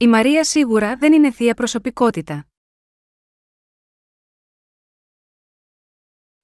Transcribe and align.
Η 0.00 0.08
Μαρία 0.08 0.44
σίγουρα 0.44 0.96
δεν 0.96 1.12
είναι 1.12 1.30
θεία 1.30 1.54
προσωπικότητα. 1.54 2.46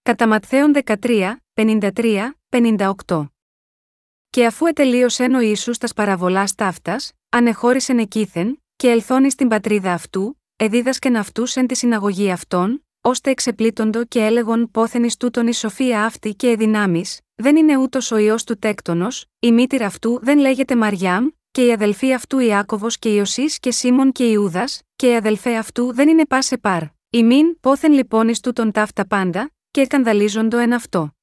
Κατά 0.02 0.28
Ματθαίον 0.28 0.72
13, 0.84 1.36
53, 1.54 2.30
58. 2.48 3.28
Και 4.30 4.46
αφού 4.46 4.66
ετελείωσε 4.66 5.24
ο 5.24 5.40
Ιησούς 5.40 5.78
τας 5.78 5.92
παραβολάς 5.92 6.54
ταύτας, 6.54 7.12
ανεχώρησεν 7.28 7.98
εκείθεν, 7.98 8.62
και 8.76 8.90
ελθόνη 8.90 9.30
στην 9.30 9.48
πατρίδα 9.48 9.92
αυτού, 9.92 10.40
εδίδασκεν 10.56 11.16
αυτούς 11.16 11.56
εν 11.56 11.66
τη 11.66 11.74
συναγωγή 11.74 12.30
αυτών, 12.30 12.86
ώστε 13.00 13.30
εξεπλήττοντο 13.30 14.04
και 14.04 14.24
έλεγον 14.24 14.70
πόθεν 14.70 15.04
εις 15.04 15.16
τούτον 15.16 15.46
η 15.46 15.54
σοφία 15.54 16.04
αυτή 16.04 16.34
και 16.34 16.48
εδυνάμει, 16.48 17.04
δεν 17.34 17.56
είναι 17.56 17.76
ούτως 17.76 18.10
ο 18.10 18.16
ιό 18.16 18.36
του 18.46 18.58
τέκτονος, 18.58 19.26
η 19.38 19.52
μήτηρα 19.52 19.86
αυτού 19.86 20.18
δεν 20.22 20.38
λέγεται 20.38 20.76
Μαριάμ, 20.76 21.28
και 21.54 21.66
η 21.66 21.72
αδελφή 21.72 22.12
αυτού 22.12 22.38
Ιάκωβος 22.38 22.98
και 22.98 23.14
Ιωσής 23.14 23.58
και 23.58 23.70
Σίμων 23.70 24.12
και 24.12 24.24
Ιούδας, 24.24 24.82
και 24.96 25.10
η 25.10 25.16
αδελφέ 25.16 25.56
αυτού 25.56 25.92
δεν 25.92 26.08
είναι 26.08 26.26
πάσε 26.26 26.58
παρ. 26.58 26.82
μην 27.10 27.60
πόθεν 27.60 27.92
λοιπόν 27.92 28.28
ει 28.28 28.40
τούτον 28.40 28.72
ταύτα 28.72 29.06
πάντα, 29.06 29.50
και 29.70 29.80
εκανδαλίζοντο 29.80 30.58
εν 30.58 30.72
αυτό. 30.72 31.16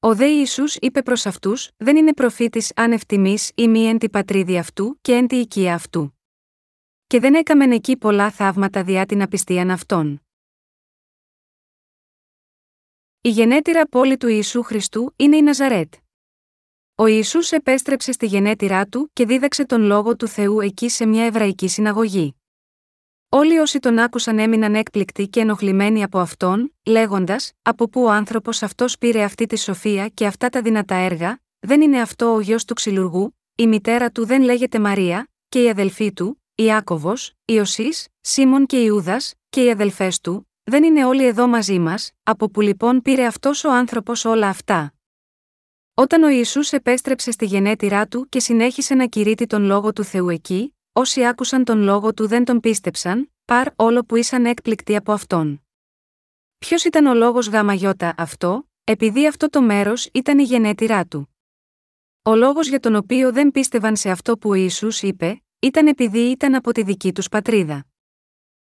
Ο 0.00 0.14
δε 0.14 0.26
Ιησούς 0.26 0.76
είπε 0.76 1.02
προς 1.02 1.26
αυτούς: 1.26 1.70
Δεν 1.76 1.96
είναι 1.96 2.12
προφήτης 2.12 2.72
αν 2.76 2.92
ευτιμή 2.92 3.36
ή 3.54 3.68
μη 3.68 3.86
εν 3.86 3.98
τη 3.98 4.08
πατρίδη 4.08 4.58
αυτού 4.58 4.98
και 5.00 5.12
εν 5.12 5.26
τη 5.26 5.36
οικία 5.36 5.74
αυτού. 5.74 6.18
Και 7.06 7.20
δεν 7.20 7.34
έκαμεν 7.34 7.72
εκεί 7.72 7.96
πολλά 7.96 8.30
θαύματα 8.30 8.84
διά 8.84 9.06
την 9.06 9.22
απιστίαν 9.22 9.70
αυτών. 9.70 10.22
Η 13.20 13.28
γενέτειρα 13.28 13.86
πόλη 13.86 14.16
του 14.16 14.28
Ιησού 14.28 14.62
Χριστού 14.62 15.12
είναι 15.16 15.36
η 15.36 15.42
Ναζαρέτ. 15.42 15.94
Ο 17.00 17.06
Ισού 17.06 17.38
επέστρεψε 17.50 18.12
στη 18.12 18.26
γενέτειρά 18.26 18.86
του 18.86 19.10
και 19.12 19.26
δίδαξε 19.26 19.64
τον 19.64 19.82
λόγο 19.82 20.16
του 20.16 20.28
Θεού 20.28 20.60
εκεί 20.60 20.88
σε 20.88 21.06
μια 21.06 21.24
εβραϊκή 21.24 21.68
συναγωγή. 21.68 22.34
Όλοι 23.28 23.58
όσοι 23.58 23.78
τον 23.78 23.98
άκουσαν 23.98 24.38
έμειναν 24.38 24.74
έκπληκτοι 24.74 25.28
και 25.28 25.40
ενοχλημένοι 25.40 26.02
από 26.02 26.18
αυτόν, 26.18 26.74
λέγοντας: 26.86 27.52
Από 27.62 27.88
πού 27.88 28.02
ο 28.02 28.10
άνθρωπος 28.10 28.62
αυτός 28.62 28.98
πήρε 28.98 29.22
αυτή 29.22 29.46
τη 29.46 29.58
σοφία 29.58 30.08
και 30.08 30.26
αυτά 30.26 30.48
τα 30.48 30.62
δυνατά 30.62 30.94
έργα, 30.94 31.40
δεν 31.58 31.80
είναι 31.80 32.00
αυτό 32.00 32.34
ο 32.34 32.40
γιος 32.40 32.64
του 32.64 32.74
ξυλουργού, 32.74 33.36
η 33.54 33.66
μητέρα 33.66 34.10
του 34.10 34.26
δεν 34.26 34.42
λέγεται 34.42 34.78
Μαρία, 34.78 35.28
και 35.48 35.62
η 35.62 35.68
αδελφή 35.68 36.12
του, 36.12 36.42
Ιάκωβο, 36.54 37.14
Ιωσή, 37.44 37.88
Σίμων 38.20 38.66
και 38.66 38.76
Ιούδας, 38.76 39.34
και 39.48 39.64
οι 39.64 39.70
αδελφές 39.70 40.20
του, 40.20 40.50
δεν 40.64 40.84
είναι 40.84 41.04
όλοι 41.04 41.26
εδώ 41.26 41.46
μαζί 41.46 41.78
μας, 41.78 42.10
από 42.22 42.50
που 42.50 42.60
λοιπόν 42.60 43.02
πήρε 43.02 43.26
αυτός 43.26 43.64
ο 43.64 43.72
άνθρωπος 43.72 44.24
όλα 44.24 44.48
αυτά. 44.48 44.92
Όταν 46.00 46.22
ο 46.22 46.28
Ισού 46.28 46.60
επέστρεψε 46.70 47.30
στη 47.30 47.44
γενέτειρά 47.44 48.06
του 48.06 48.28
και 48.28 48.40
συνέχισε 48.40 48.94
να 48.94 49.06
κηρύττει 49.06 49.46
τον 49.46 49.62
λόγο 49.62 49.92
του 49.92 50.04
Θεού 50.04 50.28
εκεί, 50.28 50.76
όσοι 50.92 51.26
άκουσαν 51.26 51.64
τον 51.64 51.78
λόγο 51.80 52.14
του 52.14 52.26
δεν 52.26 52.44
τον 52.44 52.60
πίστεψαν, 52.60 53.32
παρ 53.44 53.68
όλο 53.76 54.04
που 54.04 54.16
ήσαν 54.16 54.46
έκπληκτοι 54.46 54.96
από 54.96 55.12
αυτόν. 55.12 55.66
Ποιος 56.58 56.84
ήταν 56.84 57.06
ο 57.06 57.14
λόγος 57.14 57.48
γιώτα 57.74 58.14
αυτό, 58.16 58.68
επειδή 58.84 59.26
αυτό 59.26 59.48
το 59.48 59.62
μέρος 59.62 60.08
ήταν 60.12 60.38
η 60.38 60.42
γενέτειρά 60.42 61.06
του. 61.06 61.36
Ο 62.22 62.34
λόγος 62.34 62.68
για 62.68 62.80
τον 62.80 62.94
οποίο 62.94 63.32
δεν 63.32 63.50
πίστευαν 63.50 63.96
σε 63.96 64.10
αυτό 64.10 64.38
που 64.38 64.50
ο 64.50 64.54
Ιησούς 64.54 65.02
είπε, 65.02 65.42
ήταν 65.58 65.86
επειδή 65.86 66.18
ήταν 66.18 66.54
από 66.54 66.72
τη 66.72 66.82
δική 66.82 67.12
τους 67.12 67.28
πατρίδα. 67.28 67.86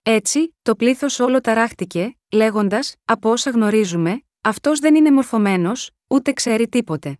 Έτσι, 0.03 0.57
το 0.63 0.77
πλήθος 0.77 1.19
όλο 1.19 1.41
ταράχτηκε, 1.41 2.17
λέγοντας: 2.33 2.95
Από 3.05 3.31
όσα 3.31 3.51
γνωρίζουμε, 3.51 4.23
αυτός 4.41 4.79
δεν 4.79 4.95
είναι 4.95 5.11
μορφωμένος, 5.11 5.91
ούτε 6.11 6.33
ξέρει 6.33 6.69
τίποτε. 6.69 7.19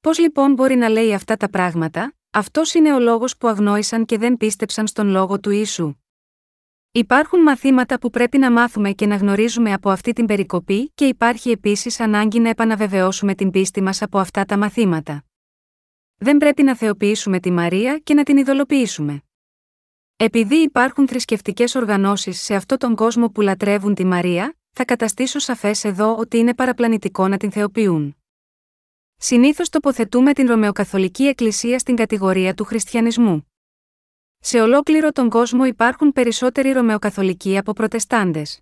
Πώς 0.00 0.18
λοιπόν 0.18 0.52
μπορεί 0.52 0.74
να 0.74 0.88
λέει 0.88 1.14
αυτά 1.14 1.36
τα 1.36 1.50
πράγματα, 1.50 2.14
αυτός 2.30 2.74
είναι 2.74 2.94
ο 2.94 2.98
λόγος 2.98 3.36
που 3.36 3.48
αγνόησαν 3.48 4.04
και 4.04 4.18
δεν 4.18 4.36
πίστεψαν 4.36 4.86
στον 4.86 5.08
λόγο 5.08 5.40
του 5.40 5.50
Ιησού. 5.50 5.94
Υπάρχουν 6.92 7.40
μαθήματα 7.42 7.98
που 7.98 8.10
πρέπει 8.10 8.38
να 8.38 8.52
μάθουμε 8.52 8.92
και 8.92 9.06
να 9.06 9.16
γνωρίζουμε 9.16 9.72
από 9.72 9.90
αυτή 9.90 10.12
την 10.12 10.26
περικοπή 10.26 10.90
και 10.94 11.06
υπάρχει 11.06 11.50
επίσης 11.50 12.00
ανάγκη 12.00 12.40
να 12.40 12.48
επαναβεβαιώσουμε 12.48 13.34
την 13.34 13.50
πίστη 13.50 13.82
μας 13.82 14.02
από 14.02 14.18
αυτά 14.18 14.44
τα 14.44 14.58
μαθήματα. 14.58 15.24
Δεν 16.16 16.36
πρέπει 16.36 16.62
να 16.62 16.76
θεοποιήσουμε 16.76 17.40
τη 17.40 17.50
Μαρία 17.50 17.98
και 17.98 18.14
να 18.14 18.22
την 18.22 18.36
ειδωλοποιήσουμε. 18.36 19.22
Επειδή 20.16 20.56
υπάρχουν 20.56 21.08
θρησκευτικές 21.08 21.74
οργανώσεις 21.74 22.42
σε 22.42 22.54
αυτόν 22.54 22.78
τον 22.78 22.94
κόσμο 22.94 23.30
που 23.30 23.40
λατρεύουν 23.40 23.94
τη 23.94 24.04
Μαρία, 24.04 24.56
θα 24.78 24.84
καταστήσω 24.84 25.38
σαφές 25.38 25.84
εδώ 25.84 26.16
ότι 26.16 26.38
είναι 26.38 26.54
παραπλανητικό 26.54 27.28
να 27.28 27.36
την 27.36 27.50
θεοποιούν. 27.50 28.16
Συνήθως 29.16 29.68
τοποθετούμε 29.68 30.32
την 30.32 30.46
Ρωμαιοκαθολική 30.46 31.24
Εκκλησία 31.26 31.78
στην 31.78 31.96
κατηγορία 31.96 32.54
του 32.54 32.64
χριστιανισμού. 32.64 33.52
Σε 34.38 34.60
ολόκληρο 34.60 35.12
τον 35.12 35.28
κόσμο 35.28 35.64
υπάρχουν 35.64 36.12
περισσότεροι 36.12 36.72
Ρωμαιοκαθολικοί 36.72 37.58
από 37.58 37.72
Προτεστάντες. 37.72 38.60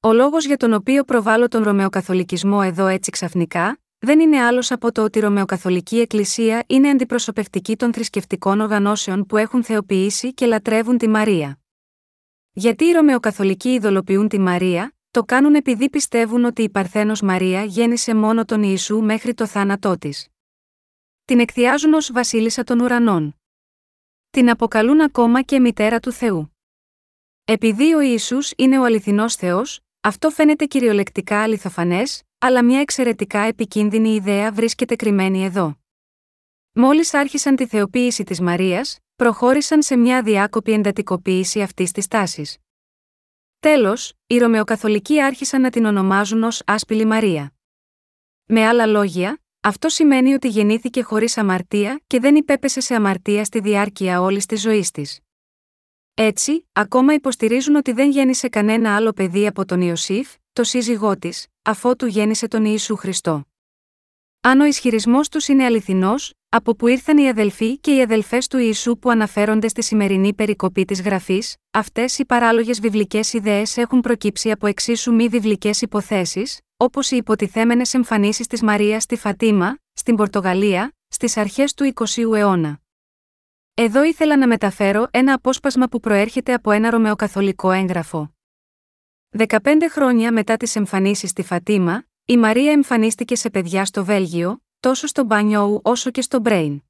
Ο 0.00 0.12
λόγος 0.12 0.46
για 0.46 0.56
τον 0.56 0.72
οποίο 0.72 1.04
προβάλλω 1.04 1.48
τον 1.48 1.62
Ρωμαιοκαθολικισμό 1.62 2.60
εδώ 2.64 2.86
έτσι 2.86 3.10
ξαφνικά, 3.10 3.80
δεν 3.98 4.20
είναι 4.20 4.40
άλλος 4.40 4.70
από 4.70 4.92
το 4.92 5.02
ότι 5.02 5.18
η 5.18 5.20
Ρωμαιοκαθολική 5.20 5.98
Εκκλησία 6.00 6.64
είναι 6.66 6.88
αντιπροσωπευτική 6.88 7.76
των 7.76 7.92
θρησκευτικών 7.92 8.60
οργανώσεων 8.60 9.26
που 9.26 9.36
έχουν 9.36 9.64
θεοποιήσει 9.64 10.34
και 10.34 10.46
λατρεύουν 10.46 10.98
τη 10.98 11.08
Μαρία. 11.08 11.58
Γιατί 12.52 12.84
οι 12.84 12.92
Ρωμαιοκαθολικοί 12.92 13.68
ειδωλοποιούν 13.68 14.28
τη 14.28 14.38
Μαρία, 14.38 14.94
το 15.12 15.24
κάνουν 15.24 15.54
επειδή 15.54 15.90
πιστεύουν 15.90 16.44
ότι 16.44 16.62
η 16.62 16.70
Παρθένος 16.70 17.20
Μαρία 17.20 17.64
γέννησε 17.64 18.14
μόνο 18.14 18.44
τον 18.44 18.62
Ιησού 18.62 19.00
μέχρι 19.00 19.34
το 19.34 19.46
θάνατό 19.46 19.98
της. 19.98 20.28
Την 21.24 21.40
εκθιάζουν 21.40 21.92
ως 21.94 22.12
Βασίλισσα 22.12 22.64
των 22.64 22.80
Ουρανών. 22.80 23.36
Την 24.30 24.50
αποκαλούν 24.50 25.00
ακόμα 25.00 25.42
και 25.42 25.60
μητέρα 25.60 26.00
του 26.00 26.12
Θεού. 26.12 26.56
Επειδή 27.44 27.94
ο 27.94 28.00
Ιησούς 28.00 28.52
είναι 28.56 28.78
ο 28.78 28.84
αληθινός 28.84 29.34
Θεός, 29.34 29.80
αυτό 30.00 30.30
φαίνεται 30.30 30.64
κυριολεκτικά 30.64 31.42
αληθοφανές, 31.42 32.22
αλλά 32.38 32.64
μια 32.64 32.80
εξαιρετικά 32.80 33.38
επικίνδυνη 33.38 34.14
ιδέα 34.14 34.52
βρίσκεται 34.52 34.96
κρυμμένη 34.96 35.44
εδώ. 35.44 35.78
Μόλις 36.72 37.14
άρχισαν 37.14 37.56
τη 37.56 37.66
θεοποίηση 37.66 38.24
της 38.24 38.40
Μαρίας, 38.40 38.98
προχώρησαν 39.16 39.82
σε 39.82 39.96
μια 39.96 40.22
διάκοπη 40.22 40.72
εντατικοποίηση 40.72 41.62
αυτής 41.62 41.90
της 41.90 42.08
τάσης. 42.08 42.61
Τέλος, 43.62 44.12
οι 44.26 44.38
Ρωμαιοκαθολικοί 44.38 45.22
άρχισαν 45.22 45.60
να 45.60 45.70
την 45.70 45.84
ονομάζουν 45.84 46.42
ως 46.42 46.62
Άσπηλη 46.66 47.04
Μαρία. 47.04 47.52
Με 48.44 48.66
άλλα 48.66 48.86
λόγια, 48.86 49.40
αυτό 49.60 49.88
σημαίνει 49.88 50.32
ότι 50.32 50.48
γεννήθηκε 50.48 51.02
χωρίς 51.02 51.38
αμαρτία 51.38 52.00
και 52.06 52.20
δεν 52.20 52.36
υπέπεσε 52.36 52.80
σε 52.80 52.94
αμαρτία 52.94 53.44
στη 53.44 53.60
διάρκεια 53.60 54.20
όλης 54.20 54.46
της 54.46 54.60
ζωής 54.60 54.90
της. 54.90 55.20
Έτσι, 56.14 56.68
ακόμα 56.72 57.14
υποστηρίζουν 57.14 57.74
ότι 57.74 57.92
δεν 57.92 58.10
γέννησε 58.10 58.48
κανένα 58.48 58.96
άλλο 58.96 59.12
παιδί 59.12 59.46
από 59.46 59.64
τον 59.64 59.80
Ιωσήφ, 59.80 60.34
το 60.52 60.64
σύζυγό 60.64 61.18
της, 61.18 61.46
αφότου 61.62 62.06
γέννησε 62.06 62.48
τον 62.48 62.64
Ιησού 62.64 62.96
Χριστό. 62.96 63.51
Αν 64.44 64.60
ο 64.60 64.64
ισχυρισμός 64.64 65.28
τους 65.28 65.48
είναι 65.48 65.64
αληθινός, 65.64 66.32
από 66.48 66.74
που 66.74 66.86
ήρθαν 66.86 67.18
οι 67.18 67.28
αδελφοί 67.28 67.78
και 67.78 67.94
οι 67.94 68.02
αδελφές 68.02 68.46
του 68.46 68.58
Ιησού 68.58 68.98
που 68.98 69.10
αναφέρονται 69.10 69.68
στη 69.68 69.82
σημερινή 69.82 70.34
περικοπή 70.34 70.84
της 70.84 71.02
γραφής, 71.02 71.56
αυτές 71.70 72.18
οι 72.18 72.24
παράλογες 72.24 72.80
βιβλικές 72.80 73.32
ιδέες 73.32 73.76
έχουν 73.76 74.00
προκύψει 74.00 74.50
από 74.50 74.66
εξίσου 74.66 75.14
μη 75.14 75.28
βιβλικές 75.28 75.82
υποθέσεις, 75.82 76.60
όπως 76.76 77.10
οι 77.10 77.16
υποτιθέμενες 77.16 77.94
εμφανίσεις 77.94 78.46
της 78.46 78.62
Μαρίας 78.62 79.02
στη 79.02 79.16
Φατίμα, 79.16 79.78
στην 79.92 80.16
Πορτογαλία, 80.16 80.94
στις 81.08 81.36
αρχές 81.36 81.74
του 81.74 81.92
20ου 81.94 82.36
αιώνα. 82.36 82.80
Εδώ 83.74 84.04
ήθελα 84.04 84.36
να 84.36 84.46
μεταφέρω 84.46 85.08
ένα 85.10 85.32
απόσπασμα 85.32 85.88
που 85.88 86.00
προέρχεται 86.00 86.52
από 86.54 86.70
ένα 86.70 86.90
ρωμαιοκαθολικό 86.90 87.70
έγγραφο. 87.70 88.34
15 89.36 89.56
χρόνια 89.90 90.32
μετά 90.32 90.56
τις 90.56 90.76
εμφανίσεις 90.76 91.30
στη 91.30 91.42
Φατίμα, 91.42 92.04
η 92.24 92.36
Μαρία 92.36 92.72
εμφανίστηκε 92.72 93.36
σε 93.36 93.50
παιδιά 93.50 93.84
στο 93.84 94.04
Βέλγιο, 94.04 94.62
τόσο 94.80 95.06
στο 95.06 95.24
Μπανιόου 95.24 95.80
όσο 95.84 96.10
και 96.10 96.22
στο 96.22 96.40
Μπρέιν. 96.40 96.82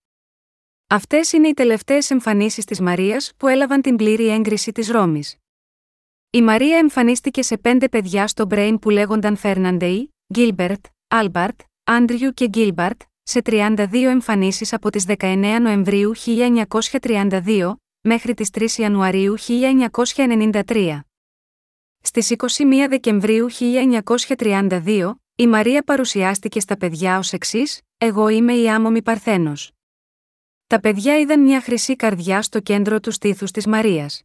Αυτές 0.86 1.32
είναι 1.32 1.48
οι 1.48 1.54
τελευταίες 1.54 2.10
εμφανίσεις 2.10 2.64
της 2.64 2.80
Μαρίας 2.80 3.32
που 3.36 3.48
έλαβαν 3.48 3.82
την 3.82 3.96
πλήρη 3.96 4.28
έγκριση 4.28 4.72
της 4.72 4.88
Ρώμης. 4.88 5.36
Η 6.30 6.42
Μαρία 6.42 6.78
εμφανίστηκε 6.78 7.42
σε 7.42 7.58
πέντε 7.58 7.88
παιδιά 7.88 8.26
στο 8.26 8.46
Μπρέιν 8.46 8.78
που 8.78 8.90
λέγονταν 8.90 9.36
Φέρναντεϊ, 9.36 10.14
Γκίλμπερτ, 10.34 10.84
Άλμπαρτ, 11.08 11.60
Άντριου 11.84 12.32
και 12.32 12.48
Γκίλμπαρτ, 12.48 13.00
σε 13.22 13.40
32 13.44 13.86
εμφανίσεις 13.92 14.72
από 14.72 14.90
τις 14.90 15.04
19 15.18 15.58
Νοεμβρίου 15.60 16.12
1932 16.16 17.72
μέχρι 18.00 18.34
τις 18.34 18.50
3 18.50 18.66
Ιανουαρίου 18.76 19.34
1993. 19.38 21.00
Στις 22.00 22.30
21 22.30 22.86
Δεκεμβρίου 22.88 23.48
1932, 24.36 25.12
η 25.42 25.46
Μαρία 25.46 25.82
παρουσιάστηκε 25.82 26.60
στα 26.60 26.76
παιδιά 26.76 27.18
ως 27.18 27.32
εξής: 27.32 27.80
Εγώ 27.98 28.28
είμαι 28.28 28.52
η 28.54 28.70
άμομη 28.70 29.02
Παρθένος. 29.02 29.72
Τα 30.66 30.80
παιδιά 30.80 31.18
είδαν 31.18 31.40
μια 31.40 31.60
χρυσή 31.60 31.96
καρδιά 31.96 32.42
στο 32.42 32.60
κέντρο 32.60 33.00
του 33.00 33.10
στήθους 33.10 33.50
της 33.50 33.66
Μαρίας. 33.66 34.22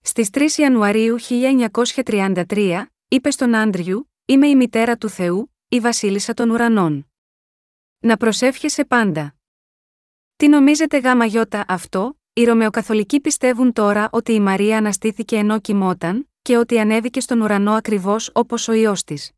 Στις 0.00 0.28
3 0.32 0.48
Ιανουαρίου 0.56 1.16
1933, 1.20 2.84
είπε 3.08 3.30
στον 3.30 3.54
Άντριου: 3.54 4.12
Είμαι 4.24 4.46
η 4.46 4.56
μητέρα 4.56 4.96
του 4.96 5.08
Θεού, 5.08 5.54
η 5.68 5.80
Βασίλισσα 5.80 6.34
των 6.34 6.50
Ουρανών. 6.50 7.10
Να 7.98 8.16
προσεύχεσαι 8.16 8.84
πάντα. 8.84 9.34
Τι 10.36 10.48
νομίζετε 10.48 10.98
γάμα 10.98 11.24
γιώτα 11.24 11.64
αυτό, 11.68 12.18
Οι 12.32 12.44
Ρωμαιοκαθολικοί 12.44 13.20
πιστεύουν 13.20 13.72
τώρα 13.72 14.08
ότι 14.12 14.32
η 14.32 14.40
Μαρία 14.40 14.78
αναστήθηκε 14.78 15.36
ενώ 15.36 15.60
κοιμόταν, 15.60 16.30
και 16.42 16.56
ότι 16.56 16.78
ανέβηκε 16.78 17.20
στον 17.20 17.40
ουρανό 17.40 17.72
ακριβώς 17.72 18.30
όπως 18.32 18.68
ο 18.68 18.72
ιό 18.72 18.94
της. 19.06 19.35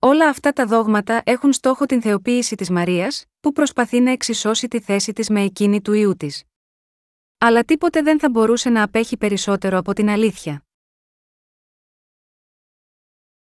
Όλα 0.00 0.28
αυτά 0.28 0.52
τα 0.52 0.66
δόγματα 0.66 1.22
έχουν 1.24 1.52
στόχο 1.52 1.86
την 1.86 2.02
θεοποίηση 2.02 2.54
της 2.54 2.70
Μαρίας, 2.70 3.24
που 3.40 3.52
προσπαθεί 3.52 4.00
να 4.00 4.10
εξισώσει 4.10 4.68
τη 4.68 4.80
θέση 4.80 5.12
της 5.12 5.28
με 5.28 5.40
εκείνη 5.42 5.80
του 5.80 5.92
ιού 5.92 6.16
της. 6.16 6.44
Αλλά 7.38 7.64
τίποτε 7.64 8.02
δεν 8.02 8.18
θα 8.20 8.30
μπορούσε 8.30 8.70
να 8.70 8.82
απέχει 8.82 9.16
περισσότερο 9.16 9.78
από 9.78 9.92
την 9.92 10.08
αλήθεια. 10.08 10.66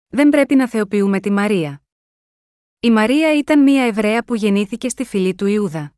Δεν 0.07 0.29
πρέπει 0.29 0.55
να 0.55 0.67
θεοποιούμε 0.67 1.19
τη 1.19 1.31
Μαρία. 1.31 1.81
Η 2.79 2.91
Μαρία 2.91 3.38
ήταν 3.38 3.63
μια 3.63 3.83
Εβραία 3.83 4.23
που 4.23 4.35
γεννήθηκε 4.35 4.89
στη 4.89 5.03
φυλή 5.03 5.35
του 5.35 5.45
Ιούδα. 5.45 5.94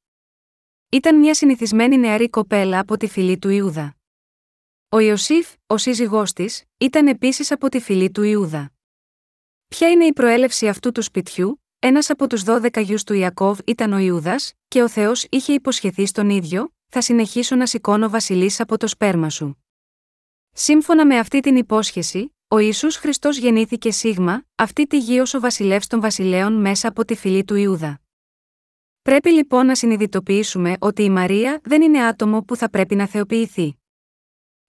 Ήταν 0.91 1.15
μια 1.15 1.33
συνηθισμένη 1.33 1.97
νεαρή 1.97 2.29
κοπέλα 2.29 2.79
από 2.79 2.97
τη 2.97 3.07
φυλή 3.07 3.37
του 3.37 3.49
Ιούδα. 3.49 3.95
Ο 4.89 4.99
Ιωσήφ, 4.99 5.53
ο 5.67 5.77
σύζυγός 5.77 6.33
της, 6.33 6.63
ήταν 6.77 7.07
επίσης 7.07 7.51
από 7.51 7.69
τη 7.69 7.79
φυλή 7.79 8.11
του 8.11 8.23
Ιούδα. 8.23 8.71
Ποια 9.69 9.89
είναι 9.89 10.05
η 10.05 10.13
προέλευση 10.13 10.67
αυτού 10.67 10.91
του 10.91 11.01
σπιτιού, 11.01 11.63
ένας 11.79 12.09
από 12.09 12.27
τους 12.27 12.43
δώδεκα 12.43 12.81
γιους 12.81 13.03
του 13.03 13.13
Ιακώβ 13.13 13.59
ήταν 13.65 13.93
ο 13.93 13.97
Ιούδας, 13.97 14.53
και 14.67 14.81
ο 14.81 14.89
Θεός 14.89 15.25
είχε 15.29 15.53
υποσχεθεί 15.53 16.05
στον 16.05 16.29
ίδιο, 16.29 16.73
θα 16.87 17.01
συνεχίσω 17.01 17.55
να 17.55 17.65
σηκώνω 17.65 18.09
βασιλείς 18.09 18.59
από 18.59 18.77
το 18.77 18.87
σπέρμα 18.87 19.29
σου. 19.29 19.63
Σύμφωνα 20.51 21.05
με 21.05 21.17
αυτή 21.17 21.39
την 21.39 21.55
υπόσχεση, 21.55 22.35
ο 22.47 22.57
Ιησούς 22.57 22.95
Χριστός 22.95 23.37
γεννήθηκε 23.37 23.91
σίγμα, 23.91 24.45
αυτή 24.55 24.87
τη 24.87 24.97
γη 24.97 25.19
ως 25.19 25.33
ο 25.33 25.39
βασιλεύς 25.39 25.87
των 25.87 26.01
βασιλέων 26.01 26.53
μέσα 26.53 26.87
από 26.87 27.05
τη 27.05 27.15
φυλή 27.15 27.43
του 27.43 27.55
Ιούδα. 27.55 28.01
Πρέπει 29.01 29.29
λοιπόν 29.29 29.65
να 29.65 29.75
συνειδητοποιήσουμε 29.75 30.75
ότι 30.79 31.03
η 31.03 31.09
Μαρία 31.09 31.59
δεν 31.63 31.81
είναι 31.81 32.03
άτομο 32.03 32.41
που 32.41 32.55
θα 32.55 32.69
πρέπει 32.69 32.95
να 32.95 33.07
θεοποιηθεί. 33.07 33.78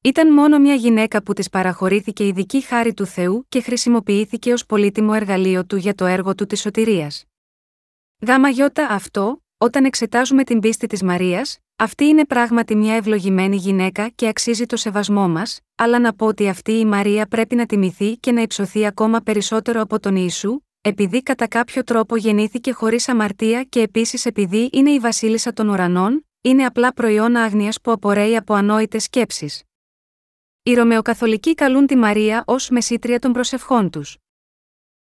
Ήταν 0.03 0.33
μόνο 0.33 0.59
μια 0.59 0.75
γυναίκα 0.75 1.23
που 1.23 1.33
της 1.33 1.49
παραχωρήθηκε 1.49 2.27
ειδική 2.27 2.61
χάρη 2.61 2.95
του 2.95 3.07
Θεού 3.07 3.47
και 3.49 3.61
χρησιμοποιήθηκε 3.61 4.53
ως 4.53 4.67
πολύτιμο 4.67 5.13
εργαλείο 5.15 5.65
του 5.65 5.77
για 5.77 5.95
το 5.95 6.07
έργο 6.07 6.35
του 6.35 6.47
της 6.47 6.61
σωτηρίας. 6.61 7.25
Γάμα 8.27 8.49
γιώτα 8.49 8.87
αυτό, 8.91 9.43
όταν 9.59 9.85
εξετάζουμε 9.85 10.45
την 10.45 10.61
πίστη 10.61 10.87
της 10.87 11.03
Μαρίας, 11.03 11.59
αυτή 11.77 12.05
είναι 12.05 12.25
πράγματι 12.25 12.77
μια 12.77 12.95
ευλογημένη 12.95 13.57
γυναίκα 13.57 14.09
και 14.09 14.29
αξίζει 14.29 14.67
το 14.67 14.77
σεβασμό 14.77 15.29
μας, 15.29 15.61
αλλά 15.75 15.99
να 15.99 16.15
πω 16.15 16.27
ότι 16.27 16.49
αυτή 16.49 16.73
η 16.73 16.85
Μαρία 16.85 17.27
πρέπει 17.27 17.55
να 17.55 17.67
τιμηθεί 17.67 18.17
και 18.17 18.33
να 18.33 18.41
υψωθεί 18.41 18.87
ακόμα 18.87 19.21
περισσότερο 19.21 19.81
από 19.81 20.01
τον 20.01 20.17
Ιησού, 20.17 20.61
επειδή 20.81 21.23
κατά 21.23 21.49
κάποιο 21.49 21.85
τρόπο 21.85 22.17
γεννήθηκε 22.17 22.73
χωρίς 22.73 23.09
αμαρτία 23.09 23.63
και 23.63 23.81
επίσης 23.81 24.27
επειδή 24.27 24.69
είναι 24.73 24.91
η 24.91 24.99
Βασίλισσα 24.99 25.53
των 25.53 25.69
Ουρανών, 25.69 26.27
είναι 26.41 26.65
απλά 26.65 26.93
προϊόν 26.93 27.37
άγνοιας 27.37 27.81
που 27.81 27.91
απορρέει 27.91 28.37
από 28.37 28.55
ανόητες 28.55 29.03
σκέψεις. 29.03 29.63
Οι 30.63 30.75
Ρωμαιοκαθολικοί 30.75 31.55
καλούν 31.55 31.87
τη 31.87 31.97
Μαρία 31.97 32.43
ως 32.47 32.69
μεσήτρια 32.69 33.19
των 33.19 33.33
προσευχών 33.33 33.91
τους. 33.91 34.17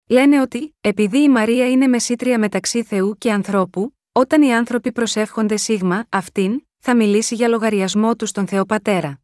Λένε 0.06 0.40
ότι, 0.40 0.76
επειδή 0.80 1.18
η 1.22 1.28
Μαρία 1.28 1.70
είναι 1.70 1.86
μεσήτρια 1.86 2.38
μεταξύ 2.38 2.82
Θεού 2.82 3.14
και 3.18 3.32
ανθρώπου, 3.32 3.96
όταν 4.12 4.42
οι 4.42 4.54
άνθρωποι 4.54 4.92
προσεύχονται 4.92 5.56
σίγμα, 5.56 6.06
αυτήν, 6.08 6.66
θα 6.78 6.96
μιλήσει 6.96 7.34
για 7.34 7.48
λογαριασμό 7.48 8.16
τους 8.16 8.28
στον 8.28 8.46
Θεό 8.46 8.64
Πατέρα. 8.66 9.20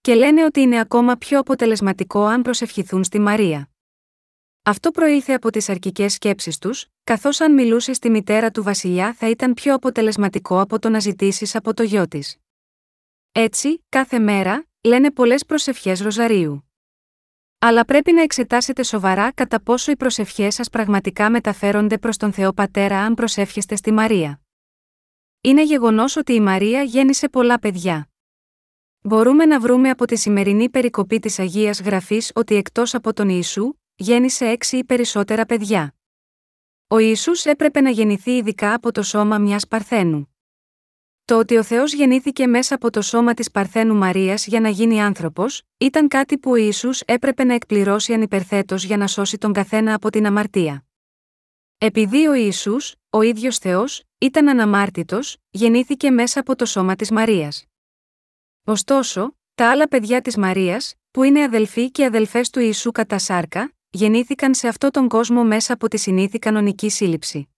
Και 0.00 0.14
λένε 0.14 0.44
ότι 0.44 0.60
είναι 0.60 0.80
ακόμα 0.80 1.16
πιο 1.16 1.38
αποτελεσματικό 1.38 2.24
αν 2.24 2.42
προσευχηθούν 2.42 3.04
στη 3.04 3.18
Μαρία. 3.18 3.70
Αυτό 4.62 4.90
προήλθε 4.90 5.32
από 5.32 5.50
τις 5.50 5.68
αρκικέ 5.68 6.08
σκέψεις 6.08 6.58
τους, 6.58 6.86
καθώς 7.04 7.40
αν 7.40 7.54
μιλούσε 7.54 7.92
στη 7.92 8.10
μητέρα 8.10 8.50
του 8.50 8.62
Βασιλιά 8.62 9.14
θα 9.14 9.28
ήταν 9.28 9.54
πιο 9.54 9.74
αποτελεσματικό 9.74 10.60
από 10.60 10.78
το 10.78 10.88
να 10.88 10.98
ζητήσεις 10.98 11.54
από 11.54 11.74
το 11.74 11.82
γιο 11.82 12.08
της. 12.08 12.36
Έτσι, 13.32 13.84
κάθε 13.88 14.18
μέρα, 14.18 14.66
λένε 14.84 15.10
πολλές 15.10 15.46
προσευχές 15.46 16.00
Ροζαρίου. 16.00 16.70
Αλλά 17.58 17.84
πρέπει 17.84 18.12
να 18.12 18.22
εξετάσετε 18.22 18.82
σοβαρά 18.82 19.32
κατά 19.32 19.62
πόσο 19.62 19.90
οι 19.90 19.96
προσευχές 19.96 20.54
σας 20.54 20.70
πραγματικά 20.70 21.30
μεταφέρονται 21.30 21.98
προς 21.98 22.16
τον 22.16 22.32
Θεό 22.32 22.52
Πατέρα 22.52 22.98
αν 22.98 23.14
προσεύχεστε 23.14 23.76
στη 23.76 23.92
Μαρία. 23.92 24.40
Είναι 25.40 25.62
γεγονός 25.62 26.16
ότι 26.16 26.32
η 26.32 26.40
Μαρία 26.40 26.82
γέννησε 26.82 27.28
πολλά 27.28 27.58
παιδιά. 27.58 28.10
Μπορούμε 29.00 29.44
να 29.44 29.60
βρούμε 29.60 29.90
από 29.90 30.06
τη 30.06 30.16
σημερινή 30.16 30.70
περικοπή 30.70 31.18
της 31.18 31.38
Αγίας 31.38 31.80
Γραφής 31.80 32.30
ότι 32.34 32.54
εκτός 32.54 32.94
από 32.94 33.12
τον 33.12 33.28
Ιησού, 33.28 33.74
γέννησε 33.94 34.46
έξι 34.46 34.76
ή 34.76 34.84
περισσότερα 34.84 35.46
παιδιά. 35.46 35.94
Ο 36.88 36.98
Ιησούς 36.98 37.44
έπρεπε 37.44 37.80
να 37.80 37.90
γεννηθεί 37.90 38.36
ειδικά 38.36 38.74
από 38.74 38.92
το 38.92 39.02
σώμα 39.02 39.38
μιας 39.38 39.68
Παρθένου. 39.68 40.31
Το 41.24 41.38
ότι 41.38 41.56
ο 41.56 41.62
Θεός 41.62 41.92
γεννήθηκε 41.92 42.46
μέσα 42.46 42.74
από 42.74 42.90
το 42.90 43.02
σώμα 43.02 43.34
της 43.34 43.50
Παρθένου 43.50 43.94
Μαρίας 43.94 44.46
για 44.46 44.60
να 44.60 44.68
γίνει 44.68 45.02
άνθρωπος, 45.02 45.62
ήταν 45.78 46.08
κάτι 46.08 46.38
που 46.38 46.50
ο 46.50 46.54
Ιησούς 46.54 47.00
έπρεπε 47.00 47.44
να 47.44 47.54
εκπληρώσει 47.54 48.12
ανυπερθέτως 48.12 48.84
για 48.84 48.96
να 48.96 49.06
σώσει 49.06 49.38
τον 49.38 49.52
καθένα 49.52 49.94
από 49.94 50.10
την 50.10 50.26
αμαρτία. 50.26 50.84
Επειδή 51.78 52.26
ο 52.26 52.34
Ιησούς, 52.34 52.94
ο 53.10 53.22
ίδιος 53.22 53.58
Θεός, 53.58 54.02
ήταν 54.18 54.48
αναμάρτητος, 54.48 55.36
γεννήθηκε 55.50 56.10
μέσα 56.10 56.40
από 56.40 56.56
το 56.56 56.64
σώμα 56.64 56.96
της 56.96 57.10
Μαρίας. 57.10 57.64
Ωστόσο, 58.64 59.36
τα 59.54 59.70
άλλα 59.70 59.88
παιδιά 59.88 60.20
της 60.20 60.36
Μαρίας, 60.36 60.94
που 61.10 61.22
είναι 61.22 61.42
αδελφοί 61.42 61.90
και 61.90 62.04
αδελφές 62.04 62.50
του 62.50 62.60
Ιησού 62.60 62.90
κατά 62.90 63.18
σάρκα, 63.18 63.72
γεννήθηκαν 63.90 64.54
σε 64.54 64.68
αυτόν 64.68 64.90
τον 64.90 65.08
κόσμο 65.08 65.44
μέσα 65.44 65.72
από 65.72 65.88
τη 65.88 65.96
συνήθη 65.96 66.38
κανονική 66.38 66.88
σύλληψη. 66.88 67.51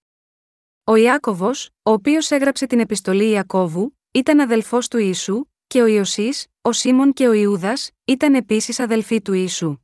Ο 0.86 0.94
Ιάκωβος, 0.94 1.70
ο 1.82 1.90
οποίος 1.90 2.30
έγραψε 2.30 2.66
την 2.66 2.80
επιστολή 2.80 3.30
Ιακώβου, 3.30 3.98
ήταν 4.10 4.40
αδελφός 4.40 4.88
του 4.88 4.98
Ιησού, 4.98 5.44
και 5.66 5.82
ο 5.82 5.86
Ιωσής, 5.86 6.46
ο 6.60 6.72
Σίμων 6.72 7.12
και 7.12 7.28
ο 7.28 7.32
Ιούδας, 7.32 7.90
ήταν 8.04 8.34
επίσης 8.34 8.80
αδελφοί 8.80 9.22
του 9.22 9.32
Ιησού. 9.32 9.78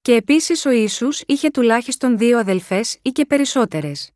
Και 0.00 0.14
επίσης 0.14 0.64
ο 0.64 0.70
Ιησούς 0.70 1.22
είχε 1.26 1.50
τουλάχιστον 1.50 2.18
δύο 2.18 2.38
αδελφές 2.38 2.98
ή 3.02 3.10
και 3.10 3.26
περισσότερες. 3.26 4.10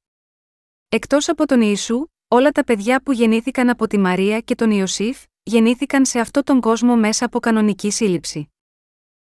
Εκτός 0.88 1.29
από 1.29 1.46
τον 1.46 1.61
Ιησού, 1.61 2.06
όλα 2.29 2.50
τα 2.50 2.64
παιδιά 2.64 3.02
που 3.02 3.12
γεννήθηκαν 3.12 3.69
από 3.69 3.87
τη 3.87 3.99
Μαρία 3.99 4.40
και 4.40 4.55
τον 4.55 4.70
Ιωσήφ, 4.70 5.23
γεννήθηκαν 5.43 6.05
σε 6.05 6.20
αυτόν 6.20 6.44
τον 6.44 6.61
κόσμο 6.61 6.97
μέσα 6.97 7.25
από 7.25 7.40
κανονική 7.40 7.90
σύλληψη. 7.90 8.49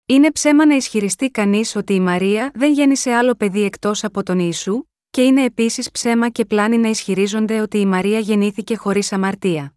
Είναι 0.07 0.33
ψέμα 0.33 0.67
να 0.67 0.75
ισχυριστεί 0.75 1.31
κανείς 1.31 1.77
ότι 1.77 1.95
η 1.95 2.01
Μαρία 2.01 2.51
δεν 2.55 2.73
γέννησε 2.73 3.13
άλλο 3.13 3.35
παιδί 3.35 3.63
εκτός 3.63 4.05
από 4.05 4.23
τον 4.23 4.39
Ιησού, 4.39 4.83
και 5.19 5.25
είναι 5.25 5.45
επίσης 5.45 5.91
ψέμα 5.91 6.29
και 6.29 6.45
πλάνη 6.45 6.79
να 6.79 6.89
ισχυρίζονται 6.89 7.61
ότι 7.61 7.79
η 7.79 7.87
Μαρία 7.87 8.19
γεννήθηκε 8.19 8.77
χωρίς 8.77 9.13
αμαρτία. 9.13 9.75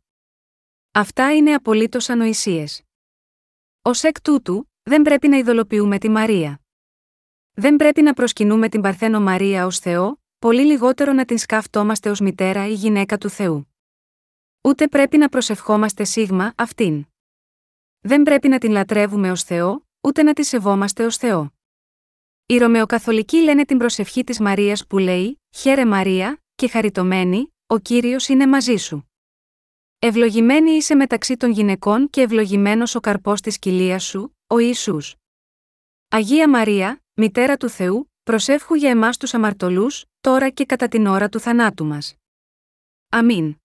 Αυτά 0.91 1.35
είναι 1.35 1.53
απολύτως 1.53 2.09
ανοησίες. 2.09 2.83
Ω 3.81 3.89
εκ 4.01 4.21
τούτου, 4.21 4.69
δεν 4.83 5.01
πρέπει 5.01 5.27
να 5.27 5.37
ειδωλοποιούμε 5.37 5.97
τη 5.97 6.09
Μαρία. 6.09 6.61
Δεν 7.51 7.75
πρέπει 7.75 8.01
να 8.01 8.13
προσκυνούμε 8.13 8.69
την 8.69 8.81
Παρθένο 8.81 9.19
Μαρία 9.21 9.65
ως 9.65 9.79
Θεό, 9.79 10.21
πολύ 10.39 10.61
λιγότερο 10.61 11.13
να 11.13 11.25
την 11.25 11.37
σκαφτόμαστε 11.37 12.09
ως 12.09 12.19
μητέρα 12.19 12.67
ή 12.67 12.73
γυναίκα 12.73 13.17
του 13.17 13.29
Θεού. 13.29 13.75
Ούτε 14.61 14.87
πρέπει 14.87 15.17
να 15.17 15.29
προσευχόμαστε 15.29 16.03
σίγμα 16.03 16.53
αυτήν. 16.57 17.05
Δεν 17.99 18.23
πρέπει 18.23 18.47
να 18.47 18.57
την 18.57 18.71
λατρεύουμε 18.71 19.31
ως 19.31 19.43
Θεό, 19.43 19.87
ούτε 20.01 20.23
να 20.23 20.33
τη 20.33 20.43
σεβόμαστε 20.43 21.05
ως 21.05 21.17
Θεό. 21.17 21.53
Οι 22.51 22.57
Ρωμαιοκαθολικοί 22.57 23.37
λένε 23.37 23.65
την 23.65 23.77
προσευχή 23.77 24.23
της 24.23 24.39
Μαρίας 24.39 24.87
που 24.87 24.97
λέει: 24.97 25.41
Χαίρε 25.55 25.85
Μαρία, 25.85 26.41
και 26.55 26.67
χαριτωμένη, 26.67 27.53
ο 27.67 27.77
κύριος 27.77 28.27
είναι 28.27 28.47
μαζί 28.47 28.75
σου. 28.75 29.09
Ευλογημένη 29.99 30.71
είσαι 30.71 30.95
μεταξύ 30.95 31.37
των 31.37 31.51
γυναικών 31.51 32.09
και 32.09 32.21
ευλογημένος 32.21 32.95
ο 32.95 32.99
καρπός 32.99 33.41
της 33.41 33.59
κοιλίας 33.59 34.03
σου, 34.03 34.37
ο 34.47 34.57
Ισού. 34.57 34.97
Αγία 36.09 36.49
Μαρία, 36.49 37.03
μητέρα 37.13 37.57
του 37.57 37.69
Θεού, 37.69 38.11
προσεύχου 38.23 38.73
για 38.73 38.89
εμάς 38.89 39.17
τους 39.17 39.33
αμαρτωλούς, 39.33 40.05
τώρα 40.21 40.49
και 40.49 40.65
κατά 40.65 40.87
την 40.87 41.05
ώρα 41.05 41.29
του 41.29 41.39
θανάτου 41.39 41.85
μας. 41.85 42.15
Αμήν. 43.09 43.55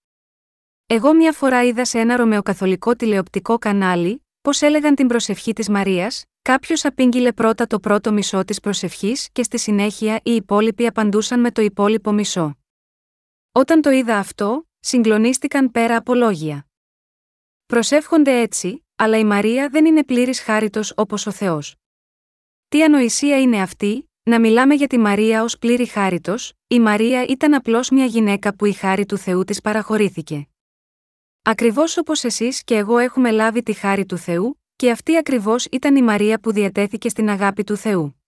Εγώ 0.85 1.13
μια 1.13 1.31
φορά 1.31 1.63
είδα 1.63 1.85
σε 1.85 1.99
ένα 1.99 2.15
ρωμαιοκαθολικό 2.15 2.95
τηλεοπτικό 2.95 3.57
κανάλι, 3.57 4.25
πώς 4.41 4.61
έλεγαν 4.61 4.95
την 4.95 5.07
προσευχή 5.07 5.53
της 5.53 5.69
Μαρίας, 5.69 6.25
Κάποιος 6.47 6.85
απήγγειλε 6.85 7.33
πρώτα 7.33 7.67
το 7.67 7.79
πρώτο 7.79 8.11
μισό 8.11 8.43
της 8.43 8.59
προσευχής 8.59 9.29
και 9.31 9.43
στη 9.43 9.59
συνέχεια 9.59 10.19
οι 10.23 10.31
υπόλοιποι 10.31 10.85
απαντούσαν 10.85 11.39
με 11.39 11.51
το 11.51 11.61
υπόλοιπο 11.61 12.11
μισό. 12.11 12.57
Όταν 13.51 13.81
το 13.81 13.89
είδα 13.89 14.17
αυτό, 14.17 14.67
συγκλονίστηκαν 14.79 15.71
πέρα 15.71 15.95
από 15.97 16.13
λόγια. 16.13 16.67
Προσεύχονται 17.65 18.39
έτσι, 18.39 18.85
αλλά 18.95 19.17
η 19.17 19.23
Μαρία 19.23 19.69
δεν 19.69 19.85
είναι 19.85 20.03
πλήρης 20.03 20.41
χάριτος 20.41 20.93
όπως 20.95 21.25
ο 21.25 21.31
Θεός. 21.31 21.75
Τι 22.67 22.83
ανοησία 22.83 23.41
είναι 23.41 23.61
αυτή, 23.61 24.09
να 24.23 24.39
μιλάμε 24.39 24.73
για 24.73 24.87
τη 24.87 24.97
Μαρία 24.97 25.43
ως 25.43 25.57
πλήρη 25.57 25.85
χάριτος, 25.85 26.53
η 26.67 26.79
Μαρία 26.79 27.23
ήταν 27.23 27.53
απλώς 27.53 27.89
μια 27.89 28.05
γυναίκα 28.05 28.55
που 28.55 28.65
η 28.65 28.73
χάρη 28.73 29.05
του 29.05 29.17
Θεού 29.17 29.43
της 29.43 29.61
παραχωρήθηκε. 29.61 30.47
Ακριβώς 31.41 31.97
όπως 31.97 32.23
εσείς 32.23 32.63
και 32.63 32.75
εγώ 32.75 32.97
έχουμε 32.97 33.31
λάβει 33.31 33.63
τη 33.63 33.73
χάρη 33.73 34.05
του 34.05 34.17
Θεού, 34.17 34.61
και 34.77 34.91
αυτή 34.91 35.17
ακριβώς 35.17 35.65
ήταν 35.65 35.95
η 35.95 36.01
Μαρία 36.01 36.39
που 36.39 36.51
διατέθηκε 36.51 37.09
στην 37.09 37.29
αγάπη 37.29 37.63
του 37.63 37.75
Θεού. 37.77 38.21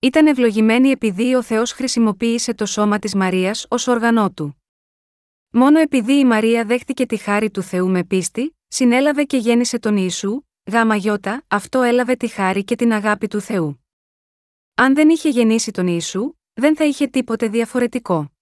Ήταν 0.00 0.26
ευλογημένη 0.26 0.88
επειδή 0.90 1.34
ο 1.34 1.42
Θεός 1.42 1.72
χρησιμοποίησε 1.72 2.54
το 2.54 2.66
σώμα 2.66 2.98
της 2.98 3.14
Μαρίας 3.14 3.66
ως 3.68 3.86
όργανό 3.86 4.30
του. 4.30 4.62
Μόνο 5.50 5.78
επειδή 5.78 6.12
η 6.12 6.24
Μαρία 6.24 6.64
δέχτηκε 6.64 7.06
τη 7.06 7.16
χάρη 7.16 7.50
του 7.50 7.62
Θεού 7.62 7.88
με 7.88 8.04
πίστη, 8.04 8.56
συνέλαβε 8.68 9.24
και 9.24 9.36
γέννησε 9.36 9.78
τον 9.78 9.96
Ιησού, 9.96 10.42
γάμα 10.70 10.96
γιώτα, 10.96 11.44
αυτό 11.48 11.82
έλαβε 11.82 12.16
τη 12.16 12.28
χάρη 12.28 12.64
και 12.64 12.76
την 12.76 12.92
αγάπη 12.92 13.28
του 13.28 13.40
Θεού. 13.40 13.84
Αν 14.74 14.94
δεν 14.94 15.08
είχε 15.08 15.28
γεννήσει 15.28 15.70
τον 15.70 15.86
Ιησού, 15.86 16.32
δεν 16.52 16.76
θα 16.76 16.84
είχε 16.84 17.06
τίποτε 17.06 17.48
διαφορετικό. 17.48 18.32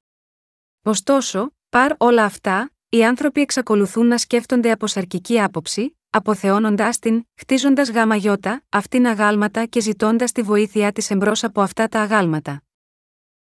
Ωστόσο, 0.82 1.54
παρ 1.68 1.92
όλα 1.98 2.24
αυτά, 2.24 2.72
οι 2.88 3.04
άνθρωποι 3.04 3.40
εξακολουθούν 3.40 4.06
να 4.06 4.18
σκέφτονται 4.18 4.70
από 4.70 4.86
σαρκική 4.86 5.40
άποψη, 5.40 5.98
αποθεώνοντάς 6.16 6.98
την, 6.98 7.26
χτίζοντας 7.40 7.90
γάμα 7.90 8.16
γιώτα, 8.16 8.64
αυτήν 8.68 9.06
αγάλματα 9.06 9.64
και 9.64 9.80
ζητώντας 9.80 10.32
τη 10.32 10.42
βοήθειά 10.42 10.92
της 10.92 11.10
εμπρός 11.10 11.44
από 11.44 11.60
αυτά 11.60 11.88
τα 11.88 12.00
αγάλματα. 12.00 12.62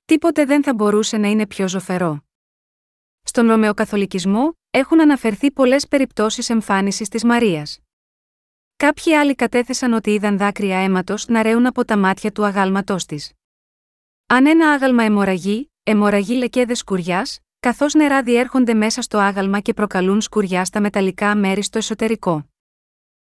Τίποτε 0.04 0.44
δεν 0.44 0.62
θα 0.62 0.74
μπορούσε 0.74 1.16
να 1.16 1.28
είναι 1.28 1.46
πιο 1.46 1.68
ζωφερό. 1.68 2.24
Στον 3.22 3.48
Ρωμαιοκαθολικισμό 3.48 4.58
έχουν 4.70 5.00
αναφερθεί 5.00 5.50
πολλές 5.50 5.88
περιπτώσεις 5.88 6.50
εμφάνισης 6.50 7.08
της 7.08 7.24
Μαρίας. 7.24 7.78
Κάποιοι 8.76 9.14
άλλοι 9.14 9.34
κατέθεσαν 9.34 9.92
ότι 9.92 10.10
είδαν 10.10 10.38
δάκρυα 10.38 10.78
αίματος 10.78 11.26
να 11.28 11.42
ρέουν 11.42 11.66
από 11.66 11.84
τα 11.84 11.96
μάτια 11.96 12.32
του 12.32 12.44
αγάλματός 12.44 13.06
της. 13.06 13.32
Αν 14.26 14.46
ένα 14.46 14.70
άγαλμα 14.70 15.02
αιμορραγεί, 15.02 15.72
αιμορραγεί 15.82 16.34
λεκέδες 16.34 16.78
σκουριάς, 16.78 17.38
καθώς 17.60 17.94
νερά 17.94 18.22
διέρχονται 18.22 18.74
μέσα 18.74 19.02
στο 19.02 19.18
άγαλμα 19.18 19.60
και 19.60 19.74
προκαλούν 19.74 20.20
σκουριά 20.20 20.64
στα 20.64 20.80
μεταλλικά 20.80 21.36
μέρη 21.36 21.62
στο 21.62 21.78
εσωτερικό. 21.78 22.51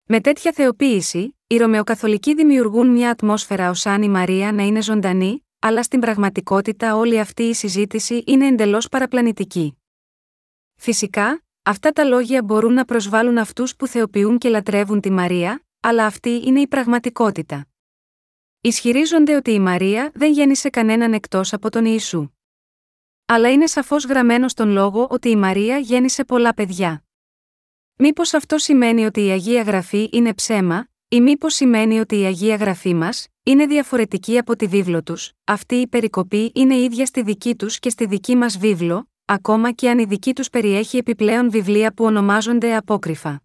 Με 0.09 0.21
τέτοια 0.21 0.53
θεοποίηση, 0.53 1.37
οι 1.47 1.57
Ρωμαιοκαθολικοί 1.57 2.35
δημιουργούν 2.35 2.89
μια 2.89 3.11
ατμόσφαιρα 3.11 3.71
ως 3.71 3.87
αν 3.87 4.03
η 4.03 4.09
Μαρία 4.09 4.53
να 4.53 4.63
είναι 4.63 4.83
ζωντανή, 4.83 5.47
αλλά 5.59 5.83
στην 5.83 6.01
πραγματικότητα 6.01 6.97
όλη 6.97 7.21
αυτή 7.21 7.43
η 7.43 7.55
συζήτηση 7.55 8.23
είναι 8.27 8.47
εντελώς 8.47 8.89
παραπλανητική. 8.89 9.79
Φυσικά, 10.75 11.43
αυτά 11.63 11.93
τα 11.93 12.05
λόγια 12.05 12.43
μπορούν 12.43 12.73
να 12.73 12.85
προσβάλλουν 12.85 13.39
αυτούς 13.39 13.77
που 13.77 13.87
θεοποιούν 13.87 14.39
και 14.39 14.49
λατρεύουν 14.49 15.01
τη 15.01 15.11
Μαρία, 15.11 15.65
αλλά 15.81 16.07
αυτή 16.07 16.43
είναι 16.45 16.61
η 16.61 16.67
πραγματικότητα. 16.67 17.67
Ισχυρίζονται 18.61 19.37
ότι 19.37 19.51
η 19.51 19.61
Μαρία 19.61 20.11
δεν 20.15 20.33
γέννησε 20.33 20.71
κανέναν 20.71 21.13
εκτός 21.13 21.53
από 21.53 21.71
τον 21.71 21.85
Ιησού. 21.85 22.29
Αλλά 23.27 23.53
είναι 23.53 23.67
σαφώς 23.67 24.05
γραμμένο 24.05 24.49
στον 24.49 24.69
λόγο 24.69 25.07
ότι 25.11 25.29
η 25.29 25.37
Μαρία 25.37 25.79
γέννησε 25.79 26.25
πολλά 26.25 26.55
παιδιά. 26.55 27.06
Μήπως 27.99 28.35
αυτό 28.35 28.59
σημαίνει 28.59 29.05
ότι 29.05 29.25
η 29.25 29.31
Αγία 29.31 29.63
Γραφή 29.63 30.09
είναι 30.13 30.35
ψέμα, 30.35 30.89
ή 31.09 31.21
μήπως 31.21 31.55
σημαίνει 31.55 32.01
ότι 32.01 32.21
η 32.21 32.25
Αγία 32.25 32.57
Γραφή 32.57 32.95
μας 32.95 33.27
είναι 33.43 33.67
διαφορετική 33.67 34.39
από 34.39 34.57
τη 34.57 34.67
βίβλο 34.67 35.03
τους, 35.03 35.33
αυτή 35.45 35.75
η 35.75 35.87
περικοπή 35.87 36.53
είναι 36.55 36.77
ίδια 36.77 37.07
στη 37.07 37.23
δική 37.23 37.57
τους 37.57 37.79
και 37.79 37.91
στη 37.91 38.07
δική 38.07 38.37
μας 38.37 38.59
βίβλο, 38.59 39.11
ακόμα 39.25 39.73
και 39.73 39.91
αν 39.91 39.99
η 39.99 40.05
δική 40.05 40.35
τους 40.35 40.51
περιέχει 40.51 40.97
επιπλέον 40.97 41.51
βιβλία 41.51 41.93
που 41.93 42.05
ονομάζονται 42.05 42.77
απόκριφα. 42.77 43.43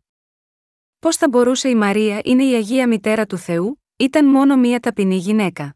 Πώς 0.99 1.15
θα 1.15 1.29
μπορούσε 1.29 1.69
η 1.69 1.75
Μαρία 1.75 2.21
είναι 2.23 2.43
η 2.43 2.53
Αγία 2.53 2.87
Μητέρα 2.87 3.25
του 3.25 3.37
Θεού, 3.37 3.81
ήταν 3.97 4.25
μόνο 4.25 4.57
μία 4.57 4.79
ταπεινή 4.79 5.15
γυναίκα; 5.15 5.75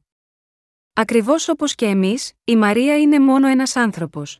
Ακριβώς 0.93 1.49
όπως 1.49 1.75
και 1.75 1.85
εμείς, 1.85 2.33
η 2.43 2.55
Μαρία 2.55 2.99
είναι 2.99 3.19
μόνο 3.19 3.47
ένας 3.47 3.75
άνθρωπος. 3.75 4.39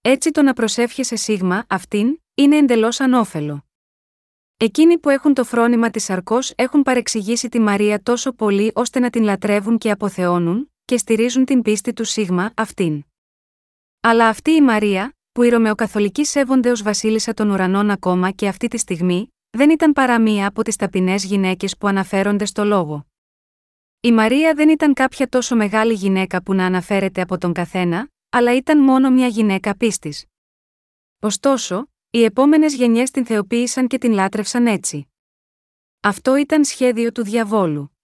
Έτσι 0.00 0.30
το 0.30 0.42
να 0.42 0.52
προσεύχεσαι 0.52 1.16
σίγμα 1.16 1.64
αυτήν, 1.68 2.18
είναι 2.34 2.56
εντελώς 2.56 3.00
ανώφελο. 3.00 3.64
Εκείνοι 4.56 4.98
που 4.98 5.08
έχουν 5.08 5.34
το 5.34 5.44
φρόνημα 5.44 5.90
της 5.90 6.10
αρκό 6.10 6.38
έχουν 6.54 6.82
παρεξηγήσει 6.82 7.48
τη 7.48 7.60
Μαρία 7.60 8.02
τόσο 8.02 8.32
πολύ 8.32 8.70
ώστε 8.74 8.98
να 8.98 9.10
την 9.10 9.22
λατρεύουν 9.22 9.78
και 9.78 9.90
αποθεώνουν, 9.90 10.72
και 10.84 10.96
στηρίζουν 10.96 11.44
την 11.44 11.62
πίστη 11.62 11.92
του 11.92 12.04
σίγμα 12.04 12.52
αυτήν. 12.56 13.04
Αλλά 14.00 14.28
αυτή 14.28 14.50
η 14.50 14.60
Μαρία, 14.60 15.16
που 15.32 15.42
οι 15.42 15.48
Ρωμαιοκαθολικοί 15.48 16.24
σέβονται 16.24 16.70
ως 16.70 16.82
Βασίλισσα 16.82 17.34
των 17.34 17.50
Ουρανών 17.50 17.90
ακόμα 17.90 18.30
και 18.30 18.48
αυτή 18.48 18.68
τη 18.68 18.78
στιγμή, 18.78 19.28
δεν 19.50 19.70
ήταν 19.70 19.92
παρά 19.92 20.20
μία 20.20 20.46
από 20.46 20.62
τις 20.62 20.76
ταπεινές 20.76 21.24
γυναίκες 21.24 21.76
που 21.76 21.86
αναφέρονται 21.86 22.44
στο 22.44 22.64
λόγο. 22.64 23.06
Η 24.00 24.12
Μαρία 24.12 24.54
δεν 24.54 24.68
ήταν 24.68 24.94
κάποια 24.94 25.28
τόσο 25.28 25.56
μεγάλη 25.56 25.92
γυναίκα 25.92 26.42
που 26.42 26.54
να 26.54 26.66
αναφέρεται 26.66 27.20
από 27.20 27.38
τον 27.38 27.52
καθένα, 27.52 28.08
αλλά 28.30 28.54
ήταν 28.54 28.78
μόνο 28.78 29.10
μια 29.10 29.26
γυναίκα 29.26 29.76
πίστης. 29.76 30.24
Ωστόσο, 31.20 31.88
οι 32.14 32.24
επόμενες 32.24 32.74
γενιές 32.74 33.10
την 33.10 33.26
θεοποίησαν 33.26 33.86
και 33.86 33.98
την 33.98 34.12
λάτρευσαν 34.12 34.66
έτσι. 34.66 35.08
Αυτό 36.00 36.36
ήταν 36.36 36.64
σχέδιο 36.64 37.12
του 37.12 37.22
διαβόλου. 37.22 37.96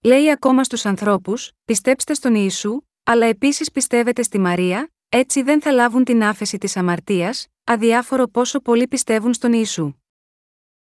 Λέει 0.00 0.30
ακόμα 0.30 0.64
στους 0.64 0.84
ανθρώπους: 0.86 1.52
Πιστέψτε 1.64 2.14
στον 2.14 2.34
Ιησού, 2.34 2.80
αλλά 3.02 3.26
επίσης 3.26 3.70
πιστεύετε 3.70 4.22
στη 4.22 4.38
Μαρία, 4.38 4.92
έτσι 5.08 5.42
δεν 5.42 5.62
θα 5.62 5.72
λάβουν 5.72 6.04
την 6.04 6.22
άφεση 6.22 6.58
της 6.58 6.76
αμαρτίας, 6.76 7.46
αδιάφορο 7.64 8.26
πόσο 8.26 8.60
πολλοί 8.60 8.88
πιστεύουν 8.88 9.34
στον 9.34 9.52
Ιησού. 9.52 9.92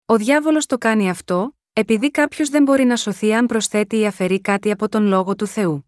Ο 0.07 0.16
διάβολος 0.16 0.66
το 0.66 0.78
κάνει 0.78 1.11
αυτό, 1.11 1.57
επειδή 1.73 2.11
κάποιος 2.11 2.49
δεν 2.49 2.62
μπορεί 2.62 2.85
να 2.85 2.97
σωθεί 2.97 3.35
αν 3.35 3.47
προσθέτει 3.47 3.99
ή 3.99 4.07
αφαιρεί 4.07 4.40
κάτι 4.40 4.71
από 4.71 4.88
τον 4.88 5.07
λόγο 5.07 5.35
του 5.35 5.47
Θεού. 5.47 5.88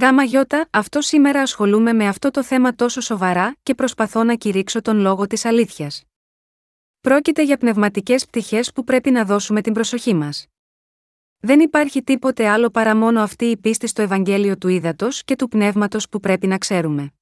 Γάμα 0.00 0.22
γιώτα, 0.22 0.68
αυτό 0.70 1.00
σήμερα 1.00 1.40
ασχολούμαι 1.40 1.92
με 1.92 2.08
αυτό 2.08 2.30
το 2.30 2.42
θέμα 2.42 2.74
τόσο 2.74 3.00
σοβαρά 3.00 3.56
και 3.62 3.74
προσπαθώ 3.74 4.24
να 4.24 4.34
κηρύξω 4.34 4.82
τον 4.82 4.98
λόγο 4.98 5.26
της 5.26 5.44
αλήθειας. 5.44 6.02
Πρόκειται 7.00 7.42
για 7.42 7.56
πνευματικές 7.56 8.26
πτυχές 8.26 8.72
που 8.72 8.84
πρέπει 8.84 9.10
να 9.10 9.24
δώσουμε 9.24 9.60
την 9.60 9.72
προσοχή 9.72 10.14
μας. 10.14 10.46
Δεν 11.38 11.60
υπάρχει 11.60 12.02
τίποτε 12.02 12.48
άλλο 12.48 12.70
παρά 12.70 12.96
μόνο 12.96 13.20
αυτή 13.20 13.44
η 13.44 13.56
πίστη 13.56 13.86
στο 13.86 14.02
Ευαγγέλιο 14.02 14.58
του 14.58 14.68
Ήδατος 14.68 15.24
και 15.24 15.36
του 15.36 15.48
Πνεύματος 15.48 16.08
που 16.08 16.20
πρέπει 16.20 16.46
να 16.46 16.58
ξέρουμε. 16.58 17.12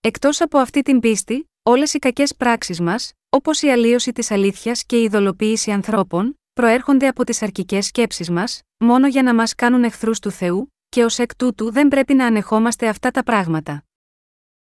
Εκτός 0.00 0.40
από 0.40 0.58
αυτή 0.58 0.82
την 0.82 1.00
πίστη, 1.00 1.50
όλες 1.62 1.94
οι 1.94 1.98
κακές 1.98 2.36
πράξεις 2.36 2.80
μας, 2.80 3.12
όπως 3.28 3.62
η 3.62 3.68
αλλίωση 3.68 4.12
της 4.12 4.30
αλήθειας 4.30 4.84
και 4.84 4.98
η 4.98 5.02
ειδωλοποίηση 5.02 5.70
ανθρώπων, 5.70 6.40
προέρχονται 6.52 7.08
από 7.08 7.24
τις 7.24 7.42
αρκικέ 7.42 7.80
σκέψεις 7.80 8.30
μας, 8.30 8.62
μόνο 8.78 9.06
για 9.08 9.22
να 9.22 9.34
μας 9.34 9.54
κάνουν 9.54 9.84
εχθρούς 9.84 10.18
του 10.18 10.30
Θεού, 10.30 10.75
και 10.88 11.04
ως 11.04 11.18
εκ 11.18 11.36
τούτου 11.36 11.72
δεν 11.72 11.88
πρέπει 11.88 12.14
να 12.14 12.26
ανεχόμαστε 12.26 12.88
αυτά 12.88 13.10
τα 13.10 13.22
πράγματα. 13.22 13.84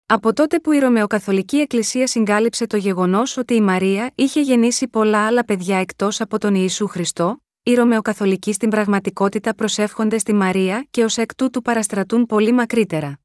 Από 0.05 0.34
τότε 0.34 0.60
που 0.60 0.72
η 0.72 0.79
Ρωμαιοκαθολική 0.79 1.57
Εκκλησία 1.57 2.07
συγκάλυψε 2.07 2.67
το 2.67 2.77
γεγονός 2.77 3.38
ότι 3.38 3.53
η 3.53 3.62
Μαρία 3.62 4.12
είχε 4.15 4.41
γεννήσει 4.41 4.88
πολλά 4.88 5.25
άλλα 5.25 5.45
παιδιά 5.45 5.77
εκτός 5.77 6.22
από 6.22 6.39
τον 6.39 6.55
Ιησού 6.55 6.88
Χριστό, 6.88 7.43
οι 7.63 7.74
Ρωμαιοκαθολικοί 7.74 8.53
στην 8.53 8.69
πραγματικότητα 8.69 9.55
προσεύχονται 9.55 10.17
στη 10.17 10.34
Μαρία 10.34 10.88
και 10.91 11.03
ως 11.03 11.17
εκ 11.17 11.36
τούτου 11.36 11.62
παραστρατούν 11.62 12.25
πολύ 12.25 12.51
μακρύτερα. 12.51 13.19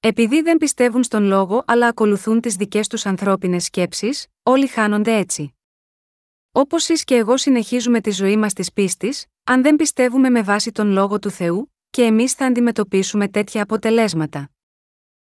Επειδή 0.00 0.42
δεν 0.42 0.56
πιστεύουν 0.56 1.02
στον 1.02 1.24
λόγο 1.24 1.62
αλλά 1.66 1.86
ακολουθούν 1.86 2.40
τις 2.40 2.56
δικές 2.56 2.88
τους 2.88 3.06
ανθρώπινες 3.06 3.64
σκέψεις, 3.64 4.26
όλοι 4.42 4.66
χάνονται 4.66 5.16
έτσι. 5.16 5.54
Όπως 6.52 6.88
εις 6.88 7.04
και 7.04 7.14
εγώ 7.14 7.36
συνεχίζουμε 7.36 8.00
τη 8.00 8.10
ζωή 8.10 8.36
μας 8.36 8.52
της 8.52 8.72
πίστης, 8.72 9.26
αν 9.44 9.62
δεν 9.62 9.76
πιστεύουμε 9.76 10.30
με 10.30 10.42
βάση 10.42 10.72
τον 10.72 10.90
λόγο 10.90 11.18
του 11.18 11.30
Θεού, 11.30 11.71
και 11.92 12.02
εμείς 12.02 12.32
θα 12.32 12.46
αντιμετωπίσουμε 12.46 13.28
τέτοια 13.28 13.62
αποτελέσματα. 13.62 14.50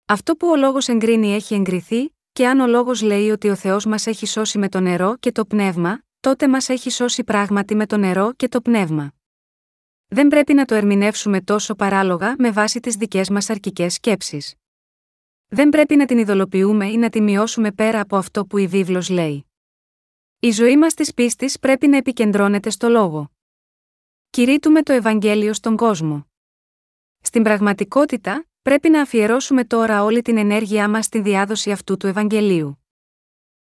Αυτό 0.06 0.36
που 0.36 0.48
ο 0.48 0.56
λόγος 0.56 0.88
εγκρίνει 0.88 1.34
έχει 1.34 1.54
εγκριθεί, 1.54 2.16
και 2.32 2.48
αν 2.48 2.60
ο 2.60 2.68
λόγος 2.68 3.02
λέει 3.02 3.30
ότι 3.30 3.50
ο 3.50 3.56
Θεός 3.56 3.86
μας 3.86 4.08
έχει 4.08 4.26
σώσει 4.26 4.58
με 4.58 4.70
το 4.70 4.80
νερό 4.80 5.18
και 5.18 5.32
το 5.32 5.46
πνεύμα, 5.46 6.04
τότε 6.20 6.48
μας 6.48 6.70
έχει 6.70 6.90
σώσει 6.90 7.24
πράγματι 7.24 7.76
με 7.76 7.86
το 7.86 7.98
νερό 7.98 8.34
και 8.34 8.48
το 8.48 8.62
πνεύμα. 8.62 9.14
Δεν 10.08 10.28
πρέπει 10.28 10.54
να 10.54 10.66
το 10.66 10.76
ερμηνεύσουμε 10.76 11.42
τόσο 11.42 11.76
παράλογα 11.76 12.36
με 12.38 12.52
βάση 12.52 12.80
τις 12.80 12.96
δικές 12.96 13.30
μας 13.30 13.50
αρκικέ 13.50 13.90
σκέψεις. 13.90 14.56
Δεν 15.48 15.70
πρέπει 15.70 15.96
να 15.96 16.06
την 16.06 16.18
ειδωλοποιούμε 16.18 16.88
ή 16.88 16.98
να 16.98 17.10
τη 17.10 17.22
μειώσουμε 17.22 17.72
πέρα 17.72 18.00
από 18.00 18.18
αυτό 18.18 18.46
που 18.46 18.58
η 18.58 18.68
βίβλος 18.68 19.10
λέει. 19.10 19.46
Η 20.40 20.52
ζωή 20.52 20.78
μας 20.78 20.94
της 20.94 21.14
πίστης 21.14 21.60
πρέπει 21.60 21.88
να 21.88 21.98
επικεντρώνεται 21.98 22.70
στο 22.70 22.90
λόγο. 22.90 23.32
Κηρύττουμε 24.30 24.84
το 24.84 24.94
Ευαγγέλιο 24.94 25.54
στον 25.54 25.76
κόσμο. 25.76 26.28
Στην 27.26 27.44
πραγματικότητα, 27.44 28.46
πρέπει 28.62 28.90
να 28.90 29.02
αφιερώσουμε 29.02 29.64
τώρα 29.64 30.04
όλη 30.04 30.22
την 30.22 30.38
ενέργειά 30.38 30.90
μας 30.90 31.06
στη 31.06 31.22
διάδοση 31.22 31.72
αυτού 31.72 31.98
του 31.98 32.08
Ευαγγελίου. 32.08 32.84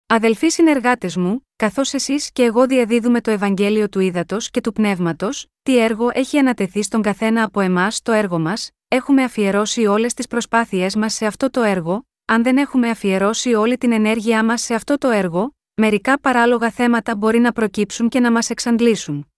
Αδελφοί 0.08 0.50
συνεργάτες 0.50 1.16
μου, 1.18 1.48
καθώς 1.56 1.94
εσείς 1.94 2.32
και 2.32 2.44
εγώ 2.44 2.66
διαδίδουμε 2.66 3.22
το 3.22 3.32
Ευαγγέλιο 3.32 3.90
του 3.90 4.00
Ήδατος 4.00 4.50
και 4.50 4.62
του 4.62 4.74
Πνεύματος, 4.74 5.48
τι 5.64 5.80
έργο 5.80 6.10
έχει 6.14 6.38
ανατεθεί 6.38 6.82
στον 6.82 7.02
καθένα 7.02 7.44
από 7.44 7.60
εμάς 7.60 8.02
το 8.02 8.12
έργο 8.12 8.40
μας, 8.40 8.70
έχουμε 8.88 9.24
αφιερώσει 9.24 9.86
όλες 9.86 10.14
τις 10.14 10.28
προσπάθειές 10.28 10.96
μας 10.96 11.14
σε 11.14 11.26
αυτό 11.26 11.50
το 11.50 11.62
έργο, 11.62 12.08
αν 12.26 12.44
δεν 12.44 12.58
έχουμε 12.58 12.90
αφιερώσει 12.90 13.54
όλη 13.54 13.78
την 13.78 13.92
ενέργειά 13.92 14.44
μας 14.44 14.62
σε 14.62 14.74
αυτό 14.74 14.98
το 14.98 15.10
έργο, 15.10 15.56
μερικά 15.74 16.20
παράλογα 16.20 16.72
θέματα 16.72 17.16
μπορεί 17.16 17.40
να 17.40 17.52
προκύψουν 17.52 18.10
και 18.10 18.20
να 18.20 18.32
μας 18.32 18.50
εξαντλήσουν. 18.50 19.32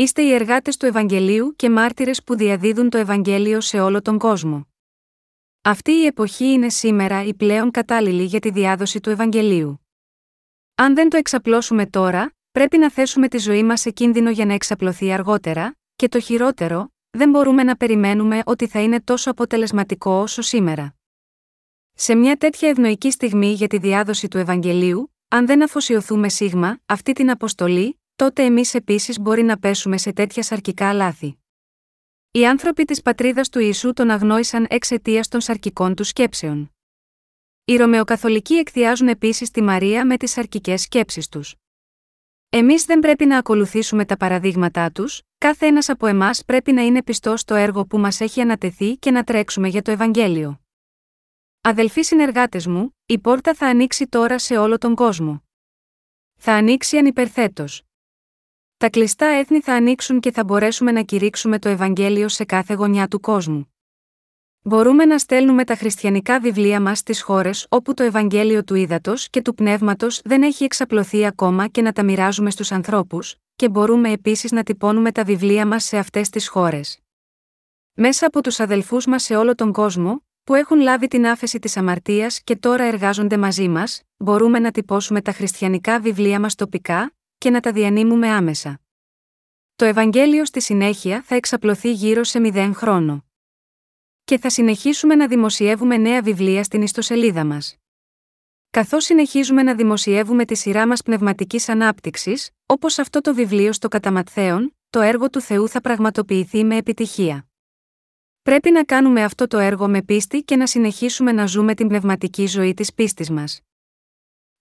Είστε 0.00 0.22
οι 0.22 0.32
εργάτες 0.32 0.76
του 0.76 0.86
Ευαγγελίου 0.86 1.54
και 1.56 1.70
μάρτυρες 1.70 2.22
που 2.22 2.36
διαδίδουν 2.36 2.90
το 2.90 2.98
Ευαγγέλιο 2.98 3.60
σε 3.60 3.80
όλο 3.80 4.02
τον 4.02 4.18
κόσμο. 4.18 4.66
Αυτή 5.62 5.92
η 5.92 6.06
εποχή 6.06 6.44
είναι 6.44 6.68
σήμερα 6.68 7.24
η 7.24 7.34
πλέον 7.34 7.70
κατάλληλη 7.70 8.24
για 8.24 8.40
τη 8.40 8.50
διάδοση 8.50 9.00
του 9.00 9.10
Ευαγγελίου. 9.10 9.86
Αν 10.74 10.94
δεν 10.94 11.08
το 11.08 11.16
εξαπλώσουμε 11.16 11.86
τώρα, 11.86 12.32
πρέπει 12.50 12.78
να 12.78 12.90
θέσουμε 12.90 13.28
τη 13.28 13.38
ζωή 13.38 13.62
μας 13.62 13.80
σε 13.80 13.90
κίνδυνο 13.90 14.30
για 14.30 14.46
να 14.46 14.52
εξαπλωθεί 14.54 15.12
αργότερα, 15.12 15.76
και 15.96 16.08
το 16.08 16.20
χειρότερο, 16.20 16.92
δεν 17.10 17.30
μπορούμε 17.30 17.62
να 17.62 17.76
περιμένουμε 17.76 18.42
ότι 18.44 18.66
θα 18.66 18.80
είναι 18.80 19.00
τόσο 19.00 19.30
αποτελεσματικό 19.30 20.12
όσο 20.12 20.42
σήμερα. 20.42 20.94
Σε 21.92 22.14
μια 22.14 22.36
τέτοια 22.36 22.68
ευνοϊκή 22.68 23.10
στιγμή 23.10 23.52
για 23.52 23.66
τη 23.66 23.78
διάδοση 23.78 24.28
του 24.28 24.38
Ευαγγελίου, 24.38 25.14
αν 25.28 25.46
δεν 25.46 25.62
αφοσιωθούμε 25.62 26.28
σίγμα 26.28 26.78
αυτή 26.86 27.12
την 27.12 27.30
αποστολή, 27.30 27.99
τότε 28.20 28.44
εμείς 28.44 28.74
επίσης 28.74 29.20
μπορεί 29.20 29.42
να 29.42 29.58
πέσουμε 29.58 29.98
σε 29.98 30.12
τέτοια 30.12 30.42
σαρκικά 30.42 30.92
λάθη. 30.92 31.38
Οι 32.30 32.46
άνθρωποι 32.46 32.84
της 32.84 33.02
πατρίδας 33.02 33.48
του 33.48 33.58
Ιησού 33.58 33.92
τον 33.92 34.10
αγνόησαν 34.10 34.66
εξαιτίας 34.68 35.28
των 35.28 35.40
σαρκικών 35.40 35.94
του 35.94 36.04
σκέψεων. 36.04 36.74
Οι 37.64 37.76
Ρωμαιοκαθολικοί 37.76 38.54
εκθιάζουν 38.54 39.08
επίσης 39.08 39.50
τη 39.50 39.62
Μαρία 39.62 40.06
με 40.06 40.16
τις 40.16 40.30
σαρκικές 40.30 40.82
σκέψεις 40.82 41.28
τους. 41.28 41.54
Εμείς 42.48 42.84
δεν 42.84 42.98
πρέπει 42.98 43.24
να 43.26 43.38
ακολουθήσουμε 43.38 44.04
τα 44.04 44.16
παραδείγματά 44.16 44.90
τους, 44.90 45.22
κάθε 45.38 45.66
ένας 45.66 45.88
από 45.88 46.06
εμάς 46.06 46.44
πρέπει 46.44 46.72
να 46.72 46.82
είναι 46.82 47.02
πιστός 47.02 47.40
στο 47.40 47.54
έργο 47.54 47.86
που 47.86 47.98
μας 47.98 48.20
έχει 48.20 48.40
ανατεθεί 48.40 48.96
και 48.96 49.10
να 49.10 49.24
τρέξουμε 49.24 49.68
για 49.68 49.82
το 49.82 49.90
Ευαγγέλιο. 49.90 50.60
Αδελφοί 51.60 52.02
συνεργάτες 52.02 52.66
μου, 52.66 52.96
η 53.06 53.18
πόρτα 53.18 53.54
θα 53.54 53.66
ανοίξει 53.66 54.06
τώρα 54.06 54.38
σε 54.38 54.56
όλο 54.56 54.78
τον 54.78 54.94
κόσμο. 54.94 55.42
Θα 56.36 56.52
ανοίξει 56.52 56.96
ανυπερθέτως. 56.96 57.84
Τα 58.80 58.90
κλειστά 58.90 59.26
έθνη 59.26 59.60
θα 59.60 59.72
ανοίξουν 59.72 60.20
και 60.20 60.32
θα 60.32 60.44
μπορέσουμε 60.44 60.92
να 60.92 61.02
κηρύξουμε 61.02 61.58
το 61.58 61.68
Ευαγγέλιο 61.68 62.28
σε 62.28 62.44
κάθε 62.44 62.74
γωνιά 62.74 63.08
του 63.08 63.20
κόσμου. 63.20 63.74
Μπορούμε 64.62 65.04
να 65.04 65.18
στέλνουμε 65.18 65.64
τα 65.64 65.74
χριστιανικά 65.74 66.40
βιβλία 66.40 66.80
μας 66.80 66.98
στις 66.98 67.22
χώρες 67.22 67.66
όπου 67.68 67.94
το 67.94 68.02
Ευαγγέλιο 68.02 68.64
του 68.64 68.74
ύδατο 68.74 69.14
και 69.30 69.42
του 69.42 69.54
πνεύματος 69.54 70.20
δεν 70.24 70.42
έχει 70.42 70.64
εξαπλωθεί 70.64 71.26
ακόμα 71.26 71.66
και 71.68 71.82
να 71.82 71.92
τα 71.92 72.04
μοιράζουμε 72.04 72.50
στους 72.50 72.72
ανθρώπους, 72.72 73.36
και 73.56 73.68
μπορούμε 73.68 74.10
επίσης 74.10 74.52
να 74.52 74.62
τυπώνουμε 74.62 75.12
τα 75.12 75.24
βιβλία 75.24 75.66
μας 75.66 75.84
σε 75.84 75.98
αυτές 75.98 76.28
τις 76.28 76.48
χώρες. 76.48 76.98
Μέσα 77.94 78.26
από 78.26 78.40
τους 78.40 78.60
αδελφούς 78.60 79.06
μας 79.06 79.22
σε 79.22 79.36
όλο 79.36 79.54
τον 79.54 79.72
κόσμο, 79.72 80.22
που 80.44 80.54
έχουν 80.54 80.80
λάβει 80.80 81.08
την 81.08 81.26
άφεση 81.26 81.58
της 81.58 81.76
αμαρτίας 81.76 82.40
και 82.44 82.56
τώρα 82.56 82.84
εργάζονται 82.84 83.36
μαζί 83.36 83.68
μας, 83.68 84.02
μπορούμε 84.16 84.58
να 84.58 84.70
τυπώσουμε 84.70 85.22
τα 85.22 85.32
χριστιανικά 85.32 86.00
βιβλία 86.00 86.40
μας 86.40 86.54
τοπικά 86.54 87.14
και 87.40 87.50
να 87.50 87.60
τα 87.60 87.72
διανύμουμε 87.72 88.28
άμεσα. 88.28 88.80
Το 89.76 89.84
Ευαγγέλιο 89.84 90.44
στη 90.44 90.60
συνέχεια 90.60 91.22
θα 91.22 91.34
εξαπλωθεί 91.34 91.92
γύρω 91.92 92.24
σε 92.24 92.40
μηδέν 92.40 92.74
χρόνο. 92.74 93.24
Και 94.24 94.38
θα 94.38 94.50
συνεχίσουμε 94.50 95.14
να 95.14 95.28
δημοσιεύουμε 95.28 95.96
νέα 95.96 96.22
βιβλία 96.22 96.64
στην 96.64 96.82
ιστοσελίδα 96.82 97.44
μας. 97.44 97.76
Καθώς 98.70 99.04
συνεχίζουμε 99.04 99.62
να 99.62 99.74
δημοσιεύουμε 99.74 100.44
τη 100.44 100.54
σειρά 100.54 100.86
μας 100.86 101.02
πνευματικής 101.02 101.68
ανάπτυξης, 101.68 102.50
όπως 102.66 102.98
αυτό 102.98 103.20
το 103.20 103.34
βιβλίο 103.34 103.72
στο 103.72 103.88
Καταματθέων, 103.88 104.76
το 104.90 105.00
έργο 105.00 105.30
του 105.30 105.40
Θεού 105.40 105.68
θα 105.68 105.80
πραγματοποιηθεί 105.80 106.64
με 106.64 106.76
επιτυχία. 106.76 107.48
Πρέπει 108.42 108.70
να 108.70 108.84
κάνουμε 108.84 109.24
αυτό 109.24 109.46
το 109.46 109.58
έργο 109.58 109.88
με 109.88 110.02
πίστη 110.02 110.42
και 110.42 110.56
να 110.56 110.66
συνεχίσουμε 110.66 111.32
να 111.32 111.46
ζούμε 111.46 111.74
την 111.74 111.88
πνευματική 111.88 112.46
ζωή 112.46 112.74
της 112.74 112.94
πίστης 112.94 113.30
μας. 113.30 113.60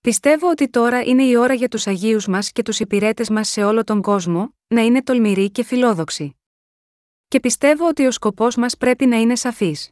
Πιστεύω 0.01 0.49
ότι 0.49 0.69
τώρα 0.69 1.01
είναι 1.01 1.23
η 1.23 1.35
ώρα 1.35 1.53
για 1.53 1.67
τους 1.67 1.87
Αγίους 1.87 2.27
μας 2.27 2.51
και 2.51 2.61
τους 2.61 2.79
υπηρέτες 2.79 3.29
μας 3.29 3.49
σε 3.49 3.63
όλο 3.63 3.83
τον 3.83 4.01
κόσμο, 4.01 4.53
να 4.67 4.81
είναι 4.81 5.03
τολμηροί 5.03 5.51
και 5.51 5.63
φιλόδοξοι. 5.63 6.39
Και 7.27 7.39
πιστεύω 7.39 7.87
ότι 7.87 8.05
ο 8.05 8.11
σκοπός 8.11 8.55
μας 8.55 8.77
πρέπει 8.77 9.05
να 9.05 9.17
είναι 9.17 9.35
σαφής. 9.35 9.91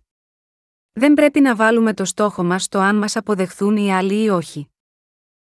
Δεν 0.94 1.14
πρέπει 1.14 1.40
να 1.40 1.56
βάλουμε 1.56 1.94
το 1.94 2.06
στόχο 2.06 2.44
μας 2.44 2.64
στο 2.64 2.80
αν 2.80 2.96
μας 2.96 3.16
αποδεχθούν 3.16 3.78
οι 3.78 3.94
άλλοι 3.94 4.24
ή 4.24 4.30
όχι. 4.30 4.70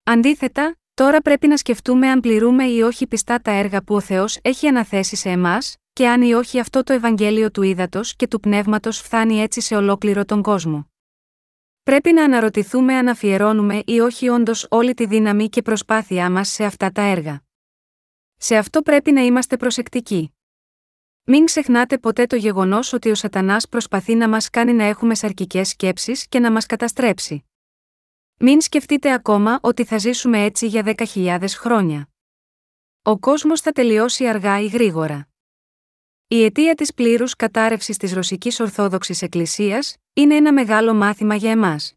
Αντίθετα, 0.04 0.76
τώρα 0.94 1.22
πρέπει 1.22 1.48
να 1.48 1.58
σκεφτούμε 1.58 2.10
αν 2.10 2.20
πληρούμε 2.20 2.64
ή 2.64 2.82
όχι 2.82 3.08
πιστά 3.08 3.40
τα 3.40 3.52
έργα 3.52 3.84
που 3.84 3.96
ο 3.96 4.00
Θεός 4.00 4.40
έχει 4.42 4.68
αναθέσει 4.68 5.16
σε 5.16 5.30
εμάς, 5.30 5.76
και 5.94 6.08
αν 6.08 6.22
ή 6.22 6.34
όχι 6.34 6.60
αυτό 6.60 6.84
το 6.84 6.94
Ευαγγέλιο 6.94 7.52
του 7.52 7.62
ύδατο 7.62 8.02
και 8.16 8.28
του 8.28 8.40
πνεύματος 8.40 9.00
φτάνει 9.00 9.42
έτσι 9.42 9.62
σε 9.62 9.76
ολόκληρο 9.76 10.26
τον 10.26 10.42
κόσμο. 10.42 10.92
Πρέπει 11.90 12.14
να 12.14 12.24
αναρωτηθούμε 12.24 12.94
αν 12.94 13.08
αφιερώνουμε 13.08 13.82
ή 13.86 14.00
όχι 14.00 14.30
όντως 14.30 14.68
όλη 14.70 14.94
τη 14.94 15.06
δύναμη 15.06 15.50
και 15.50 15.62
προσπάθειά 15.62 16.30
μας 16.30 16.50
σε 16.50 16.64
αυτά 16.66 16.92
τα 16.92 17.02
έργα. 17.02 17.42
Σε 18.38 18.56
αυτό 18.56 18.82
πρέπει 18.82 19.12
να 19.12 19.22
είμαστε 19.22 19.58
προσεκτικοί. 19.58 20.34
Μην 21.24 21.46
ξεχνάτε 21.46 21.98
ποτέ 21.98 22.26
το 22.26 22.36
γεγονός 22.36 22.94
ότι 22.94 23.10
ο 23.10 23.16
Σατανάς 23.16 23.68
προσπαθεί 23.68 24.16
να 24.16 24.30
μας 24.30 24.50
κάνει 24.50 24.74
να 24.74 24.84
έχουμε 24.84 25.16
σαρκικές 25.16 25.70
σκέψεις 25.70 26.28
και 26.28 26.40
να 26.40 26.52
μας 26.52 26.66
καταστρέψει. 26.66 27.44
Μην 28.38 28.62
σκεφτείτε 28.62 29.14
ακόμα 29.14 29.60
ότι 29.62 29.84
θα 29.84 29.98
ζήσουμε 29.98 30.44
έτσι 30.44 30.68
για 30.68 30.96
10.000 31.14 31.46
χρόνια. 31.50 32.10
Ο 33.02 33.20
κόσμος 33.20 33.62
θα 33.62 33.72
τελειώσει 33.72 34.28
αργά 34.28 34.60
ή 34.60 34.68
γρήγορα. 34.68 35.29
Η 36.32 36.44
αιτία 36.44 36.76
της 36.76 36.94
πλήρους 36.94 37.36
κατάρρευσης 37.36 37.98
της 37.98 38.14
Ρωσικής 38.14 38.60
Ορθόδοξης 38.60 39.22
Εκκλησίας 39.22 39.96
είναι 40.14 40.36
ένα 40.36 40.54
μεγάλο 40.54 40.94
μάθημα 40.94 41.36
για 41.36 41.52
εμάς. 41.52 41.94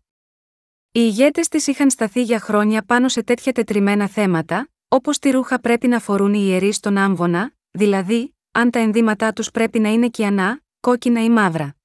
Οι 0.93 1.01
ηγέτες 1.01 1.49
της 1.49 1.67
είχαν 1.67 1.91
σταθεί 1.91 2.23
για 2.23 2.41
χρόνια 2.41 2.83
πάνω 2.83 3.09
σε 3.09 3.23
τέτοια 3.23 3.53
τετριμένα 3.53 4.09
θέματα, 4.09 4.69
όπως 4.89 5.19
τη 5.19 5.31
ρούχα 5.31 5.61
πρέπει 5.61 5.89
να 5.89 5.99
φορούν 5.99 6.35
οι 6.35 6.45
ιερείς 6.45 6.77
στον 6.77 6.97
άμβονα, 6.97 7.53
δηλαδή, 7.71 8.37
αν 8.53 8.71
τα 8.71 8.79
ενδύματά 8.79 9.33
τους 9.33 9.51
πρέπει 9.51 9.79
να 9.79 9.89
είναι 9.93 10.09
κιανά, 10.09 10.61
κόκκινα 10.81 11.25
ή 11.25 11.29
μαύρα. 11.29 11.77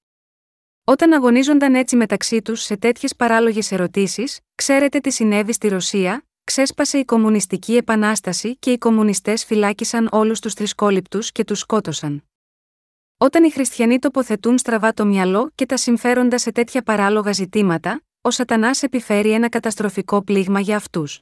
Όταν 0.84 1.14
αγωνίζονταν 1.14 1.76
έτσι 1.76 1.96
μεταξύ 1.96 2.42
τους 2.42 2.62
σε 2.62 2.78
τέτοιες 2.78 3.16
παράλογες 3.16 3.72
ερωτήσεις, 3.72 4.40
ξέρετε 4.56 5.00
τι 5.00 5.12
συνέβη 5.12 5.54
στη 5.54 5.68
Ρωσία, 5.68 6.26
ξέσπασε 6.44 6.98
η 6.98 7.06
Κομμουνιστική 7.06 7.76
Επανάσταση 7.76 8.58
και 8.58 8.72
οι 8.72 8.78
κομμουνιστές 8.78 9.46
φυλάκισαν 9.46 10.10
όλους 10.12 10.40
τους 10.40 10.54
τρισκόληπτου 10.54 11.20
και 11.20 11.44
τους 11.44 11.60
σκότωσαν. 11.60 12.22
Όταν 13.20 13.44
οι 13.44 13.52
χριστιανοί 13.52 14.00
τοποθετούν 14.00 14.58
στραβά 14.58 14.94
το 14.94 15.06
μυαλό 15.06 15.52
και 15.56 15.66
τα 15.66 15.78
συμφέροντα 15.78 16.38
σε 16.38 16.52
τέτοια 16.52 16.82
παράλογα 16.82 17.32
ζητήματα, 17.32 18.02
ο 18.22 18.32
Σατανάς 18.32 18.84
επιφέρει 18.84 19.32
ένα 19.32 19.50
καταστροφικό 19.50 20.24
πλήγμα 20.24 20.60
για 20.60 20.76
αυτούς. 20.76 21.22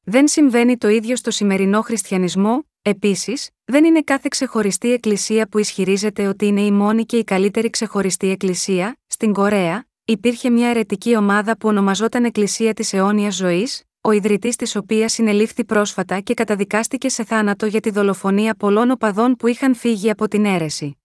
Δεν 0.00 0.28
συμβαίνει 0.28 0.76
το 0.76 0.88
ίδιο 0.88 1.16
στο 1.16 1.30
σημερινό 1.30 1.82
χριστιανισμό, 1.82 2.64
επίσης, 2.82 3.50
δεν 3.64 3.84
είναι 3.84 4.02
κάθε 4.02 4.28
ξεχωριστή 4.30 4.92
εκκλησία 4.92 5.48
που 5.48 5.58
ισχυρίζεται 5.58 6.26
ότι 6.26 6.46
είναι 6.46 6.60
η 6.60 6.70
μόνη 6.70 7.04
και 7.04 7.16
η 7.16 7.24
καλύτερη 7.24 7.70
ξεχωριστή 7.70 8.28
εκκλησία. 8.30 8.96
Στην 9.06 9.32
Κορέα, 9.32 9.86
υπήρχε 10.04 10.50
μια 10.50 10.68
αιρετική 10.68 11.16
ομάδα 11.16 11.56
που 11.56 11.68
ονομαζόταν 11.68 12.24
Εκκλησία 12.24 12.74
της 12.74 12.92
Αιώνιας 12.92 13.34
Ζωής, 13.34 13.82
ο 14.02 14.10
ιδρυτής 14.10 14.56
της 14.56 14.76
οποίας 14.76 15.12
συνελήφθη 15.12 15.64
πρόσφατα 15.64 16.20
και 16.20 16.34
καταδικάστηκε 16.34 17.08
σε 17.08 17.24
θάνατο 17.24 17.66
για 17.66 17.80
τη 17.80 17.90
δολοφονία 17.90 18.54
πολλών 18.54 18.90
οπαδών 18.90 19.36
που 19.36 19.46
είχαν 19.46 19.74
φύγει 19.74 20.10
από 20.10 20.28
την 20.28 20.44
αίρεση. 20.44 20.98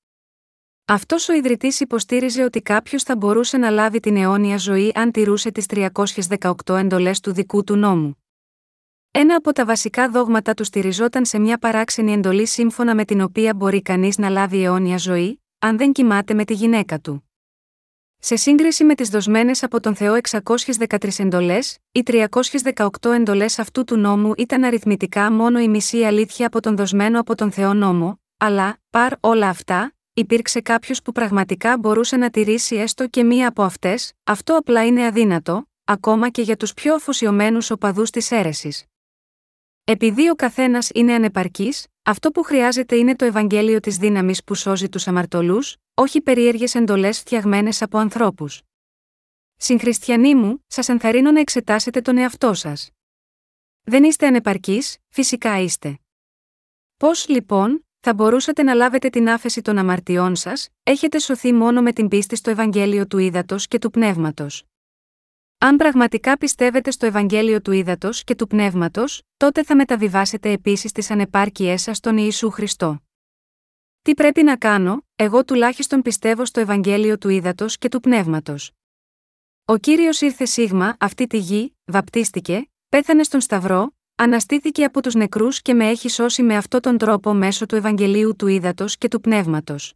Αυτός 0.85 1.29
ο 1.29 1.33
ιδρυτής 1.33 1.79
υποστήριζε 1.79 2.43
ότι 2.43 2.61
κάποιος 2.61 3.03
θα 3.03 3.15
μπορούσε 3.15 3.57
να 3.57 3.69
λάβει 3.69 3.99
την 3.99 4.17
αιώνια 4.17 4.57
ζωή 4.57 4.91
αν 4.95 5.11
τηρούσε 5.11 5.51
τις 5.51 5.65
318 5.69 6.51
εντολές 6.67 7.19
του 7.19 7.33
δικού 7.33 7.63
του 7.63 7.75
νόμου. 7.75 8.17
Ένα 9.11 9.35
από 9.35 9.53
τα 9.53 9.65
βασικά 9.65 10.09
δόγματα 10.09 10.53
του 10.53 10.63
στηριζόταν 10.63 11.25
σε 11.25 11.39
μια 11.39 11.57
παράξενη 11.57 12.13
εντολή 12.13 12.45
σύμφωνα 12.45 12.95
με 12.95 13.05
την 13.05 13.21
οποία 13.21 13.53
μπορεί 13.55 13.81
κανείς 13.81 14.17
να 14.17 14.29
λάβει 14.29 14.63
αιώνια 14.63 14.97
ζωή, 14.97 15.41
αν 15.59 15.77
δεν 15.77 15.91
κοιμάται 15.91 16.33
με 16.33 16.45
τη 16.45 16.53
γυναίκα 16.53 16.99
του. 16.99 17.24
Σε 18.19 18.35
σύγκριση 18.35 18.83
με 18.83 18.95
τις 18.95 19.09
δοσμένες 19.09 19.63
από 19.63 19.79
τον 19.79 19.95
Θεό 19.95 20.15
613 20.15 21.19
εντολές, 21.19 21.77
οι 21.91 22.03
318 22.03 23.11
εντολές 23.13 23.59
αυτού 23.59 23.83
του 23.83 23.97
νόμου 23.97 24.33
ήταν 24.37 24.63
αριθμητικά 24.63 25.31
μόνο 25.31 25.59
η 25.59 25.67
μισή 25.67 26.03
αλήθεια 26.03 26.47
από 26.47 26.61
τον 26.61 26.75
δοσμένο 26.75 27.19
από 27.19 27.35
τον 27.35 27.51
Θεό 27.51 27.73
νόμο, 27.73 28.19
αλλά, 28.37 28.77
παρ 28.89 29.13
όλα 29.19 29.49
αυτά, 29.49 29.93
υπήρξε 30.13 30.61
κάποιος 30.61 31.01
που 31.01 31.11
πραγματικά 31.11 31.77
μπορούσε 31.77 32.17
να 32.17 32.29
τηρήσει 32.29 32.75
έστω 32.75 33.07
και 33.07 33.23
μία 33.23 33.47
από 33.47 33.63
αυτές, 33.63 34.13
αυτό 34.23 34.57
απλά 34.57 34.85
είναι 34.85 35.05
αδύνατο, 35.05 35.69
ακόμα 35.83 36.29
και 36.29 36.41
για 36.41 36.57
τους 36.57 36.73
πιο 36.73 36.95
αφοσιωμένους 36.95 37.71
οπαδούς 37.71 38.09
της 38.09 38.31
αίρεσης. 38.31 38.85
Επειδή 39.87 40.29
ο 40.29 40.35
καθένας 40.35 40.89
είναι 40.93 41.13
ανεπαρκής, 41.13 41.87
αυτό 42.03 42.31
που 42.31 42.43
χρειάζεται 42.43 42.95
είναι 42.95 43.15
το 43.15 43.25
Ευαγγέλιο 43.25 43.79
της 43.79 43.97
δύναμης 43.97 44.43
που 44.43 44.55
σώζει 44.55 44.89
τους 44.89 45.07
αμαρτωλούς, 45.07 45.75
όχι 45.93 46.21
περίεργες 46.21 46.75
εντολές 46.75 47.19
φτιαγμένες 47.19 47.81
από 47.81 47.97
ανθρώπους. 47.97 48.61
Συγχριστιανοί 49.55 50.35
μου, 50.35 50.63
σας 50.67 50.89
ενθαρρύνω 50.89 51.31
να 51.31 51.39
εξετάσετε 51.39 52.01
τον 52.01 52.17
εαυτό 52.17 52.53
σας. 52.53 52.89
Δεν 53.83 54.03
είστε 54.03 54.27
ανεπαρκείς, 54.27 54.97
φυσικά 55.09 55.59
είστε. 55.59 55.99
Πώς 56.97 57.27
λοιπόν, 57.27 57.85
θα 57.99 58.13
μπορούσατε 58.13 58.63
να 58.63 58.73
λάβετε 58.73 59.09
την 59.09 59.29
άφεση 59.29 59.61
των 59.61 59.77
αμαρτιών 59.77 60.35
σας, 60.35 60.69
έχετε 60.83 61.19
σωθεί 61.19 61.53
μόνο 61.53 61.81
με 61.81 61.93
την 61.93 62.07
πίστη 62.07 62.35
στο 62.35 62.49
Ευαγγέλιο 62.49 63.07
του 63.07 63.17
Ήδατος 63.17 63.67
και 63.67 63.79
του 63.79 63.89
Πνεύματος. 63.89 64.63
Αν 65.57 65.75
πραγματικά 65.75 66.37
πιστεύετε 66.37 66.91
στο 66.91 67.05
Ευαγγέλιο 67.05 67.61
του 67.61 67.71
Ήδατος 67.71 68.23
και 68.23 68.35
του 68.35 68.47
Πνεύματος, 68.47 69.21
τότε 69.37 69.63
θα 69.63 69.75
μεταβιβάσετε 69.75 70.51
επίσης 70.51 70.91
τις 70.91 71.11
ανεπάρκειές 71.11 71.81
σας 71.81 71.97
στον 71.97 72.17
Ιησού 72.17 72.49
Χριστό. 72.49 72.99
Τι 74.01 74.13
πρέπει 74.13 74.43
να 74.43 74.57
κάνω, 74.57 75.05
εγώ 75.15 75.45
τουλάχιστον 75.45 76.01
πιστεύω 76.01 76.45
στο 76.45 76.59
Ευαγγέλιο 76.59 77.17
του 77.17 77.29
Ήδατος 77.29 77.77
και 77.77 77.89
του 77.89 77.99
Πνεύματος. 77.99 78.71
Ο 79.65 79.77
κύριος 79.77 80.21
ήρθε 80.21 80.45
σίγμα, 80.45 80.95
αυτή 80.99 81.27
τη 81.27 81.37
γη, 81.37 81.77
βαπτίστηκε, 81.85 82.69
πέθανε 82.89 83.23
στον 83.23 83.41
Σταυρό, 83.41 83.95
αναστήθηκε 84.15 84.83
από 84.83 85.01
τους 85.01 85.13
νεκρούς 85.13 85.61
και 85.61 85.73
με 85.73 85.89
έχει 85.89 86.09
σώσει 86.09 86.43
με 86.43 86.55
αυτόν 86.55 86.81
τον 86.81 86.97
τρόπο 86.97 87.33
μέσω 87.33 87.65
του 87.65 87.75
Ευαγγελίου 87.75 88.35
του 88.35 88.47
Ήδατος 88.47 88.97
και 88.97 89.07
του 89.07 89.21
Πνεύματος. 89.21 89.93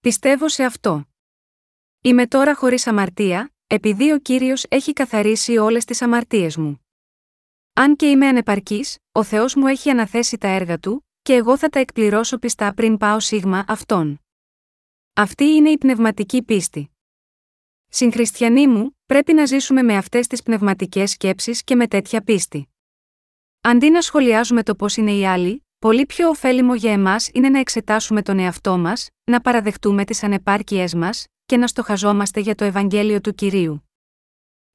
Πιστεύω 0.00 0.48
σε 0.48 0.64
αυτό. 0.64 1.04
Είμαι 2.00 2.26
τώρα 2.26 2.54
χωρίς 2.54 2.86
αμαρτία, 2.86 3.50
επειδή 3.66 4.12
ο 4.12 4.18
κύριος 4.18 4.64
έχει 4.68 4.92
καθαρίσει 4.92 5.56
όλες 5.56 5.84
τις 5.84 6.02
αμαρτίες 6.02 6.56
μου. 6.56 6.86
Αν 7.72 7.96
και 7.96 8.06
είμαι 8.06 8.26
ανεπαρκής, 8.26 8.98
ο 9.12 9.22
Θεός 9.22 9.54
μου 9.54 9.66
έχει 9.66 9.90
αναθέσει 9.90 10.38
τα 10.38 10.48
έργα 10.48 10.78
του, 10.78 11.06
και 11.22 11.34
εγώ 11.34 11.58
θα 11.58 11.68
τα 11.68 11.78
εκπληρώσω 11.78 12.38
πιστά 12.38 12.74
πριν 12.74 12.96
πάω 12.96 13.20
σίγμα 13.20 13.64
αυτόν. 13.68 14.20
Αυτή 15.12 15.44
είναι 15.44 15.70
η 15.70 15.78
πνευματική 15.78 16.42
πίστη. 16.42 16.90
Συγχριστιανοί 17.88 18.66
μου, 18.66 18.98
πρέπει 19.06 19.32
να 19.32 19.44
ζήσουμε 19.44 19.82
με 19.82 19.96
αυτές 19.96 20.26
τις 20.26 20.42
πνευματικές 20.42 21.10
σκέψεις 21.10 21.64
και 21.64 21.74
με 21.74 21.86
τέτοια 21.86 22.22
πίστη. 22.22 22.68
Αντί 23.60 23.90
να 23.90 24.00
σχολιάζουμε 24.00 24.62
το 24.62 24.74
πώς 24.74 24.96
είναι 24.96 25.12
οι 25.12 25.26
άλλοι, 25.26 25.66
πολύ 25.78 26.06
πιο 26.06 26.28
ωφέλιμο 26.28 26.74
για 26.74 26.92
εμάς 26.92 27.30
είναι 27.32 27.48
να 27.48 27.58
εξετάσουμε 27.58 28.22
τον 28.22 28.38
εαυτό 28.38 28.78
μας, 28.78 29.08
να 29.24 29.40
παραδεχτούμε 29.40 30.04
τις 30.04 30.22
ανεπάρκειές 30.22 30.94
μας, 30.94 31.26
και 31.46 31.56
να 31.56 31.66
στοχαζόμαστε 31.66 32.40
για 32.40 32.54
το 32.54 32.64
Ευαγγέλιο 32.64 33.20
του 33.20 33.34
κυρίου. 33.34 33.88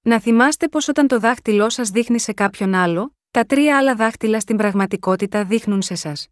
Να 0.02 0.20
θυμάστε 0.20 0.68
πως 0.68 0.88
όταν 0.88 1.08
το 1.08 1.20
δάχτυλό 1.20 1.70
σας 1.70 1.90
δείχνει 1.90 2.20
σε 2.20 2.34
κάποιον 2.34 2.74
άλλο, 2.74 3.16
τα 3.32 3.46
τρία 3.46 3.78
άλλα 3.78 3.96
δάχτυλα 3.96 4.40
στην 4.40 4.58
πραγματικότητα 4.58 5.46
δείχνουν 5.46 5.82
σε 5.82 5.96
σας. 5.96 6.28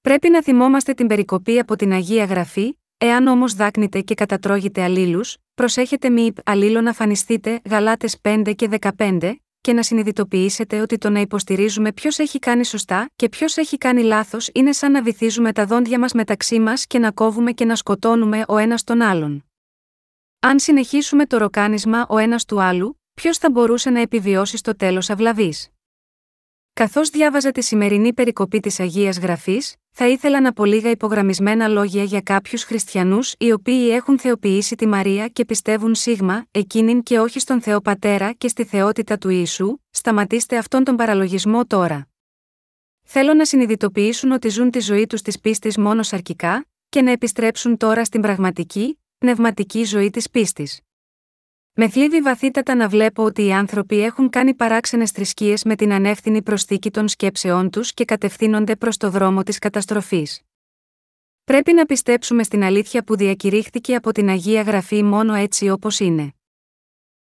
Πρέπει 0.00 0.28
να 0.28 0.42
θυμόμαστε 0.42 0.94
την 0.94 1.06
περικοπή 1.06 1.58
από 1.58 1.76
την 1.76 1.92
Αγία 1.92 2.24
Γραφή, 2.24 2.78
εάν 2.98 3.26
όμως 3.26 3.54
δάκνετε 3.54 4.00
και 4.00 4.14
κατατρώγετε 4.14 4.82
αλλήλους, 4.82 5.36
προσέχετε 5.54 6.10
μη 6.10 6.32
αλλήλων 6.44 6.84
να 6.84 6.92
φανιστείτε 6.92 7.60
Γαλάτες 7.64 8.20
5 8.20 8.52
και 8.56 8.68
15, 8.96 9.34
και 9.68 9.74
να 9.74 9.82
συνειδητοποιήσετε 9.82 10.80
ότι 10.80 10.98
το 10.98 11.10
να 11.10 11.20
υποστηρίζουμε 11.20 11.92
ποιος 11.92 12.18
έχει 12.18 12.38
κάνει 12.38 12.64
σωστά 12.64 13.10
και 13.16 13.28
ποιος 13.28 13.56
έχει 13.56 13.78
κάνει 13.78 14.02
λάθος 14.02 14.50
είναι 14.54 14.72
σαν 14.72 14.92
να 14.92 15.02
βυθίζουμε 15.02 15.52
τα 15.52 15.66
δόντια 15.66 15.98
μας 15.98 16.12
μεταξύ 16.12 16.58
μας 16.58 16.86
και 16.86 16.98
να 16.98 17.10
κόβουμε 17.10 17.52
και 17.52 17.64
να 17.64 17.76
σκοτώνουμε 17.76 18.44
ο 18.48 18.56
ένας 18.56 18.84
τον 18.84 19.00
άλλον. 19.00 19.44
Αν 20.40 20.58
συνεχίσουμε 20.58 21.26
το 21.26 21.38
ροκάνισμα 21.38 22.06
ο 22.08 22.18
ένας 22.18 22.44
του 22.44 22.60
άλλου, 22.60 23.00
ποιος 23.14 23.38
θα 23.38 23.50
μπορούσε 23.50 23.90
να 23.90 24.00
επιβιώσει 24.00 24.56
στο 24.56 24.76
τέλος 24.76 25.10
αυλαβής; 25.10 25.70
Καθώς 26.78 27.10
διάβαζα 27.10 27.50
τη 27.50 27.62
σημερινή 27.62 28.12
περικοπή 28.12 28.60
της 28.60 28.80
Αγίας 28.80 29.18
Γραφής, 29.18 29.76
θα 29.90 30.08
ήθελα 30.08 30.40
να 30.40 30.52
πω 30.52 30.64
λίγα 30.64 30.90
υπογραμμισμένα 30.90 31.68
λόγια 31.68 32.02
για 32.02 32.20
κάποιους 32.20 32.62
χριστιανούς 32.62 33.34
οι 33.38 33.52
οποίοι 33.52 33.88
έχουν 33.92 34.18
θεοποιήσει 34.18 34.74
τη 34.74 34.86
Μαρία 34.86 35.28
και 35.28 35.44
πιστεύουν 35.44 35.94
σίγμα, 35.94 36.44
εκείνην 36.50 37.02
και 37.02 37.18
όχι 37.18 37.40
στον 37.40 37.60
Θεό 37.60 37.80
Πατέρα 37.80 38.32
και 38.32 38.48
στη 38.48 38.64
θεότητα 38.64 39.18
του 39.18 39.28
Ιησού, 39.28 39.78
σταματήστε 39.90 40.56
αυτόν 40.56 40.84
τον 40.84 40.96
παραλογισμό 40.96 41.66
τώρα. 41.66 42.08
Θέλω 43.02 43.34
να 43.34 43.44
συνειδητοποιήσουν 43.44 44.30
ότι 44.30 44.48
ζουν 44.48 44.70
τη 44.70 44.80
ζωή 44.80 45.06
τους 45.06 45.22
της 45.22 45.40
πίστης 45.40 45.78
μόνος 45.78 46.06
σαρκικά, 46.06 46.66
και 46.88 47.02
να 47.02 47.10
επιστρέψουν 47.10 47.76
τώρα 47.76 48.04
στην 48.04 48.20
πραγματική, 48.20 48.98
πνευματική 49.18 49.84
ζωή 49.84 50.10
της 50.10 50.30
πίστης. 50.30 50.80
Με 51.80 51.88
θλίβει 51.88 52.20
βαθύτατα 52.20 52.74
να 52.74 52.88
βλέπω 52.88 53.22
ότι 53.22 53.44
οι 53.44 53.52
άνθρωποι 53.52 54.00
έχουν 54.02 54.30
κάνει 54.30 54.54
παράξενες 54.54 55.10
θρησκείες 55.10 55.64
με 55.64 55.76
την 55.76 55.92
ανεύθυνη 55.92 56.42
προσθήκη 56.42 56.90
των 56.90 57.08
σκέψεών 57.08 57.70
τους 57.70 57.94
και 57.94 58.04
κατευθύνονται 58.04 58.76
προς 58.76 58.96
το 58.96 59.10
δρόμο 59.10 59.42
της 59.42 59.58
καταστροφής. 59.58 60.40
Πρέπει 61.44 61.72
να 61.72 61.84
πιστέψουμε 61.84 62.42
στην 62.42 62.62
αλήθεια 62.62 63.04
που 63.04 63.16
διακηρύχθηκε 63.16 63.94
από 63.94 64.12
την 64.12 64.28
Αγία 64.28 64.62
Γραφή 64.62 65.02
μόνο 65.02 65.34
έτσι 65.34 65.68
όπως 65.68 66.00
είναι. 66.00 66.32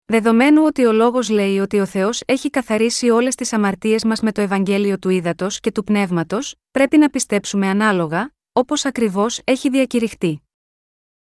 Δεδομένου 0.04 0.62
ότι 0.64 0.84
ο 0.84 0.92
λόγος 0.92 1.28
λέει 1.28 1.58
ότι 1.58 1.80
ο 1.80 1.86
Θεός 1.86 2.22
έχει 2.26 2.50
καθαρίσει 2.50 3.10
όλες 3.10 3.34
τις 3.34 3.52
αμαρτίες 3.52 4.04
μας 4.04 4.20
με 4.20 4.32
το 4.32 4.40
Ευαγγέλιο 4.40 4.98
του 4.98 5.08
Ήδατος 5.08 5.60
και 5.60 5.72
του 5.72 5.84
Πνεύματος, 5.84 6.54
πρέπει 6.70 6.98
να 6.98 7.08
πιστέψουμε 7.10 7.68
ανάλογα, 7.68 8.34
όπως 8.52 8.84
ακριβώς 8.84 9.40
έχει 9.44 9.68
διακηρυχτεί. 9.70 10.42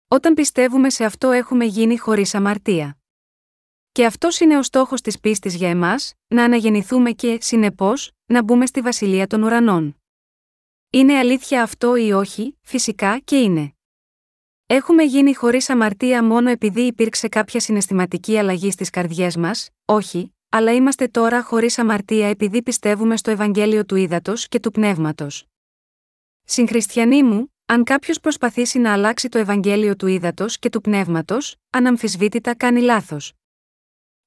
Όταν 0.09 0.35
πιστεύουμε 0.35 0.91
σε 0.91 1.05
αυτό 1.05 1.31
έχουμε 1.31 1.65
γίνει 1.65 1.99
χωρίς 1.99 2.35
αμαρτία. 2.35 2.98
Και 3.99 4.07
αυτός 4.07 4.41
είναι 4.41 4.59
ο 4.59 4.63
στόχος 4.63 5.01
της 5.01 5.21
πίστης 5.21 5.55
για 5.55 5.69
εμάς, 5.69 6.15
να 6.27 6.45
αναγεννηθούμε 6.45 7.11
και, 7.11 7.39
συνεπώς, 7.41 8.11
να 8.27 8.43
μπούμε 8.43 8.67
στη 8.67 8.81
βασιλεία 8.81 9.27
των 9.27 9.43
ουρανών. 9.43 9.97
Είναι 10.91 11.19
αλήθεια 11.19 11.63
αυτό 11.63 11.97
ή 11.97 12.13
όχι, 12.13 12.59
φυσικά 12.63 13.19
και 13.19 13.37
είναι. 13.37 13.73
Έχουμε 14.67 15.03
γίνει 15.03 15.35
χωρίς 15.35 15.71
αμαρτία 15.71 16.25
μόνο 16.25 16.51
επειδή 16.51 16.81
υπήρξε 16.81 17.29
κάποια 17.29 17.61
συναισθηματική 17.61 18.39
αλλαγή 18.39 18.71
στις 18.71 18.91
καρδιές 18.91 19.37
μας, 19.37 19.69
όχι, 19.85 20.35
αλλά 20.49 20.73
είμαστε 20.73 21.09
τώρα 21.09 21.43
χωρίς 21.43 21.79
αμαρτία 21.79 22.29
επειδή 22.29 22.63
πιστεύουμε 22.63 23.17
στο 23.17 23.31
Ευαγγέλιο 23.31 23.85
του 23.85 23.97
Ήδατος 23.97 24.49
και 24.49 24.61
του 24.61 24.71
Πνεύματος. 24.71 25.47
Συγχριστιανοί 26.45 27.23
μου, 27.23 27.55
αν 27.67 27.85
κάποιος 27.85 28.21
προσπαθήσει 28.21 28.79
να 28.79 28.93
αλλάξει 28.93 29.29
το 29.29 29.39
Ευαγγέλιο 29.39 29.97
του 29.97 30.07
Ήδατος 30.07 30.59
και 30.59 30.69
του 30.69 30.81
Πνεύματος, 30.81 31.57
αναμφισβήτητα 31.71 32.55
κάνει 32.55 32.81
λάθος. 32.81 33.33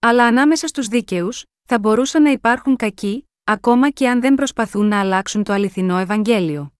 Αλλά 0.03 0.25
ανάμεσα 0.25 0.67
στους 0.67 0.87
δίκαιους, 0.87 1.45
θα 1.63 1.79
μπορούσαν 1.79 2.21
να 2.21 2.31
υπάρχουν 2.31 2.75
κακοί, 2.75 3.29
ακόμα 3.43 3.89
και 3.89 4.09
αν 4.09 4.21
δεν 4.21 4.35
προσπαθούν 4.35 4.87
να 4.87 4.99
αλλάξουν 4.99 5.43
το 5.43 5.53
αληθινό 5.53 5.97
Ευαγγέλιο. 5.97 6.73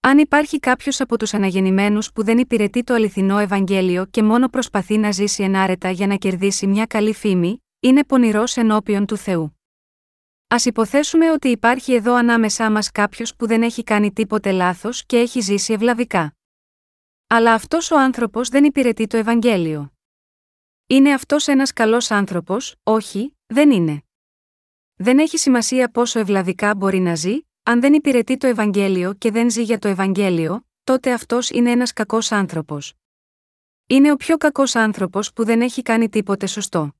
Αν 0.00 0.18
υπάρχει 0.18 0.58
κάποιος 0.58 1.00
από 1.00 1.18
τους 1.18 1.34
αναγεννημένους 1.34 2.12
που 2.12 2.24
δεν 2.24 2.38
υπηρετεί 2.38 2.84
το 2.84 2.94
αληθινό 2.94 3.38
Ευαγγέλιο 3.38 4.06
και 4.06 4.22
μόνο 4.22 4.48
προσπαθεί 4.48 4.98
να 4.98 5.10
ζήσει 5.10 5.42
ενάρετα 5.42 5.90
για 5.90 6.06
να 6.06 6.16
κερδίσει 6.16 6.66
μια 6.66 6.86
καλή 6.86 7.14
φήμη, 7.14 7.64
είναι 7.80 8.04
πονηρός 8.04 8.56
ενώπιον 8.56 9.06
του 9.06 9.16
Θεού. 9.16 9.58
Α 10.48 10.56
υποθέσουμε 10.64 11.30
ότι 11.30 11.48
υπάρχει 11.48 11.94
εδώ 11.94 12.14
ανάμεσά 12.14 12.70
μας 12.70 12.90
κάποιος 12.90 13.36
που 13.36 13.46
δεν 13.46 13.62
έχει 13.62 13.82
κάνει 13.82 14.12
τίποτε 14.12 14.52
λάθος 14.52 15.06
και 15.06 15.18
έχει 15.18 15.40
ζήσει 15.40 15.72
ευλαβικά. 15.72 16.34
Αλλά 17.26 17.52
αυτός 17.52 17.90
ο 17.90 17.98
άνθρωπος 17.98 18.48
δεν 18.48 18.64
υπηρετεί 18.64 19.06
το 19.06 19.16
Ευαγγέλιο. 19.16 19.93
Είναι 20.86 21.12
αυτός 21.12 21.46
ένας 21.48 21.72
καλός 21.72 22.10
άνθρωπος, 22.10 22.74
όχι, 22.82 23.36
δεν 23.46 23.70
είναι. 23.70 24.02
Δεν 24.94 25.18
έχει 25.18 25.38
σημασία 25.38 25.90
πόσο 25.90 26.18
ευλαβικά 26.18 26.74
μπορεί 26.74 26.98
να 26.98 27.14
ζει, 27.14 27.38
αν 27.62 27.80
δεν 27.80 27.92
υπηρετεί 27.92 28.36
το 28.36 28.46
Ευαγγέλιο 28.46 29.14
και 29.14 29.30
δεν 29.30 29.50
ζει 29.50 29.62
για 29.62 29.78
το 29.78 29.88
Ευαγγέλιο, 29.88 30.66
τότε 30.84 31.12
αυτός 31.12 31.50
είναι 31.50 31.70
ένας 31.70 31.92
κακός 31.92 32.32
άνθρωπος. 32.32 32.94
Είναι 33.86 34.12
ο 34.12 34.16
πιο 34.16 34.36
κακός 34.36 34.74
άνθρωπος 34.74 35.32
που 35.32 35.44
δεν 35.44 35.60
έχει 35.60 35.82
κάνει 35.82 36.08
τίποτε 36.08 36.46
σωστό. 36.46 36.94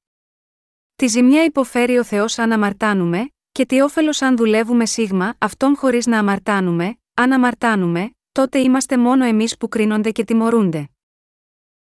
Τη 0.96 1.06
ζημιά 1.06 1.44
υποφέρει 1.44 1.98
ο 1.98 2.04
Θεός 2.04 2.38
αν 2.38 2.52
αμαρτάνουμε, 2.52 3.28
και 3.52 3.66
τι 3.66 3.80
όφελος 3.80 4.22
αν 4.22 4.36
δουλεύουμε 4.36 4.86
σίγμα 4.86 5.34
αυτόν 5.38 5.76
χωρίς 5.76 6.06
να 6.06 6.18
αμαρτάνουμε, 6.18 6.98
αν 7.14 7.32
αμαρτάνουμε, 7.32 8.10
τότε 8.32 8.58
είμαστε 8.58 8.98
μόνο 8.98 9.24
εμείς 9.24 9.56
που 9.56 9.68
κρίνονται 9.68 10.10
και 10.10 10.24
τιμωρούνται. 10.24 10.88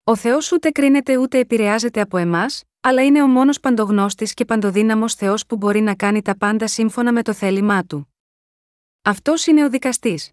Ο 0.05 0.17
Θεός 0.17 0.53
ούτε 0.53 0.71
κρίνεται 0.71 1.17
ούτε 1.17 1.39
επηρεάζεται 1.39 2.01
από 2.01 2.17
εμάς, 2.17 2.63
αλλά 2.81 3.05
είναι 3.05 3.23
ο 3.23 3.27
μόνος 3.27 3.61
παντογνώστης 3.61 4.35
και 4.35 4.45
παντοδύναμος 4.45 5.15
Θεός 5.15 5.47
που 5.47 5.57
μπορεί 5.57 5.81
να 5.81 5.95
κάνει 5.95 6.23
τα 6.23 6.37
πάντα 6.37 6.67
σύμφωνα 6.67 7.13
με 7.13 7.23
το 7.23 7.33
θέλημά 7.33 7.85
του. 7.85 8.15
Αυτός 9.03 9.47
είναι 9.47 9.65
ο 9.65 9.71
δικαστής. 9.71 10.31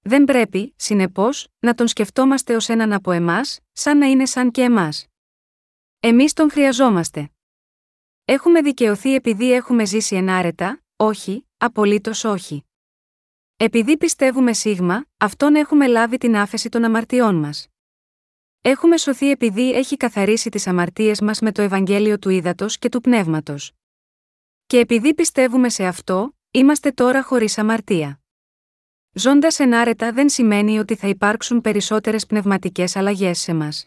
Δεν 0.00 0.24
πρέπει, 0.24 0.74
συνεπώς, 0.76 1.48
να 1.58 1.74
τον 1.74 1.88
σκεφτόμαστε 1.88 2.54
ως 2.54 2.68
έναν 2.68 2.92
από 2.92 3.10
εμάς, 3.10 3.60
σαν 3.72 3.98
να 3.98 4.06
είναι 4.06 4.26
σαν 4.26 4.50
και 4.50 4.62
εμάς. 4.62 5.06
Εμείς 6.00 6.32
τον 6.32 6.50
χρειαζόμαστε. 6.50 7.30
Έχουμε 8.24 8.62
δικαιωθεί 8.62 9.14
επειδή 9.14 9.52
έχουμε 9.52 9.84
ζήσει 9.84 10.16
ενάρετα, 10.16 10.82
όχι, 10.96 11.46
απολύτως 11.56 12.24
όχι. 12.24 12.64
Επειδή 13.56 13.96
πιστεύουμε 13.96 14.52
σίγμα, 14.52 15.04
αυτόν 15.16 15.54
έχουμε 15.54 15.86
λάβει 15.86 16.18
την 16.18 16.36
άφεση 16.36 16.68
των 16.68 16.84
αμαρτιών 16.84 17.34
μας. 17.34 17.69
Έχουμε 18.62 18.96
σωθεί 18.96 19.30
επειδή 19.30 19.72
έχει 19.72 19.96
καθαρίσει 19.96 20.48
τις 20.48 20.66
αμαρτίες 20.66 21.20
μας 21.20 21.40
με 21.40 21.52
το 21.52 21.62
Ευαγγέλιο 21.62 22.18
του 22.18 22.28
Ήδατος 22.28 22.78
και 22.78 22.88
του 22.88 23.00
Πνεύματος. 23.00 23.72
Και 24.66 24.78
επειδή 24.78 25.14
πιστεύουμε 25.14 25.68
σε 25.68 25.86
αυτό, 25.86 26.36
είμαστε 26.50 26.90
τώρα 26.90 27.22
χωρίς 27.22 27.58
αμαρτία. 27.58 28.20
Ζώντας 29.12 29.58
ενάρετα 29.58 30.12
δεν 30.12 30.28
σημαίνει 30.28 30.78
ότι 30.78 30.94
θα 30.94 31.08
υπάρξουν 31.08 31.60
περισσότερες 31.60 32.26
πνευματικές 32.26 32.96
αλλαγές 32.96 33.38
σε 33.38 33.54
μας. 33.54 33.86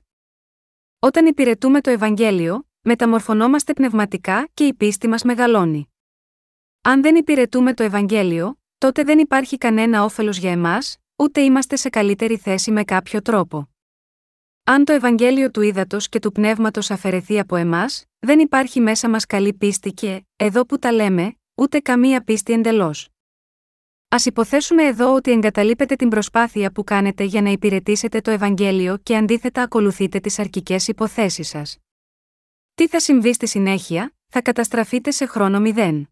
Όταν 1.00 1.26
υπηρετούμε 1.26 1.82
το 1.82 1.90
Ευαγγέλιο, 1.90 2.68
μεταμορφωνόμαστε 2.82 3.74
πνευματικά 3.74 4.50
και 4.54 4.66
η 4.66 4.74
πίστη 4.74 5.08
μας 5.08 5.24
μεγαλώνει. 5.24 5.94
Αν 6.82 7.02
δεν 7.02 7.16
υπηρετούμε 7.16 7.74
το 7.74 7.84
Ευαγγέλιο, 7.84 8.60
τότε 8.78 9.04
δεν 9.04 9.20
υπάρχει 9.20 9.58
κανένα 9.58 10.04
όφελος 10.04 10.38
για 10.38 10.52
εμάς, 10.52 10.98
ούτε 11.16 11.42
είμαστε 11.42 11.76
σε 11.76 11.90
καλύτερη 11.90 12.38
θέση 12.38 12.72
με 12.72 12.84
κάποιο 12.84 13.22
τρόπο. 13.22 13.73
Αν 14.66 14.86
το 14.86 14.94
Ευαγγέλιο 14.94 15.52
του 15.52 15.62
ύδατο 15.62 15.98
και 15.98 16.20
του 16.20 16.32
πνεύματος 16.32 16.92
αφαιρεθεί 16.92 17.40
από 17.40 17.56
εμάς, 17.56 18.06
δεν 18.20 18.40
υπάρχει 18.40 18.80
μέσα 18.80 19.10
μας 19.10 19.26
καλή 19.26 19.54
πίστη 19.54 19.92
και, 19.92 20.26
εδώ 20.36 20.66
που 20.66 20.80
τα 20.80 20.92
λέμε, 20.92 21.36
ούτε 21.56 21.80
καμία 21.80 22.24
πίστη 22.24 22.54
εντελώς. 22.54 23.10
Α 24.08 24.18
υποθέσουμε 24.26 24.84
εδώ 24.84 25.14
ότι 25.14 25.32
εγκαταλείπετε 25.32 25.96
την 25.96 26.10
προσπάθεια 26.10 26.72
που 26.72 26.84
κάνετε 26.84 27.24
για 27.24 27.42
να 27.42 27.50
υπηρετήσετε 27.50 28.22
το 28.22 28.32
Ευαγγέλιο 28.32 28.98
και 28.98 29.18
αντίθετα 29.18 29.62
ακολουθείτε 29.62 30.20
τις 30.20 30.40
αρκικέ 30.40 30.76
υποθέσεις 30.88 31.48
σας. 31.48 31.78
Τι 32.74 32.88
θα 32.88 33.00
συμβεί 33.00 33.34
στη 33.34 33.48
συνέχεια, 33.48 34.16
θα 34.28 34.42
καταστραφείτε 34.42 35.12
σε 35.12 35.26
χρόνο 35.26 35.60
μηδέν. 35.60 36.10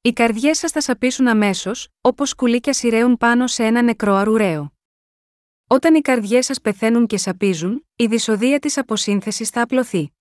Οι 0.00 0.12
καρδιές 0.12 0.58
σας 0.58 0.70
θα 0.70 0.80
σαπίσουν 0.80 1.28
αμέσως, 1.28 1.88
όπως 2.00 2.28
σκουλίκια 2.28 2.72
σειραίουν 2.72 3.16
πάνω 3.16 3.46
σε 3.46 3.64
ένα 3.64 3.82
νεκρό 3.82 4.14
αρουραίο. 4.14 4.72
Όταν 5.72 5.94
οι 5.94 6.00
καρδιές 6.00 6.46
σας 6.46 6.60
πεθαίνουν 6.60 7.06
και 7.06 7.18
σαπίζουν, 7.18 7.86
η 7.96 8.06
δυσοδεία 8.06 8.58
της 8.58 8.78
αποσύνθεσης 8.78 9.48
θα 9.48 9.62
απλωθεί. 9.62 10.12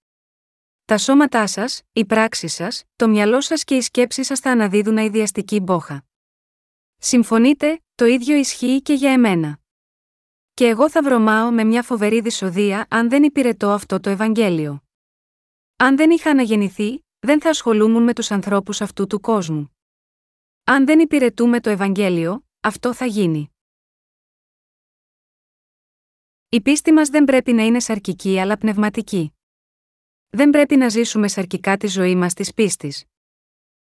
Τα 0.85 0.97
σώματά 0.97 1.47
σας, 1.47 1.81
οι 1.93 2.05
πράξεις 2.05 2.53
σας, 2.53 2.83
το 2.95 3.09
μυαλό 3.09 3.41
σας 3.41 3.63
και 3.63 3.75
οι 3.75 3.81
σκέψει 3.81 4.23
σας 4.23 4.39
θα 4.39 4.51
αναδίδουν 4.51 4.97
αειδιαστική 4.97 5.59
μπόχα. 5.59 6.05
Συμφωνείτε, 6.97 7.81
το 7.95 8.05
ίδιο 8.05 8.35
ισχύει 8.35 8.81
και 8.81 8.93
για 8.93 9.11
εμένα. 9.11 9.59
Και 10.53 10.67
εγώ 10.67 10.89
θα 10.89 11.03
βρωμάω 11.03 11.51
με 11.51 11.63
μια 11.63 11.83
φοβερή 11.83 12.21
δυσοδεία 12.21 12.85
αν 12.89 13.09
δεν 13.09 13.23
υπηρετώ 13.23 13.69
αυτό 13.69 13.99
το 13.99 14.09
Ευαγγέλιο. 14.09 14.83
Αν 15.75 15.97
δεν 15.97 16.09
είχα 16.09 16.29
αναγεννηθεί, 16.29 17.05
δεν 17.19 17.41
θα 17.41 17.49
ασχολούμουν 17.49 18.03
με 18.03 18.13
τους 18.13 18.31
ανθρώπους 18.31 18.81
αυτού 18.81 19.07
του 19.07 19.19
κόσμου. 19.19 19.77
Αν 20.63 20.85
δεν 20.85 20.99
υπηρετούμε 20.99 21.59
το 21.59 21.69
Ευαγγέλιο, 21.69 22.45
αυτό 22.61 22.93
θα 22.93 23.05
γίνει. 23.05 23.51
Η 26.53 26.61
πίστη 26.61 26.91
μας 26.91 27.09
δεν 27.09 27.23
πρέπει 27.23 27.53
να 27.53 27.65
είναι 27.65 27.79
σαρκική 27.79 28.39
αλλά 28.39 28.57
πνευματική. 28.57 29.33
Δεν 30.29 30.49
πρέπει 30.49 30.75
να 30.75 30.89
ζήσουμε 30.89 31.27
σαρκικά 31.27 31.77
τη 31.77 31.87
ζωή 31.87 32.15
μας 32.15 32.33
της 32.33 32.53
πίστης. 32.53 33.05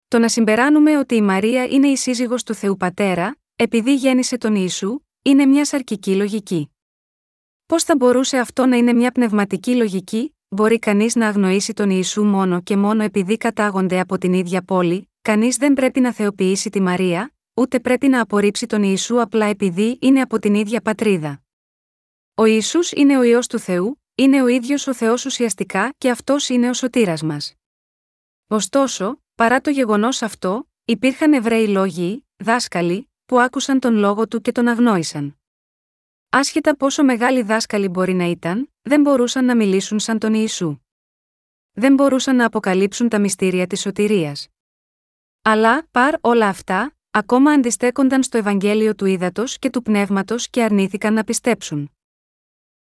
Το 0.08 0.19
να 0.19 0.28
συμπεράνουμε 0.28 0.98
ότι 0.98 1.15
η 1.15 1.22
Μαρία 1.22 1.63
είναι 1.63 1.88
η 1.88 1.95
σύζυγος 1.95 2.43
του 2.43 2.54
Θεού 2.54 2.78
Πατέρα, 2.78 3.38
επειδή 3.56 3.95
γέννησε 3.95 4.38
τον 4.38 4.56
Ιησού, 4.56 5.00
είναι 5.22 5.45
μια 5.45 5.65
σαρκική 5.65 6.15
λογική. 6.15 6.72
Πώς 7.65 7.84
θα 7.84 7.95
μπορούσε 7.95 8.38
αυτό 8.38 8.65
να 8.65 8.78
είναι 8.78 8.93
μια 8.93 9.12
πνευματική 9.12 9.76
λογική, 9.76 10.36
μπορεί 10.48 10.80
κανείς 10.80 11.15
να 11.15 11.28
αγνοήσει 11.28 11.74
τον 11.74 11.89
Ιησού 11.89 12.24
μόνο 12.24 12.62
και 12.62 12.78
μόνο 12.78 13.04
επειδή 13.04 13.38
κατάγονται 13.38 14.00
από 14.00 14.17
την 14.17 14.34
ίδια 14.34 14.62
πόλη, 14.62 15.10
κανείς 15.22 15.56
δεν 15.58 15.74
πρέπει 15.74 16.00
να 16.00 16.13
θεοποιήσει 16.13 16.69
τη 16.69 16.82
Μαρία, 16.82 17.34
ούτε 17.54 17.80
πρέπει 17.80 18.08
να 18.08 18.22
απορρίψει 18.22 18.65
τον 18.65 18.84
Ιησού 18.84 19.22
απλά 19.22 19.45
επειδή 19.45 19.98
είναι 20.02 20.22
από 20.22 20.39
την 20.39 20.54
ίδια 20.54 20.82
πατρίδα. 20.82 21.41
Ο 22.39 22.45
Ισού 22.45 22.80
είναι 22.95 23.17
ο 23.17 23.23
ιό 23.23 23.39
του 23.39 23.60
Θεού, 23.60 24.02
είναι 24.15 24.41
ο 24.41 24.47
ίδιος 24.47 24.88
ο 24.88 24.93
Θεός 24.93 25.25
ουσιαστικά 25.25 25.93
και 25.97 26.10
αυτός 26.10 26.49
είναι 26.49 26.69
ο 26.69 26.73
σωτήρας 26.73 27.23
μας. 27.23 27.54
Ωστόσο, 28.47 29.21
παρά 29.36 29.62
το 29.62 29.69
γεγονός 29.69 30.21
αυτό, 30.21 30.69
υπήρχαν 30.86 31.34
Εβραίοι 31.34 31.67
λόγοι, 31.67 32.25
δάσκαλοι, 32.38 33.12
που 33.25 33.39
άκουσαν 33.39 33.80
τον 33.80 33.95
λόγο 33.95 34.28
του 34.28 34.41
και 34.41 34.52
τον 34.52 34.67
αγνόησαν. 34.67 35.39
Άσχετα 36.30 36.75
πόσο 36.75 37.04
μεγάλοι 37.04 37.41
δάσκαλοι 37.41 37.88
μπορεί 37.88 38.13
να 38.13 38.25
ήταν, 38.25 38.73
δεν 38.82 39.02
μπορούσαν 39.02 39.45
να 39.45 39.56
μιλήσουν 39.56 39.99
σαν 39.99 40.19
τον 40.19 40.34
Ιησού. 40.34 40.78
Δεν 41.71 41.93
μπορούσαν 41.93 42.36
να 42.36 42.45
αποκαλύψουν 42.45 43.10
τα 43.10 43.19
μυστήρια 43.19 43.67
της 43.67 43.82
σωτηρίας. 43.82 44.47
Αλλά, 45.41 45.88
παρ 45.91 46.15
όλα 46.21 46.47
αυτά, 46.47 46.95
ακόμα 47.12 47.52
αντιστέκονταν 47.52 48.23
στο 48.23 48.38
Ευαγγέλιο 48.38 48.95
του 48.95 49.06
Ήδατος 49.06 49.60
και 49.60 49.69
του 49.69 49.82
Πνεύματος 49.82 50.49
και 50.49 50.63
αρνήθηκαν 50.63 51.13
να 51.13 51.23
πιστέψουν. 51.23 51.91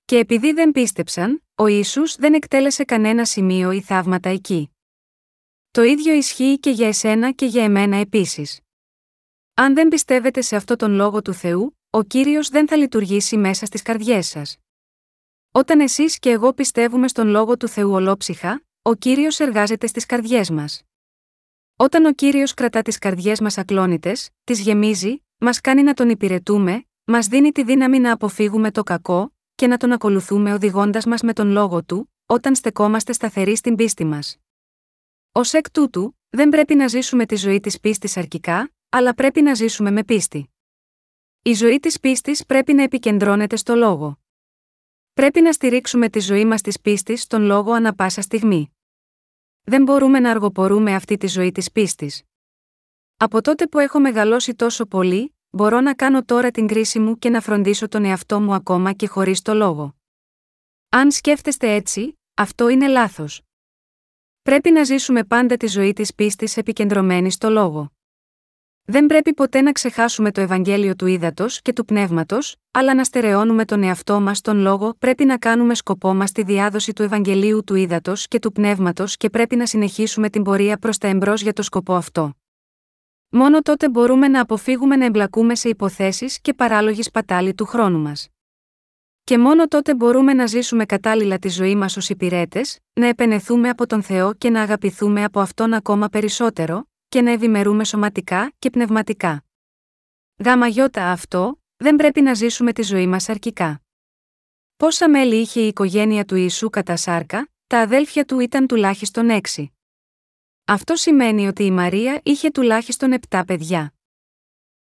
Και 0.09 0.19
επειδή 0.19 0.53
δεν 0.53 0.71
πίστεψαν, 0.71 1.43
ο 1.55 1.67
Ιησούς 1.67 2.17
δεν 2.17 2.35
εκτέλεσε 2.35 2.85
κανένα 2.85 3.25
σημείο 3.25 3.71
ή 3.71 3.81
θαύματα 3.81 4.29
εκεί. 4.29 4.71
Το 5.71 5.83
ίδιο 5.83 6.13
ισχύει 6.13 6.59
και 6.59 6.71
για 6.71 6.89
εσένα 6.89 7.33
και 7.33 7.47
για 7.47 7.65
εμένα 7.65 7.97
επίσης. 7.97 8.61
Αν 9.55 9.75
δεν 9.75 9.89
πιστεύετε 9.89 10.41
σε 10.41 10.57
αυτό 10.57 10.77
τον 10.77 10.93
λόγο 10.93 11.23
του 11.23 11.33
Θεού, 11.33 11.79
ο 11.91 12.03
κύριος 12.03 12.49
δεν 12.49 12.69
θα 12.69 12.77
λειτουργήσει 12.77 13.37
μέσα 13.37 13.67
στις 13.67 13.83
καρδιές 13.83 14.27
σας. 14.27 14.57
Όταν 15.53 15.81
εσείς 15.81 16.19
και 16.19 16.31
εγώ 16.31 16.53
πιστεύουμε 16.53 17.09
στον 17.09 17.29
λόγο 17.29 17.57
του 17.57 17.69
Θεού 17.69 17.93
ολόψυχα, 17.93 18.63
ο 18.83 18.95
κύριος 18.95 19.41
εργάζεται 19.41 19.87
στις 19.87 20.07
καρδιές 20.07 20.51
μας. 20.51 20.83
Όταν 21.77 22.05
ο 22.05 22.13
κύριος 22.13 22.55
κρατά 22.55 22.83
τις 22.83 22.99
καρδιές 22.99 23.41
μας 23.41 23.59
ακλόνητες, 23.59 24.31
τις 24.45 24.61
γεμίζει, 24.61 25.23
μας 25.39 25.61
κάνει 25.61 25.83
να 25.83 25.95
τον 25.95 26.09
υπηρετούμε, 26.09 26.87
μας 27.05 27.27
δίνει 27.27 27.53
τη 27.53 27.65
δύναμη 27.65 27.99
να 27.99 28.13
αποφύγουμε 28.13 28.71
το 28.71 28.83
κακό, 28.83 29.33
και 29.59 29.67
να 29.67 29.77
τον 29.77 29.93
ακολουθούμε 29.93 30.53
οδηγώντας 30.53 31.05
μας 31.05 31.23
με 31.23 31.33
τον 31.33 31.51
λόγο 31.51 31.85
του, 31.85 32.13
όταν 32.27 32.55
στεκόμαστε 32.55 33.13
σταθεροί 33.13 33.57
στην 33.57 33.75
πίστη 33.75 34.05
μας. 34.05 34.39
Ω 35.33 35.41
εκ 35.53 35.71
τούτου, 35.71 36.19
δεν 36.29 36.49
πρέπει 36.49 36.75
να 36.75 36.89
ζήσουμε 36.89 37.27
τη 37.27 37.37
ζωή 37.37 37.61
της 37.61 37.81
πίστης 37.81 38.17
αρκικά, 38.17 38.73
αλλά 38.89 39.15
πρέπει 39.15 39.43
να 39.43 39.55
ζήσουμε 39.55 39.91
με 39.91 40.05
πίστη. 40.05 40.51
Η 41.43 41.53
ζωή 41.53 41.81
της 41.81 42.01
πίστης 42.01 42.47
πρέπει 42.47 42.73
να 42.73 42.83
επικεντρώνεται 42.83 43.57
στο 43.57 43.75
λόγο. 43.75 44.19
Πρέπει 45.13 45.41
να 45.41 45.53
στηρίξουμε 45.53 46.09
τη 46.09 46.21
ζωή 46.21 46.45
μας 46.45 46.61
της 46.61 46.81
πίστης 46.81 47.23
στον 47.23 47.43
λόγο 47.43 47.73
ανα 47.73 47.95
πάσα 47.95 48.21
στιγμή. 48.21 48.77
Δεν 49.63 49.83
μπορούμε 49.83 50.21
να 50.21 50.31
αργοπορούμε 50.31 50.95
αυτή 50.95 51.17
τη 51.17 51.27
ζωή 51.27 51.53
της 51.53 51.73
πίστης. 51.73 52.23
Από 53.17 53.41
τότε 53.41 53.67
που 53.67 53.79
έχω 53.79 54.01
μεγαλώσει 54.01 54.55
τόσο 54.55 54.87
πολύ, 54.87 55.38
μπορώ 55.51 55.81
να 55.81 55.95
κάνω 55.95 56.25
τώρα 56.25 56.51
την 56.51 56.67
κρίση 56.67 56.99
μου 56.99 57.19
και 57.19 57.31
να 57.31 57.41
φροντίσω 57.41 57.89
τον 57.89 58.05
εαυτό 58.05 58.41
μου 58.41 58.55
ακόμα 58.55 58.93
και 58.93 59.07
χωρίς 59.07 59.43
το 59.43 59.55
λόγο. 59.55 59.95
Αν 60.89 61.11
σκέφτεστε 61.11 61.73
έτσι, 61.75 62.19
αυτό 62.35 62.69
είναι 62.69 62.89
λάθος. 62.89 63.43
Πρέπει 64.43 64.71
να 64.71 64.85
ζήσουμε 64.85 65.25
πάντα 65.25 65.57
τη 65.57 65.67
ζωή 65.67 65.93
της 65.93 66.15
πίστης 66.15 66.57
επικεντρωμένη 66.57 67.31
στο 67.31 67.51
λόγο. 67.51 67.93
Δεν 68.91 69.07
πρέπει 69.07 69.35
ποτέ 69.35 69.61
να 69.61 69.73
ξεχάσουμε 69.73 70.33
το 70.33 70.41
Ευαγγέλιο 70.41 70.97
του 70.97 71.07
ύδατο 71.07 71.47
και 71.63 71.73
του 71.73 71.85
πνεύματος, 71.85 72.57
αλλά 72.71 72.95
να 72.95 73.05
στερεώνουμε 73.05 73.65
τον 73.65 73.83
εαυτό 73.83 74.21
μας 74.21 74.41
τον 74.41 74.59
λόγο, 74.59 74.95
πρέπει 74.99 75.25
να 75.25 75.39
κάνουμε 75.39 75.75
σκοπό 75.75 76.15
μας 76.15 76.33
τη 76.33 76.43
διάδοση 76.43 76.93
του 76.93 77.03
Ευαγγελίου 77.03 77.65
του 77.65 77.75
ύδατο 77.75 78.13
και 78.17 78.39
του 78.39 78.53
πνεύματος 78.53 79.17
και 79.17 79.31
πρέπει 79.31 79.57
να 79.57 79.67
συνεχίσουμε 79.67 80.31
την 80.31 80.43
πορεία 80.43 80.79
προς 80.79 80.99
τα 80.99 81.09
εμπρός 81.09 81.43
για 81.43 81.53
το 81.53 81.63
σκοπό 81.63 81.95
αυτό. 81.95 82.33
Μόνο 83.31 83.63
τότε 83.63 83.89
μπορούμε 83.89 84.29
να 84.29 84.41
αποφύγουμε 84.41 84.97
να 84.97 85.05
εμπλακούμε 85.05 85.55
σε 85.55 85.69
υποθέσεις 85.69 86.41
και 86.41 86.55
παράλογη 86.55 87.03
σπατάλη 87.03 87.55
του 87.55 87.65
χρόνου 87.65 87.99
μας. 87.99 88.29
Και 89.25 89.39
μόνο 89.39 89.69
τότε 89.69 89.95
μπορούμε 89.95 90.33
να 90.35 90.47
ζήσουμε 90.47 90.85
κατάλληλα 90.85 91.39
τη 91.39 91.49
ζωή 91.49 91.75
μας 91.75 91.97
ως 91.97 92.09
υπηρέτες, 92.09 92.79
να 92.93 93.07
επενεθούμε 93.07 93.69
από 93.69 93.87
τον 93.87 94.03
Θεό 94.03 94.35
και 94.35 94.51
να 94.51 94.63
αγαπηθούμε 94.63 95.25
από 95.25 95.41
αυτόν 95.41 95.73
ακόμα 95.73 96.09
περισσότερο, 96.09 96.89
και 97.09 97.23
να 97.23 97.31
ευημερούμε 97.31 97.85
σωματικά 97.85 98.53
και 98.59 98.71
πνευματικά. 98.71 99.45
Γάμα 100.45 100.67
γιώτα 100.67 101.11
αυτό, 101.11 101.63
δεν 101.77 101.97
πρέπει 101.97 102.21
να 102.21 102.35
ζήσουμε 102.35 102.73
τη 102.73 102.83
ζωή 102.83 103.07
μας 103.07 103.29
αρκικά. 103.29 103.83
Πόσα 104.77 105.09
μέλη 105.09 105.37
είχε 105.37 105.61
η 105.61 105.67
οικογένεια 105.67 106.25
του 106.25 106.37
Ιησού 106.37 106.71
κατά 106.71 106.97
σάρκα, 106.97 107.49
τα 107.67 107.79
αδέλφια 107.81 108.25
του 108.25 108.41
ήταν 108.41 108.67
τουλάχιστον 108.67 109.31
έξι. 109.31 109.78
Αυτό 110.71 110.97
σημαίνει 110.97 111.47
ότι 111.47 111.65
η 111.65 111.71
Μαρία 111.71 112.21
είχε 112.25 112.51
τουλάχιστον 112.51 113.15
7 113.29 113.43
παιδιά. 113.47 113.95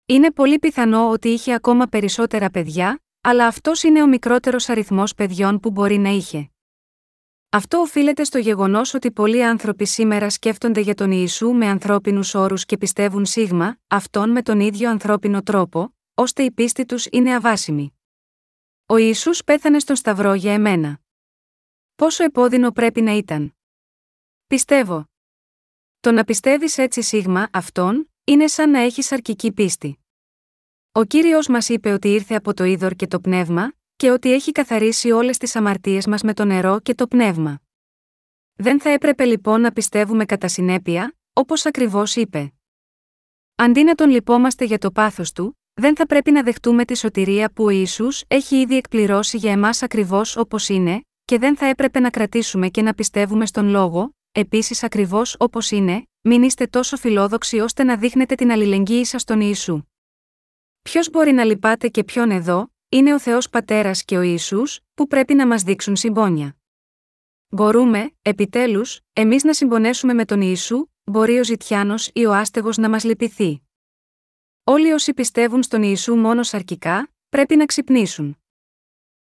Είναι 0.06 0.32
πολύ 0.32 0.60
πιθανό 0.60 1.10
ότι 1.10 1.30
είχε 1.30 1.54
ακόμα 1.54 1.86
περισσότερα 1.86 2.50
παιδιά, 2.50 3.00
αλλά 3.22 3.48
αυτός 3.48 3.84
είναι 3.84 4.02
ο 4.02 4.08
μικρότερος 4.08 4.70
αριθμός 4.70 5.14
παιδιών 5.14 5.60
που 5.60 5.72
μπορεί 5.72 5.98
να 5.98 6.10
είχε. 6.10 6.50
Αυτό 7.50 7.78
οφείλεται 7.78 8.24
στο 8.24 8.38
γεγονός 8.38 8.94
ότι 8.94 9.12
πολλοί 9.12 9.46
άνθρωποι 9.46 9.86
σήμερα 9.86 10.30
σκέφτονται 10.30 10.80
για 10.80 10.96
τον 10.96 11.12
Ιησού 11.12 11.50
με 11.50 11.68
ανθρώπινους 11.68 12.34
όρους 12.34 12.66
και 12.66 12.78
πιστεύουν 12.78 13.26
σίγμα, 13.26 13.78
αυτόν 13.88 14.30
με 14.30 14.42
τον 14.42 14.60
ίδιο 14.60 14.90
ανθρώπινο 14.90 15.44
τρόπο, 15.44 15.96
ώστε 16.14 16.44
η 16.44 16.52
πίστη 16.52 16.86
τους 16.86 17.06
είναι 17.12 17.36
αβάσιμη. 17.36 18.00
Ο 18.86 18.98
Ιησούς 18.98 19.44
πέθανε 19.44 19.80
στον 19.80 19.96
Σταυρό 19.96 20.34
για 20.34 20.54
εμένα. 20.54 21.00
Πόσο 21.96 22.24
επώδυνο 22.24 22.72
πρέπει 22.72 23.02
να 23.02 23.12
ήταν. 23.12 23.56
Πιστεύω, 24.48 25.10
το 26.08 26.14
να 26.14 26.24
πιστεύεις 26.24 26.78
έτσι 26.78 27.02
σίγμα 27.02 27.48
αυτόν, 27.54 28.12
είναι 28.24 28.48
σαν 28.48 28.70
να 28.70 28.80
έχεις 28.80 29.12
αρκική 29.12 29.52
πίστη. 29.52 30.00
Ο 30.92 31.04
κύριος 31.04 31.48
μας 31.48 31.70
είπε 31.70 31.92
ότι 31.92 32.08
ήρθε 32.08 32.36
από 32.36 32.54
το 32.54 32.64
είδωρ 32.64 32.94
και 32.94 33.08
το 33.08 33.20
πνεύμα, 33.20 33.74
και 33.96 34.12
ότι 34.12 34.34
έχει 34.34 34.52
καθαρίσει 34.52 35.12
όλες 35.12 35.38
τις 35.38 35.56
αμαρτίες 35.56 36.08
μας 36.08 36.22
με 36.22 36.34
το 36.34 36.46
νερό 36.46 36.80
και 36.80 36.96
το 36.96 37.08
πνεύμα. 37.08 37.62
Δεν 38.56 38.82
θα 38.82 38.90
έπρεπε 38.90 39.26
λοιπόν 39.26 39.62
να 39.62 39.72
πιστεύουμε 39.72 40.26
κατά 40.26 40.48
συνέπεια, 40.48 41.16
όπως 41.34 41.66
ακριβώς 41.66 42.16
είπε. 42.16 42.54
Αντί 43.56 43.84
να 43.84 43.96
τον 43.96 44.10
λυπόμαστε 44.10 44.66
για 44.66 44.78
το 44.78 44.92
πάθος 44.92 45.32
του, 45.32 45.60
δεν 45.74 45.96
θα 45.96 46.06
πρέπει 46.06 46.32
να 46.32 46.44
δεχτούμε 46.44 46.86
τη 46.86 46.98
σωτηρία 46.98 47.52
που 47.52 47.64
ο 47.64 47.70
Ισού 47.70 48.08
έχει 48.28 48.56
ήδη 48.56 48.76
εκπληρώσει 48.76 49.38
για 49.38 49.52
εμάς 49.52 49.84
ακριβώς 49.84 50.38
όπως 50.38 50.70
είναι, 50.70 51.02
και 51.26 51.38
δεν 51.38 51.58
θα 51.58 51.66
έπρεπε 51.66 52.00
να 52.00 52.10
κρατήσουμε 52.10 52.70
και 52.70 52.82
να 52.82 52.94
πιστεύουμε 52.94 53.46
στον 53.46 53.68
λόγο, 53.68 54.17
επίσης 54.40 54.84
ακριβώς 54.84 55.36
όπως 55.40 55.72
είναι, 55.72 56.08
μην 56.22 56.44
είστε 56.44 56.68
τόσο 56.68 56.98
φιλόδοξοι 56.98 57.60
ώστε 57.60 57.84
να 57.84 57.98
δείχνετε 57.98 58.36
την 58.36 58.52
αλληλεγγύη 58.52 59.06
σας 59.06 59.22
στον 59.22 59.42
Ιησού. 59.42 59.82
Ποιος 60.82 61.10
μπορεί 61.10 61.32
να 61.32 61.44
λυπάτε 61.44 61.88
και 61.88 62.04
ποιον 62.04 62.32
εδώ, 62.32 62.74
είναι 62.90 63.14
ο 63.14 63.20
Θεός 63.20 63.50
Πατέρας 63.50 64.04
και 64.04 64.18
ο 64.18 64.22
Ισού, 64.22 64.62
που 64.94 65.08
πρέπει 65.08 65.34
να 65.34 65.48
μας 65.48 65.64
δείξουν 65.64 65.96
συμπόνια. 65.96 66.58
Μπορούμε, 67.48 68.16
επιτέλους, 68.22 69.00
εμείς 69.14 69.44
να 69.44 69.54
συμπονέσουμε 69.54 70.14
με 70.14 70.26
τον 70.26 70.42
Ιησού, 70.42 70.88
μπορεί 71.04 71.40
ο 71.40 71.44
Ζητιάνος 71.44 72.10
ή 72.14 72.26
ο 72.26 72.34
άστεγος 72.34 72.78
να 72.78 72.90
μας 72.90 73.04
λυπηθεί. 73.04 73.62
Όλοι 74.64 74.92
όσοι 74.92 75.14
πιστεύουν 75.14 75.64
στον 75.64 75.84
Ιησού 75.84 76.16
μόνος 76.16 76.48
σαρκικά, 76.48 77.12
πρέπει 77.30 77.56
να 77.56 77.66
ξυπνήσουν. 77.66 78.38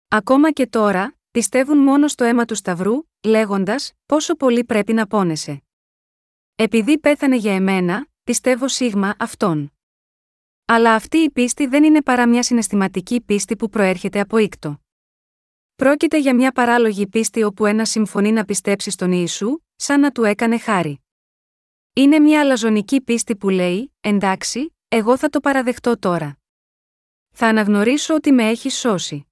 Ακόμα 0.09 0.53
και 0.53 0.66
τώρα, 0.66 1.13
πιστεύουν 1.35 1.79
μόνο 1.79 2.09
στο 2.09 2.25
αίμα 2.25 2.44
του 2.44 2.55
Σταυρού, 2.55 2.92
λέγοντας 3.27 3.92
πόσο 4.07 4.35
πολύ 4.35 4.64
πρέπει 4.64 4.92
να 4.92 5.07
πόνεσαι. 5.07 5.62
Επειδή 6.55 6.99
πέθανε 6.99 7.37
για 7.37 7.55
εμένα, 7.55 8.07
πιστεύω 8.25 8.68
σίγμα 8.68 9.14
αυτόν. 9.18 9.73
Αλλά 10.64 10.94
αυτή 10.94 11.18
η 11.18 11.31
πίστη 11.31 11.66
δεν 11.66 11.85
είναι 11.85 12.03
παρά 12.03 12.29
μια 12.29 12.42
συναισθηματική 12.42 13.20
πίστη 13.20 13.57
που 13.57 13.68
προέρχεται 13.68 14.20
από 14.20 14.38
ήκτο. 14.38 14.81
Πρόκειται 15.75 16.18
για 16.18 16.35
μια 16.35 16.53
παράλογη 16.53 17.07
πίστη 17.07 17.42
όπου 17.42 17.66
ένας 17.66 17.90
συμφωνεί 17.90 18.33
να 18.33 18.44
πιστέψει 18.44 18.90
στον 18.90 19.12
Ιησού, 19.12 19.59
σαν 19.77 20.01
να 20.01 20.11
του 20.11 20.25
έκανε 20.25 20.59
χάρη. 20.59 21.05
Είναι 21.92 22.18
μια 22.18 22.40
αλαζονική 22.40 23.01
πίστη 23.01 23.37
που 23.37 23.49
λέει: 23.49 23.94
Εντάξει, 24.01 24.75
εγώ 24.88 25.16
θα 25.16 25.29
το 25.29 25.40
παραδεχτώ 25.40 25.99
τώρα. 25.99 26.38
Θα 27.31 27.47
αναγνωρίσω 27.47 28.14
ότι 28.14 28.33
με 28.33 28.49
έχει 28.49 28.70
σώσει. 28.70 29.27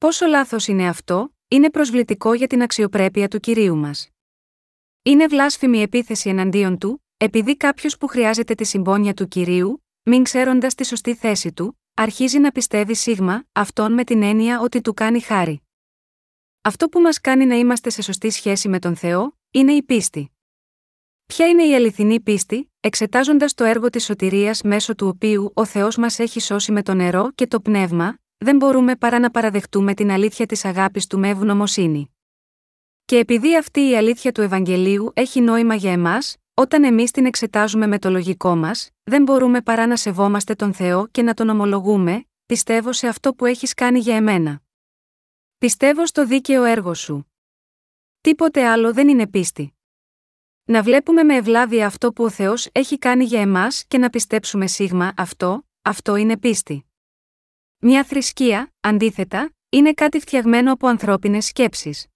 Πόσο 0.00 0.26
λάθος 0.26 0.66
είναι 0.66 0.88
αυτό, 0.88 1.34
είναι 1.48 1.70
προσβλητικό 1.70 2.34
για 2.34 2.46
την 2.46 2.62
αξιοπρέπεια 2.62 3.28
του 3.28 3.40
κυρίου 3.40 3.76
μας. 3.76 4.08
Είναι 5.02 5.26
βλάσφημη 5.26 5.82
επίθεση 5.82 6.28
εναντίον 6.28 6.78
του, 6.78 7.06
επειδή 7.16 7.56
κάποιος 7.56 7.96
που 7.96 8.06
χρειάζεται 8.06 8.54
τη 8.54 8.64
συμπόνια 8.64 9.14
του 9.14 9.28
κυρίου, 9.28 9.84
μην 10.02 10.22
ξέροντας 10.22 10.74
τη 10.74 10.86
σωστή 10.86 11.14
θέση 11.14 11.52
του, 11.52 11.80
αρχίζει 11.94 12.38
να 12.38 12.50
πιστεύει 12.50 12.94
σίγμα, 12.94 13.44
αυτόν 13.52 13.92
με 13.92 14.04
την 14.04 14.22
έννοια 14.22 14.60
ότι 14.60 14.80
του 14.80 14.94
κάνει 14.94 15.20
χάρη. 15.20 15.62
Αυτό 16.60 16.88
που 16.88 17.00
μας 17.00 17.20
κάνει 17.20 17.46
να 17.46 17.54
είμαστε 17.54 17.90
σε 17.90 18.02
σωστή 18.02 18.30
σχέση 18.30 18.68
με 18.68 18.78
τον 18.78 18.96
Θεό, 18.96 19.38
είναι 19.50 19.72
η 19.72 19.82
πίστη. 19.82 20.30
Ποια 21.26 21.48
είναι 21.48 21.66
η 21.66 21.74
αληθινή 21.74 22.20
πίστη, 22.20 22.72
εξετάζοντας 22.80 23.54
το 23.54 23.64
έργο 23.64 23.90
της 23.90 24.04
σωτηρίας 24.04 24.62
μέσω 24.62 24.94
του 24.94 25.06
οποίου 25.06 25.50
ο 25.54 25.64
Θεός 25.64 25.96
μας 25.96 26.18
έχει 26.18 26.40
σώσει 26.40 26.72
με 26.72 26.82
το 26.82 26.94
νερό 26.94 27.30
και 27.34 27.46
το 27.46 27.60
πνεύμα, 27.60 28.18
δεν 28.44 28.56
μπορούμε 28.56 28.96
παρά 28.96 29.18
να 29.18 29.30
παραδεχτούμε 29.30 29.94
την 29.94 30.10
αλήθεια 30.10 30.46
της 30.46 30.64
αγάπης 30.64 31.06
του 31.06 31.18
με 31.18 31.28
ευγνωμοσύνη. 31.28 32.14
Και 33.04 33.18
επειδή 33.18 33.56
αυτή 33.56 33.80
η 33.80 33.96
αλήθεια 33.96 34.32
του 34.32 34.40
Ευαγγελίου 34.40 35.10
έχει 35.14 35.40
νόημα 35.40 35.74
για 35.74 35.92
εμάς, 35.92 36.36
όταν 36.54 36.84
εμείς 36.84 37.10
την 37.10 37.26
εξετάζουμε 37.26 37.86
με 37.86 37.98
το 37.98 38.10
λογικό 38.10 38.56
μας, 38.56 38.90
δεν 39.02 39.22
μπορούμε 39.22 39.62
παρά 39.62 39.86
να 39.86 39.96
σεβόμαστε 39.96 40.54
τον 40.54 40.72
Θεό 40.72 41.06
και 41.06 41.22
να 41.22 41.34
τον 41.34 41.48
ομολογούμε, 41.48 42.24
πιστεύω 42.46 42.92
σε 42.92 43.06
αυτό 43.06 43.34
που 43.34 43.46
έχεις 43.46 43.74
κάνει 43.74 43.98
για 43.98 44.16
εμένα. 44.16 44.62
Πιστεύω 45.58 46.06
στο 46.06 46.26
δίκαιο 46.26 46.64
έργο 46.64 46.94
σου. 46.94 47.32
Τίποτε 48.20 48.66
άλλο 48.66 48.92
δεν 48.92 49.08
είναι 49.08 49.26
πίστη. 49.26 49.74
Να 50.64 50.82
βλέπουμε 50.82 51.22
με 51.22 51.36
ευλάβεια 51.36 51.86
αυτό 51.86 52.12
που 52.12 52.24
ο 52.24 52.30
Θεός 52.30 52.68
έχει 52.72 52.98
κάνει 52.98 53.24
για 53.24 53.40
εμάς 53.40 53.84
και 53.88 53.98
να 53.98 54.10
πιστέψουμε 54.10 54.66
σίγμα 54.66 55.12
αυτό, 55.16 55.66
αυτό 55.82 56.16
είναι 56.16 56.38
πίστη. 56.38 56.89
Μια 57.82 58.04
θρησκεία, 58.04 58.72
αντίθετα, 58.80 59.52
είναι 59.68 59.92
κάτι 59.92 60.20
φτιαγμένο 60.20 60.72
από 60.72 60.86
ανθρώπινες 60.86 61.44
σκέψεις. 61.46 62.06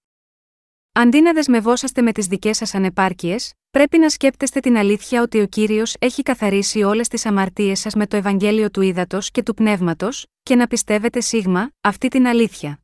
Αντί 0.91 1.21
να 1.21 1.33
δεσμευόσαστε 1.33 2.01
με 2.01 2.11
τις 2.11 2.27
δικές 2.27 2.57
σας 2.57 2.75
ανεπάρκειες, 2.75 3.53
πρέπει 3.71 3.97
να 3.97 4.09
σκέπτεστε 4.09 4.59
την 4.59 4.77
αλήθεια 4.77 5.21
ότι 5.21 5.41
ο 5.41 5.47
κύριος 5.47 5.95
έχει 5.99 6.21
καθαρίσει 6.21 6.83
όλες 6.83 7.07
τις 7.07 7.25
αμαρτίες 7.25 7.79
σας 7.79 7.93
με 7.93 8.07
το 8.07 8.15
Ευαγγέλιο 8.15 8.71
του 8.71 8.81
Ήδατος 8.81 9.31
και 9.31 9.43
του 9.43 9.53
Πνεύματος, 9.53 10.25
και 10.43 10.55
να 10.55 10.67
πιστεύετε 10.67 11.19
σίγμα 11.19 11.71
αυτή 11.81 12.07
την 12.07 12.27
αλήθεια. 12.27 12.79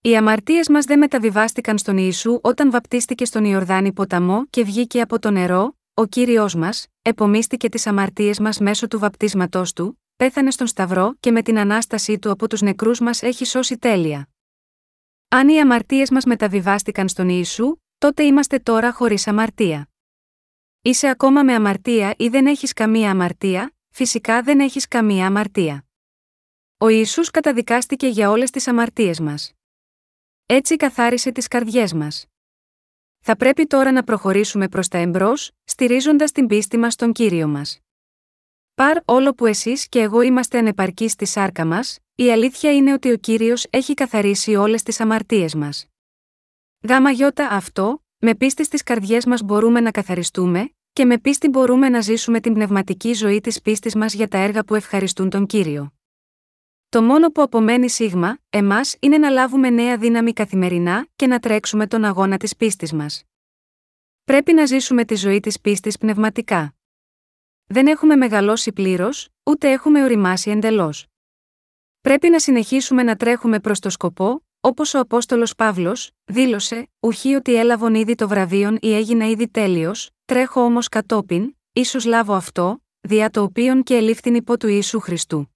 Οι 0.00 0.16
αμαρτίες 0.16 0.68
μας 0.68 0.84
δεν 0.84 0.98
μεταβιβάστηκαν 0.98 1.78
στον 1.78 1.96
Ιησού 1.96 2.38
όταν 2.42 2.70
βαπτίστηκε 2.70 3.24
στον 3.24 3.44
Ιορδάνη 3.44 3.92
ποταμό 3.92 4.46
και 4.50 4.64
βγήκε 4.64 5.00
από 5.00 5.18
το 5.18 5.30
νερό, 5.30 5.76
ο 5.94 6.06
κύριος 6.06 6.54
μας, 6.54 6.86
επομίστηκε 7.02 7.68
τις 7.68 7.86
αμαρτίες 7.86 8.38
μας 8.38 8.58
μέσω 8.58 8.88
του 8.88 8.98
βαπτίσματός 8.98 9.72
του, 9.72 10.01
πέθανε 10.22 10.50
στον 10.50 10.66
Σταυρό 10.66 11.14
και 11.20 11.30
με 11.30 11.42
την 11.42 11.58
ανάστασή 11.58 12.18
του 12.18 12.30
από 12.30 12.48
τους 12.48 12.60
νεκρούς 12.60 13.00
μας 13.00 13.22
έχει 13.22 13.44
σώσει 13.44 13.78
τέλεια. 13.78 14.28
Αν 15.28 15.48
οι 15.48 15.60
αμαρτίες 15.60 16.10
μας 16.10 16.24
μεταβιβάστηκαν 16.24 17.08
στον 17.08 17.28
Ιησού, 17.28 17.76
τότε 17.98 18.22
είμαστε 18.22 18.58
τώρα 18.58 18.92
χωρίς 18.92 19.26
αμαρτία. 19.26 19.88
Είσαι 20.82 21.08
ακόμα 21.08 21.42
με 21.42 21.54
αμαρτία 21.54 22.14
ή 22.18 22.28
δεν 22.28 22.46
έχεις 22.46 22.72
καμία 22.72 23.10
αμαρτία, 23.10 23.74
φυσικά 23.90 24.42
δεν 24.42 24.60
έχεις 24.60 24.88
καμία 24.88 25.26
αμαρτία. 25.26 25.86
Ο 26.78 26.88
Ιησούς 26.88 27.30
καταδικάστηκε 27.30 28.06
για 28.06 28.30
όλες 28.30 28.50
τις 28.50 28.68
αμαρτίες 28.68 29.20
μας. 29.20 29.52
Έτσι 30.46 30.76
καθάρισε 30.76 31.32
τις 31.32 31.48
καρδιές 31.48 31.92
μας. 31.92 32.26
Θα 33.20 33.36
πρέπει 33.36 33.66
τώρα 33.66 33.92
να 33.92 34.04
προχωρήσουμε 34.04 34.68
προς 34.68 34.88
τα 34.88 34.98
εμπρός, 34.98 35.50
στηρίζοντας 35.64 36.32
την 36.32 36.46
πίστη 36.46 36.76
μας 36.78 36.92
στον 36.92 37.12
κύριο 37.12 37.48
μας. 37.48 37.80
Παρ 38.74 38.98
όλο 39.04 39.34
που 39.34 39.46
εσείς 39.46 39.88
και 39.88 40.00
εγώ 40.00 40.20
είμαστε 40.20 40.58
ανεπαρκείς 40.58 41.12
στη 41.12 41.24
σάρκα 41.26 41.64
μας, 41.64 41.98
η 42.14 42.30
αλήθεια 42.30 42.74
είναι 42.74 42.92
ότι 42.92 43.10
ο 43.10 43.16
κύριος 43.16 43.66
έχει 43.70 43.94
καθαρίσει 43.94 44.54
όλες 44.54 44.82
τις 44.82 45.00
αμαρτίες 45.00 45.54
μας. 45.54 45.86
Γάμα 46.88 47.10
γιώτα 47.10 47.48
αυτό, 47.48 48.04
με 48.18 48.34
πίστη 48.34 48.64
στις 48.64 48.82
καρδιές 48.82 49.26
μας 49.26 49.42
μπορούμε 49.42 49.80
να 49.80 49.90
καθαριστούμε, 49.90 50.74
και 50.92 51.04
με 51.04 51.18
πίστη 51.18 51.48
μπορούμε 51.48 51.88
να 51.88 52.00
ζήσουμε 52.00 52.40
την 52.40 52.54
πνευματική 52.54 53.12
ζωή 53.12 53.40
της 53.40 53.62
πίστης 53.62 53.94
μας 53.94 54.14
για 54.14 54.28
τα 54.28 54.38
έργα 54.38 54.64
που 54.64 54.74
ευχαριστούν 54.74 55.30
τον 55.30 55.46
κύριο. 55.46 55.92
Το 56.88 57.02
μόνο 57.02 57.28
που 57.30 57.42
απομένει 57.42 57.90
σίγμα, 57.90 58.38
εμάς, 58.50 58.96
είναι 59.00 59.18
να 59.18 59.28
λάβουμε 59.28 59.70
νέα 59.70 59.96
δύναμη 59.96 60.32
καθημερινά 60.32 61.06
και 61.16 61.26
να 61.26 61.38
τρέξουμε 61.38 61.86
τον 61.86 62.04
αγώνα 62.04 62.36
της 62.36 62.56
πίστης 62.56 62.92
μας. 62.92 63.24
Πρέπει 64.24 64.52
να 64.52 64.66
ζήσουμε 64.66 65.04
τη 65.04 65.14
ζωή 65.14 65.40
της 65.40 65.60
πίστης 65.60 65.98
πνευματικά. 65.98 66.74
Δεν 67.72 67.86
έχουμε 67.86 68.16
μεγαλώσει 68.16 68.72
πλήρως, 68.72 69.28
ούτε 69.42 69.70
έχουμε 69.70 70.02
οριμάσει 70.02 70.50
εντελώς. 70.50 71.06
Πρέπει 72.00 72.28
να 72.28 72.38
συνεχίσουμε 72.38 73.02
να 73.02 73.16
τρέχουμε 73.16 73.60
προς 73.60 73.78
το 73.78 73.90
σκοπό, 73.90 74.44
όπως 74.60 74.94
ο 74.94 74.98
Απόστολος 74.98 75.54
Παύλος, 75.54 76.10
δήλωσε: 76.24 76.88
Ουχή 77.00 77.34
ότι 77.34 77.54
έλαβον 77.54 77.94
ήδη 77.94 78.14
το 78.14 78.28
βραβείον 78.28 78.78
ή 78.80 78.94
έγινα 78.94 79.26
ήδη 79.26 79.48
τέλειος, 79.48 80.10
τρέχω 80.24 80.60
όμως 80.60 80.88
κατόπιν, 80.88 81.56
ίσως 81.72 82.04
λάβω 82.04 82.34
αυτό, 82.34 82.82
δια 83.00 83.30
το 83.30 83.42
οποίον 83.42 83.82
και 83.82 83.94
ελήφθην 83.94 84.34
υπό 84.34 84.56
του 84.56 84.68
Ιησού 84.68 85.00
Χριστού. 85.00 85.54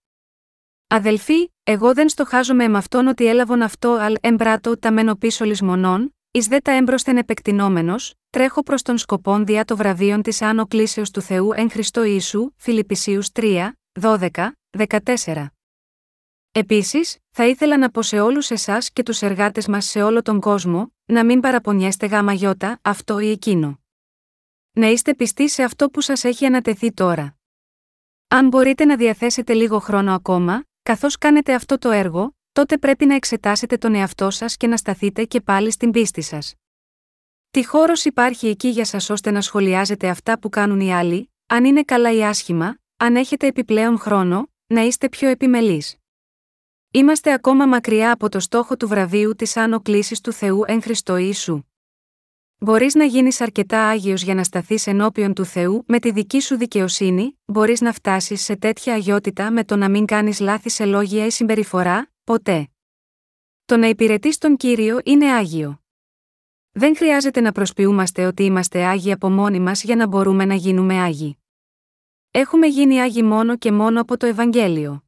Αδελφοί, 0.87 1.53
εγώ 1.63 1.95
δεν 1.95 2.09
στοχάζομαι 2.09 2.69
με 2.69 2.79
αυτόν 2.79 3.07
ότι 3.07 3.27
έλαβον 3.27 3.63
αυτό 3.63 3.91
αλ 3.91 4.17
εμπράτο 4.21 4.79
τα 4.79 4.93
μένω 4.93 5.17
πίσω 5.17 5.45
λησμονών, 5.45 6.16
εις 6.37 6.47
δε 6.47 6.59
τα 6.61 6.73
έμπροσθεν 6.73 7.17
επεκτηνόμενος, 7.17 8.15
τρέχω 8.31 8.63
προς 8.63 8.83
τον 8.83 8.99
σκοπόν 8.99 9.47
δια 9.47 9.65
το 9.65 9.77
βραβείον 9.77 10.23
της 10.23 10.43
άνω 10.43 10.67
κλήσεως 10.67 11.11
του 11.11 11.21
Θεού 11.21 11.53
εν 11.53 11.71
Χριστώ 11.71 12.05
Ιησού, 12.05 12.53
Φιλιππισίους 12.57 13.29
3, 13.33 13.73
12, 14.01 14.53
14. 15.25 15.47
Επίσης, 16.53 17.19
θα 17.31 17.47
ήθελα 17.47 17.79
να 17.79 17.91
πω 17.91 18.03
σε 18.03 18.21
όλους 18.21 18.51
εσάς 18.51 18.91
και 18.91 19.03
τους 19.03 19.23
εργάτες 19.23 19.67
μας 19.67 19.85
σε 19.87 20.03
όλο 20.03 20.23
τον 20.23 20.41
κόσμο, 20.41 20.95
να 21.05 21.25
μην 21.25 21.41
παραπονιέστε 21.41 22.07
γάμα 22.07 22.33
γιώτα, 22.33 22.79
αυτό 22.83 23.19
ή 23.19 23.31
εκείνο. 23.31 23.81
Να 24.73 24.87
είστε 24.87 25.15
πιστοί 25.15 25.49
σε 25.49 25.63
αυτό 25.63 25.91
που 25.91 26.01
σας 26.01 26.25
έχει 26.25 26.47
ανατεθεί 26.47 26.93
τώρα. 26.93 27.37
Αν 28.29 28.49
μπορείτε 28.49 28.85
να 28.85 28.97
διαθέσετε 28.97 29.55
λίγο 29.55 29.79
χρόνο 29.79 30.15
ακόμα, 30.15 30.65
καθώς 30.83 31.19
κάνετε 31.19 31.55
αυτό 31.55 31.79
το 31.79 31.91
έργο, 31.91 32.36
τότε 32.57 32.79
πρέπει 32.79 33.07
να 33.07 33.15
εξετάσετε 33.15 33.77
τον 33.77 33.95
εαυτό 33.95 34.31
σας 34.31 34.57
και 34.57 34.67
να 34.67 34.77
σταθείτε 34.77 35.25
και 35.25 35.41
πάλι 35.41 35.71
στην 35.71 35.91
πίστη 35.91 36.23
σας. 36.23 36.55
Τι 37.51 37.67
χώρος 37.67 38.05
υπάρχει 38.05 38.49
εκεί 38.49 38.69
για 38.69 38.85
σας 38.85 39.11
ώστε 39.11 39.31
να 39.31 39.41
σχολιάζετε 39.41 40.09
αυτά 40.09 40.39
που 40.39 40.49
κάνουν 40.49 40.81
οι 40.81 40.95
άλλοι, 40.95 41.33
αν 41.47 41.65
είναι 41.65 41.83
καλά 41.83 42.13
ή 42.13 42.25
άσχημα, 42.25 42.79
αν 42.97 43.17
έχετε 43.17 43.47
επιπλέον 43.47 43.99
χρόνο, 43.99 44.51
να 44.67 44.81
είστε 44.81 45.09
πιο 45.09 45.29
επιμελείς. 45.29 45.97
Είμαστε 46.91 47.33
ακόμα 47.33 47.67
μακριά 47.67 48.13
από 48.13 48.29
το 48.29 48.41
στόχο 48.41 48.77
του 48.77 48.89
βραβείου 48.89 49.35
της 49.35 49.57
άνω 49.57 49.81
κλήσης 49.81 50.21
του 50.21 50.33
Θεού 50.33 50.63
εν 50.67 50.83
Χριστώ 50.83 51.17
Ιησού. 51.17 51.63
Μπορείς 52.59 52.95
να 52.95 53.05
γίνεις 53.05 53.41
αρκετά 53.41 53.89
άγιος 53.89 54.23
για 54.23 54.35
να 54.35 54.45
σταθείς 54.45 54.87
ενώπιον 54.87 55.35
του 55.35 55.45
Θεού 55.45 55.85
με 55.87 55.99
τη 55.99 56.11
δική 56.11 56.41
σου 56.41 56.57
δικαιοσύνη, 56.57 57.39
μπορείς 57.45 57.81
να 57.81 57.93
φτάσεις 57.93 58.43
σε 58.43 58.57
τέτοια 58.57 58.95
αγιότητα 58.95 59.51
με 59.51 59.65
το 59.65 59.77
να 59.77 59.89
μην 59.89 60.05
κάνεις 60.05 60.41
λάθη 60.41 60.71
σε 60.71 60.85
λόγια 60.85 61.27
ή 61.27 61.31
συμπεριφορά, 61.31 62.11
ποτέ. 62.27 62.69
Το 63.65 63.77
να 63.77 63.87
υπηρετείς 63.87 64.39
τον 64.39 64.57
κύριο 64.57 65.01
είναι 65.05 65.33
άγιο. 65.33 65.81
Δεν 66.73 66.97
χρειάζεται 66.97 67.41
να 67.41 67.53
προσποιούμαστε 67.53 68.27
ότι 68.27 68.43
είμαστε 68.43 68.85
άγιοι 68.85 69.13
από 69.13 69.31
μόνοι 69.31 69.61
μας 69.61 69.83
για 69.83 69.97
να 69.97 70.07
μπορούμε 70.07 70.45
να 70.45 70.55
γίνουμε 70.55 71.01
άγιοι. 71.01 71.39
Έχουμε 72.31 72.67
γίνει 72.67 73.01
άγιοι 73.01 73.23
μόνο 73.25 73.57
και 73.57 73.73
μόνο 73.73 74.01
από 74.01 74.17
το 74.17 74.27
Ευαγγέλιο. 74.27 75.05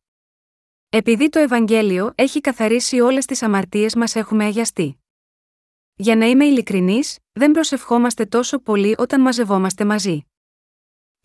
Επειδή 0.89 1.29
το 1.29 1.39
Ευαγγέλιο 1.39 2.13
έχει 2.15 2.41
καθαρίσει 2.41 3.01
όλες 3.01 3.27
τις 3.27 3.43
αμαρτίες 3.43 3.95
μας 3.95 4.15
έχουμε 4.15 4.45
αγιαστεί. 4.45 5.03
Για 5.95 6.17
να 6.17 6.27
είμαι 6.27 6.45
ειλικρινής, 6.45 7.19
δεν 7.33 7.51
προσευχόμαστε 7.51 8.27
τόσο 8.27 8.59
πολύ 8.59 8.95
όταν 8.99 9.21
μαζευόμαστε 9.21 9.85
μαζί. 9.85 10.27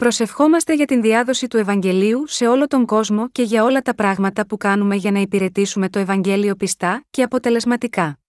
Προσευχόμαστε 0.04 0.74
για 0.74 0.86
την 0.86 1.02
διάδοση 1.02 1.48
του 1.48 1.58
Ευαγγελίου 1.58 2.28
σε 2.28 2.48
όλο 2.48 2.68
τον 2.68 2.86
κόσμο 2.86 3.30
και 3.30 3.44
για 3.44 3.64
όλα 3.64 3.82
τα 3.82 3.96
πράγματα 3.96 4.46
που 4.46 4.58
κάνουμε 4.58 4.96
για 4.96 5.12
να 5.12 5.20
υπηρετήσουμε 5.20 5.90
το 5.90 6.00
Ευαγγέλιο 6.00 6.56
πιστά 6.56 7.06
και 7.10 7.24
αποτελεσματικά. 7.24 8.20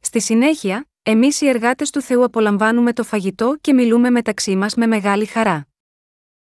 Στη 0.00 0.20
συνέχεια, 0.20 0.88
εμείς 1.02 1.40
οι 1.40 1.48
εργάτες 1.48 1.90
του 1.90 2.00
Θεού 2.00 2.24
απολαμβάνουμε 2.24 2.92
το 2.92 3.04
φαγητό 3.04 3.56
και 3.60 3.72
μιλούμε 3.72 4.10
μεταξύ 4.10 4.56
μας 4.56 4.74
με 4.74 4.86
μεγάλη 4.86 5.26
χαρά. 5.26 5.66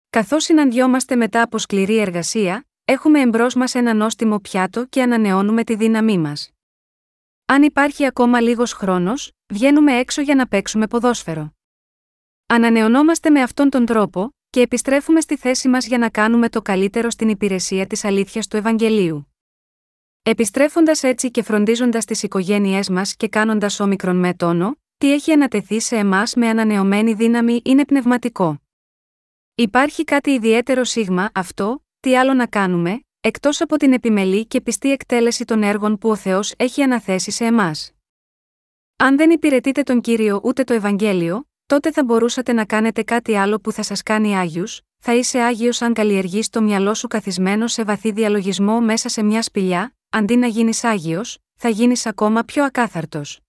Καθώς 0.10 0.44
συναντιόμαστε 0.44 1.16
μετά 1.16 1.42
από 1.42 1.58
σκληρή 1.58 1.98
εργασία, 1.98 2.68
έχουμε 2.86 3.22
εμπρός 3.22 3.56
μας 3.56 3.76
ένα 3.76 3.94
νόστιμο 3.94 4.40
πιάτο 4.40 4.86
και 4.86 5.02
ανανεώνουμε 5.02 5.64
τη 5.64 5.76
δύναμή 5.76 6.18
μας. 6.18 6.52
Αν 7.46 7.64
υπάρχει 7.64 8.06
ακόμα 8.06 8.42
λίγος 8.42 8.74
χρόνος, 8.74 9.32
βγαίνουμε 9.54 9.98
έξω 9.98 10.22
για 10.22 10.36
να 10.36 10.48
παίξουμε 10.48 10.88
ποδόσφαιρο. 10.88 11.57
Ανανεωνόμαστε 12.50 13.30
με 13.30 13.42
αυτόν 13.42 13.70
τον 13.70 13.86
τρόπο, 13.86 14.36
και 14.50 14.62
επιστρέφουμε 14.62 15.22
στη 15.22 15.38
θέση 15.38 15.68
μας 15.68 15.88
για 15.88 15.98
να 15.98 16.10
κάνουμε 16.10 16.50
το 16.50 16.62
καλύτερο 16.62 17.10
στην 17.10 17.30
υπηρεσία 17.30 17.88
της 17.88 18.04
αλήθειας 18.04 18.48
του 18.48 18.58
Ευαγγελίου. 18.58 19.34
Επιστρέφοντας 20.24 21.04
έτσι 21.04 21.32
και 21.32 21.44
φροντίζοντας 21.44 22.06
τις 22.06 22.24
οικογένειές 22.24 22.90
μας 22.90 23.16
και 23.16 23.28
κάνοντας 23.28 23.80
όμικρον 23.80 24.16
με 24.16 24.34
τόνο, 24.34 24.76
τι 24.98 25.14
έχει 25.14 25.32
ανατεθεί 25.32 25.80
σε 25.80 25.96
εμάς 25.96 26.36
με 26.36 26.50
ανανεωμένη 26.50 27.14
δύναμη 27.14 27.62
είναι 27.66 27.86
πνευματικό. 27.86 28.62
Υπάρχει 29.56 30.04
κάτι 30.04 30.32
ιδιαίτερο 30.32 30.84
σίγμα 30.84 31.30
αυτό, 31.34 31.86
τι 32.00 32.18
άλλο 32.18 32.34
να 32.34 32.48
κάνουμε, 32.48 33.02
εκτός 33.20 33.62
από 33.62 33.78
την 33.78 33.94
επιμελή 33.94 34.46
και 34.46 34.62
πιστή 34.62 34.92
εκτέλεση 34.92 35.46
των 35.46 35.64
έργων 35.64 35.98
που 35.98 36.10
ο 36.10 36.16
Θεός 36.16 36.54
έχει 36.58 36.82
αναθέσει 36.82 37.32
σε 37.32 37.46
εμάς. 37.46 37.92
Αν 38.96 39.18
δεν 39.18 39.30
υπηρετείτε 39.30 39.84
τον 39.84 40.02
κύριο 40.02 40.42
ούτε 40.44 40.64
το 40.64 40.74
Ευαγγέλιο, 40.74 41.48
τότε 41.68 41.92
θα 41.92 42.04
μπορούσατε 42.04 42.54
να 42.54 42.66
κάνετε 42.66 43.04
κάτι 43.04 43.36
άλλο 43.36 43.60
που 43.60 43.72
θα 43.72 43.84
σας 43.84 44.04
κάνει 44.04 44.38
Άγιου, 44.38 44.64
θα 44.98 45.14
είσαι 45.16 45.40
Άγιος 45.40 45.82
αν 45.82 45.94
καλλιεργείς 45.94 46.50
το 46.50 46.62
μυαλό 46.62 46.94
σου 46.94 47.08
καθισμένο 47.08 47.68
σε 47.68 47.84
βαθύ 47.84 48.12
διαλογισμό 48.12 48.80
μέσα 48.82 49.10
σε 49.10 49.24
μια 49.24 49.42
σπηλιά, 49.42 49.96
αντί 50.10 50.36
να 50.36 50.48
γίνεις 50.48 50.84
Άγιος, 50.84 51.38
θα 51.56 51.70
γίνεις 51.70 52.06
ακόμα 52.06 52.44
πιο 52.44 52.64
ακάθαρτος. 52.64 53.40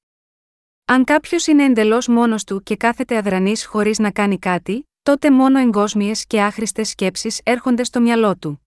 Αν 0.84 1.04
κάποιος 1.04 1.46
είναι 1.46 1.64
εντελώς 1.64 2.08
μόνος 2.08 2.44
του 2.44 2.62
και 2.62 2.76
κάθεται 2.76 3.16
αδρανής 3.16 3.66
χωρίς 3.66 3.98
να 3.98 4.10
κάνει 4.10 4.38
κάτι, 4.38 4.88
τότε 5.02 5.30
μόνο 5.30 5.58
εγκόσμιες 5.58 6.26
και 6.26 6.42
άχρηστες 6.42 6.88
σκέψεις 6.88 7.40
έρχονται 7.44 7.84
στο 7.84 8.00
μυαλό 8.00 8.36
του. 8.36 8.66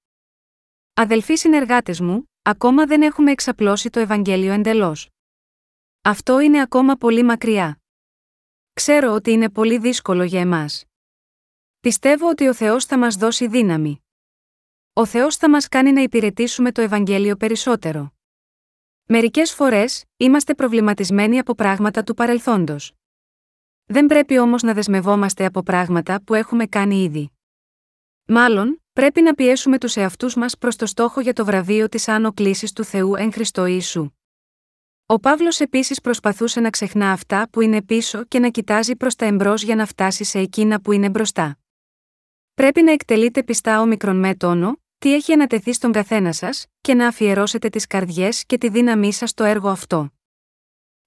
Αδελφοί 0.94 1.36
συνεργάτες 1.36 2.00
μου, 2.00 2.30
ακόμα 2.42 2.86
δεν 2.86 3.02
έχουμε 3.02 3.32
εξαπλώσει 3.32 3.90
το 3.90 4.00
Ευαγγέλιο 4.00 4.54
εντελώς. 4.54 5.10
Αυτό 6.02 6.40
είναι 6.40 6.62
ακόμα 6.62 6.96
πολύ 6.96 7.24
μακριά. 7.24 7.81
Ξέρω 8.74 9.14
ότι 9.14 9.32
είναι 9.32 9.50
πολύ 9.50 9.78
δύσκολο 9.78 10.24
για 10.24 10.40
εμάς. 10.40 10.86
Πιστεύω 11.80 12.30
ότι 12.30 12.48
ο 12.48 12.54
Θεός 12.54 12.86
θα 12.86 12.98
μας 12.98 13.16
δώσει 13.16 13.48
δύναμη. 13.48 14.04
Ο 14.94 15.06
Θεός 15.06 15.36
θα 15.36 15.50
μας 15.50 15.68
κάνει 15.68 15.92
να 15.92 16.02
υπηρετήσουμε 16.02 16.72
το 16.72 16.82
Ευαγγέλιο 16.82 17.36
περισσότερο. 17.36 18.14
Μερικές 19.06 19.54
φορές, 19.54 20.04
είμαστε 20.18 20.56
προβληματισμένοι 20.56 21.40
από 21.40 21.56
πράγματα 21.56 22.04
του 22.04 22.14
παρελθόντος. 22.14 22.94
Δεν 23.86 24.06
πρέπει 24.06 24.40
όμως 24.40 24.62
να 24.62 24.74
δεσμευόμαστε 24.74 25.46
από 25.46 25.64
πράγματα 25.64 26.22
που 26.22 26.34
έχουμε 26.34 26.66
κάνει 26.66 27.04
ήδη. 27.04 27.32
Μάλλον, 28.26 28.84
πρέπει 28.94 29.22
να 29.22 29.34
πιέσουμε 29.34 29.78
τους 29.78 29.96
εαυτούς 29.96 30.36
μας 30.36 30.58
προς 30.58 30.76
το 30.76 30.86
στόχο 30.86 31.22
για 31.22 31.34
το 31.34 31.46
βραβείο 31.46 31.90
της 31.90 32.08
άνω 32.08 32.34
κλίση 32.34 32.74
του 32.76 32.84
Θεού 32.84 33.16
εν 33.16 33.32
Χριστώ 33.32 33.66
Ιησού. 33.66 34.12
Ο 35.12 35.20
Παύλος 35.20 35.60
επίσης 35.60 36.02
προσπαθούσε 36.02 36.60
να 36.60 36.70
ξεχνά 36.70 37.12
αυτά 37.12 37.50
που 37.52 37.62
είναι 37.62 37.82
πίσω 37.82 38.24
και 38.26 38.40
να 38.40 38.50
κοιτάζει 38.50 38.96
προς 38.96 39.16
τα 39.16 39.26
εμπρός 39.26 39.64
για 39.64 39.76
να 39.76 39.86
φτάσει 39.86 40.24
σε 40.24 40.40
εκείνα 40.40 40.82
που 40.82 40.92
είναι 40.92 41.10
μπροστά. 41.10 41.58
Πρέπει 42.54 42.82
να 42.82 42.92
εκτελείτε 42.92 43.44
πιστά 43.44 43.86
μικρον 43.86 44.20
με 44.20 44.36
τόνο, 44.36 44.82
τι 44.98 45.14
έχει 45.14 45.34
ανατεθεί 45.34 45.74
στον 45.74 45.92
καθένα 45.92 46.32
σας, 46.32 46.66
και 46.82 46.94
να 46.94 47.08
αφιερώσετε 47.08 47.70
τις 47.70 47.88
καρδιές 47.88 48.46
και 48.46 48.58
τη 48.58 48.70
δύναμή 48.70 49.14
σας 49.14 49.30
στο 49.30 49.44
έργο 49.44 49.70
αυτό. 49.70 50.10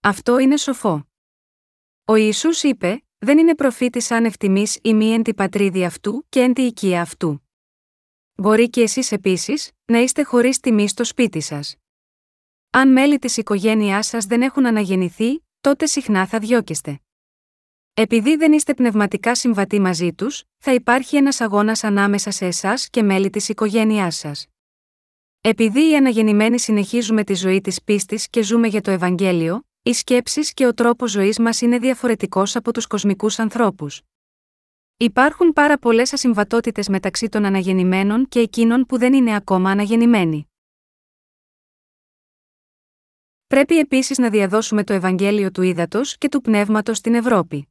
Αυτό 0.00 0.38
είναι 0.38 0.56
σοφό. 0.56 1.06
Ο 2.04 2.14
Ιησούς 2.14 2.62
είπε: 2.62 3.04
Δεν 3.18 3.38
είναι 3.38 3.54
προφήτης 3.54 4.10
αν 4.10 4.24
ευτιμή 4.24 4.66
ή 4.82 4.94
μη 4.94 5.12
εν 5.12 5.22
τη 5.22 5.34
πατρίδη 5.34 5.84
αυτού 5.84 6.26
και 6.28 6.40
εν 6.40 6.52
τη 6.52 6.62
οικία 6.62 7.00
αυτού. 7.00 7.48
Μπορεί 8.34 8.70
και 8.70 8.80
εσείς 8.82 9.12
επίσης, 9.12 9.70
να 9.84 9.98
είστε 9.98 10.22
χωρίς 10.22 10.60
τιμή 10.60 10.88
στο 10.88 11.04
σπίτι 11.04 11.40
σας. 11.40 11.76
Αν 12.76 12.92
μέλη 12.92 13.18
της 13.18 13.36
οικογένειάς 13.36 14.06
σας 14.06 14.24
δεν 14.24 14.42
έχουν 14.42 14.66
αναγεννηθεί, 14.66 15.44
τότε 15.60 15.86
συχνά 15.86 16.26
θα 16.26 16.38
διώκεστε. 16.38 17.00
Επειδή 17.94 18.36
δεν 18.36 18.52
είστε 18.52 18.74
πνευματικά 18.74 19.34
συμβατοί 19.34 19.80
μαζί 19.80 20.12
τους, 20.12 20.44
θα 20.58 20.74
υπάρχει 20.74 21.16
ένας 21.16 21.40
αγώνας 21.40 21.84
ανάμεσα 21.84 22.30
σε 22.30 22.46
εσάς 22.46 22.88
και 22.88 23.02
μέλη 23.02 23.30
της 23.30 23.48
οικογένειάς 23.48 24.16
σας. 24.16 24.46
Επειδή 25.40 25.90
οι 25.90 25.96
αναγεννημένοι 25.96 26.58
συνεχίζουμε 26.58 27.24
τη 27.24 27.34
ζωή 27.34 27.60
της 27.60 27.82
πίστης 27.82 28.28
και 28.28 28.42
ζούμε 28.42 28.66
για 28.68 28.80
το 28.80 28.90
Ευαγγέλιο, 28.90 29.66
οι 29.82 29.92
σκέψεις 29.92 30.54
και 30.54 30.66
ο 30.66 30.74
τρόπος 30.74 31.10
ζωής 31.10 31.38
μας 31.38 31.60
είναι 31.60 31.78
διαφορετικός 31.78 32.56
από 32.56 32.72
τους 32.72 32.86
κοσμικούς 32.86 33.38
ανθρώπους. 33.38 34.00
Υπάρχουν 34.96 35.52
πάρα 35.52 35.78
πολλές 35.78 36.12
ασυμβατότητες 36.12 36.88
μεταξύ 36.88 37.28
των 37.28 37.44
αναγεννημένων 37.44 38.28
και 38.28 38.40
εκείνων 38.40 38.86
που 38.86 38.98
δεν 38.98 39.12
είναι 39.12 39.34
ακόμα 39.34 39.70
αναγεννημένοι. 39.70 40.48
Πρέπει 43.46 43.78
επίσης 43.78 44.18
να 44.18 44.30
διαδώσουμε 44.30 44.84
το 44.84 44.92
Ευαγγέλιο 44.92 45.50
του 45.50 45.62
ύδατο 45.62 46.00
και 46.18 46.28
του 46.28 46.40
πνεύματος 46.40 46.96
στην 46.96 47.14
Ευρώπη. 47.14 47.68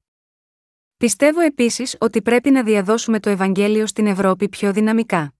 Πιστεύω 0.97 1.39
επίσης 1.39 1.95
ότι 1.99 2.21
πρέπει 2.21 2.51
να 2.51 2.63
διαδώσουμε 2.63 3.19
το 3.19 3.29
Ευαγγέλιο 3.29 3.87
στην 3.87 4.07
Ευρώπη 4.07 4.49
πιο 4.49 4.73
δυναμικά. 4.73 5.33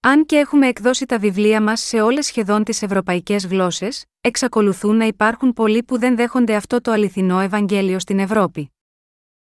Αν 0.00 0.26
και 0.26 0.36
έχουμε 0.36 0.66
εκδώσει 0.66 1.06
τα 1.06 1.18
βιβλία 1.18 1.62
μας 1.62 1.80
σε 1.80 2.00
όλες 2.00 2.26
σχεδόν 2.26 2.64
τις 2.64 2.82
ευρωπαϊκές 2.82 3.46
γλώσσες, 3.46 4.04
εξακολουθούν 4.20 4.96
να 4.96 5.04
υπάρχουν 5.04 5.52
πολλοί 5.52 5.82
που 5.82 5.98
δεν 5.98 6.16
δέχονται 6.16 6.54
αυτό 6.54 6.80
το 6.80 6.90
αληθινό 6.90 7.40
Ευαγγέλιο 7.40 7.98
στην 7.98 8.18
Ευρώπη. 8.18 8.70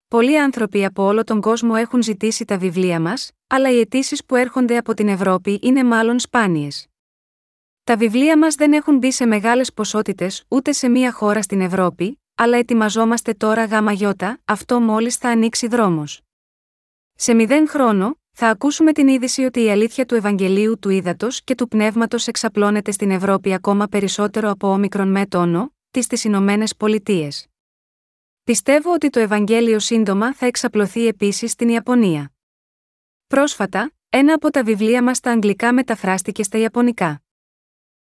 Πολλοί 0.09 0.41
άνθρωποι 0.41 0.85
από 0.85 1.03
όλο 1.03 1.25
τον 1.25 1.41
κόσμο 1.41 1.75
έχουν 1.77 2.03
ζητήσει 2.03 2.45
τα 2.45 2.59
βιβλία 2.59 3.01
μας, 3.01 3.31
αλλά 3.47 3.71
οι 3.71 3.81
αιτήσεις 3.81 4.25
που 4.25 4.37
έρχονται 4.37 4.77
από 4.77 4.95
την 4.95 5.09
Ευρώπη 5.09 5.59
είναι 5.63 5.85
μάλλον 5.85 6.19
σπάνιες. 6.19 6.88
Τα 7.89 7.97
βιβλία 7.97 8.39
μας 8.39 8.55
δεν 8.55 8.73
έχουν 8.73 8.99
μπει 8.99 9.13
σε 9.13 9.27
μεγάλες 9.27 9.73
ποσότητες 9.73 10.45
ούτε 10.49 10.73
σε 10.73 10.89
μία 10.89 11.13
χώρα 11.13 11.43
στην 11.43 11.61
Ευρώπη, 11.61 12.21
αλλά 12.35 12.57
ετοιμαζόμαστε 12.57 13.35
τώρα 13.35 13.65
γάμα 13.65 13.93
γιώτα, 13.93 14.41
αυτό 14.45 14.81
μόλις 14.81 15.17
θα 15.17 15.29
ανοίξει 15.29 15.67
δρόμος. 15.67 16.21
Σε 17.15 17.35
μηδέν 17.35 17.69
χρόνο, 17.69 18.19
θα 18.33 18.49
ακούσουμε 18.49 18.93
την 18.93 19.09
είδηση 19.09 19.43
ότι 19.43 19.63
η 19.63 19.71
αλήθεια 19.71 20.07
του 20.07 20.15
Ευαγγελίου 20.15 20.79
του 20.79 20.89
Ήδατος 20.89 21.43
και 21.45 21.55
του 21.55 21.69
Πνεύματος 21.69 22.27
εξαπλώνεται 22.27 22.91
στην 22.91 23.11
Ευρώπη 23.11 23.55
ακόμα 23.55 23.87
περισσότερο 23.87 24.51
από 24.51 24.69
όμικρον 24.73 25.09
με 25.09 25.27
τόνο, 25.27 25.75
τις 25.91 26.05
στι 26.05 26.27
Ηνωμένες 26.29 26.77
Πολιτείες. 26.77 27.47
Πιστεύω 28.45 28.93
ότι 28.93 29.11
το 29.11 29.21
Ευαγγέλιο 29.21 29.79
σύντομα 29.79 30.35
θα 30.35 30.47
εξαπλωθεί 30.47 31.07
επίσης 31.07 31.51
στην 31.51 31.69
Ιαπωνία. 31.69 32.33
Πρόσφατα, 33.27 33.93
ένα 34.09 34.35
από 34.35 34.51
τα 34.51 34.63
βιβλία 34.63 35.03
μας 35.03 35.17
στα 35.17 35.31
αγγλικά 35.31 35.73
μεταφράστηκε 35.73 36.43
στα 36.43 36.59
Ιαπωνικά. 36.59 37.23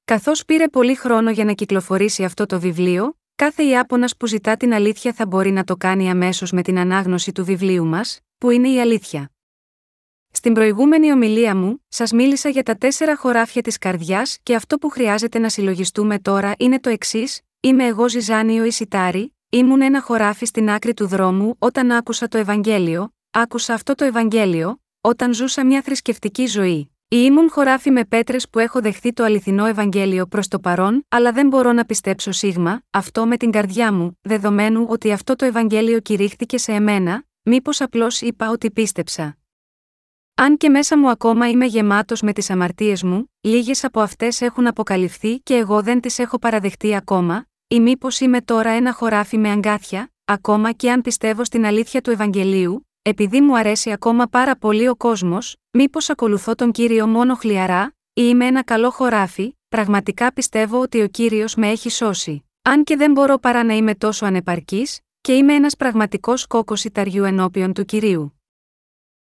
Καθώς 0.09 0.45
πήρε 0.45 0.69
πολύ 0.69 0.95
χρόνο 0.95 1.31
για 1.31 1.45
να 1.45 1.53
κυκλοφορήσει 1.53 2.25
αυτό 2.25 2.47
το 2.47 2.61
βιβλίο, 2.61 3.17
Κάθε 3.35 3.63
Ιάπωνας 3.63 4.17
που 4.17 4.27
ζητά 4.27 4.57
την 4.57 4.73
αλήθεια 4.73 5.13
θα 5.13 5.27
μπορεί 5.27 5.51
να 5.51 5.65
το 5.65 5.77
κάνει 5.77 6.11
αμέσως 6.11 6.53
με 6.53 6.63
την 6.63 6.79
ανάγνωση 6.79 7.33
του 7.33 7.45
βιβλίου 7.45 7.87
μας, 7.87 8.21
που 8.39 8.51
είναι 8.51 8.69
η 8.69 8.81
αλήθεια. 8.81 9.31
Στην 10.31 10.53
προηγούμενη 10.53 11.13
ομιλία 11.13 11.57
μου, 11.57 11.85
σας 11.89 12.13
μίλησα 12.13 12.49
για 12.49 12.63
τα 12.63 12.77
τέσσερα 12.77 13.17
χωράφια 13.17 13.63
της 13.63 13.79
καρδιάς 13.79 14.39
και 14.43 14.55
αυτό 14.55 14.79
που 14.79 14.89
χρειάζεται 14.89 15.39
να 15.39 15.49
συλλογιστούμε 15.49 16.19
τώρα 16.19 16.53
είναι 16.59 16.81
το 16.81 16.91
εξής: 16.91 17.41
Είμαι 17.61 17.85
εγώ 17.85 18.09
Ζιζάνιο 18.09 18.65
ή 18.65 18.71
Σιτάρι, 18.71 19.35
ήμουν 19.49 19.81
ένα 19.81 20.03
χωράφι 20.03 20.45
στην 20.47 20.71
άκρη 20.71 20.95
του 20.95 21.07
δρόμου 21.07 21.55
όταν 21.59 21.91
άκουσα 21.91 22.29
το 22.29 22.39
Ευαγγέλιο, 22.39 23.15
άκουσα 23.31 23.75
αυτό 23.75 23.95
το 23.95 24.05
Ευαγγέλιο, 24.05 24.81
όταν 25.01 25.35
ζούσα 25.35 25.67
μια 25.67 25.83
θρησκευτική 25.83 26.47
ζωή. 26.47 26.91
Ή 27.11 27.17
ήμουν 27.21 27.51
χωράφι 27.51 27.91
με 27.91 28.05
πέτρες 28.05 28.49
που 28.49 28.59
έχω 28.59 28.81
δεχθεί 28.81 29.13
το 29.13 29.25
αληθινό 29.25 29.67
Ευαγγέλιο 29.67 30.27
προς 30.27 30.49
το 30.49 30.59
παρόν, 30.59 31.05
αλλά 31.09 31.33
δεν 31.33 31.47
μπορώ 31.47 31.73
να 31.73 31.85
πιστέψω 31.85 32.33
σίγμα, 32.33 32.83
αυτό 32.91 33.27
με 33.27 33.37
την 33.37 33.51
καρδιά 33.51 33.93
μου, 33.93 34.19
δεδομένου 34.23 34.87
ότι 34.89 35.13
αυτό 35.13 35.37
το 35.37 35.45
Ευαγγέλιο 35.45 36.01
κηρύχθηκε 36.01 36.59
σε 36.59 36.73
εμένα, 36.73 37.25
μήπως 37.43 37.81
απλώς 37.81 38.21
είπα 38.21 38.51
ότι 38.51 38.71
πίστεψα. 38.71 39.39
Αν 40.35 40.57
και 40.57 40.69
μέσα 40.69 40.99
μου 40.99 41.11
ακόμα 41.11 41.49
είμαι 41.49 41.67
γεμάτος 41.67 42.21
με 42.21 42.33
τις 42.33 42.51
αμαρτίες 42.51 43.03
μου, 43.03 43.33
λίγες 43.41 43.85
από 43.85 44.01
αυτές 44.01 44.41
έχουν 44.41 44.67
αποκαλυφθεί 44.67 45.39
και 45.39 45.55
εγώ 45.55 45.83
δεν 45.83 46.01
τις 46.01 46.19
έχω 46.19 46.39
παραδεχτεί 46.39 46.95
ακόμα, 46.95 47.47
ή 47.69 47.81
μήπως 47.81 48.21
είμαι 48.21 48.41
τώρα 48.41 48.71
ένα 48.71 48.93
χωράφι 48.93 49.39
με 49.39 49.51
αγκάθια, 49.51 50.13
ακόμα 50.25 50.73
και 50.73 50.91
αν 50.91 51.03
πιστεύω 51.03 51.45
στην 51.45 51.67
αλήθεια 51.67 52.01
του 52.01 52.11
Ευαγγελίου, 52.11 52.88
επειδή 53.03 53.41
μου 53.41 53.59
αρέσει 53.59 53.93
ακόμα 53.93 54.27
πάρα 54.27 54.57
πολύ 54.57 54.89
ο 54.89 54.97
κόσμος, 54.97 55.57
μήπως 55.71 56.11
ακολουθώ 56.11 56.55
τον 56.55 56.73
κύριο 56.73 57.07
μόνο 57.07 57.35
χλιαρά, 57.35 57.95
ή 58.13 58.23
είμαι 58.25 58.47
ένα 58.47 58.65
καλό 58.65 58.91
χωράφι, 58.91 59.57
πραγματικά 59.69 60.33
πιστεύω 60.33 60.81
ότι 60.81 61.03
ο 61.03 61.09
κύριος 61.09 61.55
με 61.55 61.69
έχει 61.69 61.91
σώσει. 61.91 62.45
Αν 62.63 62.85
και 62.85 62.97
δεν 62.97 63.13
μπορώ 63.13 63.39
παρά 63.39 63.65
να 63.65 63.75
είμαι 63.75 63.95
τόσο 63.95 64.27
ανεπαρκής, 64.27 65.01
και 65.21 65.37
είμαι 65.37 65.55
ένας 65.55 65.77
πραγματικός 65.77 66.47
κόκο 66.47 66.75
ιταριού 66.85 67.25
ενώπιον 67.25 67.73
του 67.73 67.85
κυρίου. 67.85 68.41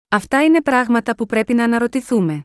Αυτά 0.08 0.44
είναι 0.44 0.62
πράγματα 0.62 1.14
που 1.14 1.26
πρέπει 1.26 1.54
να 1.54 1.64
αναρωτηθούμε. 1.64 2.44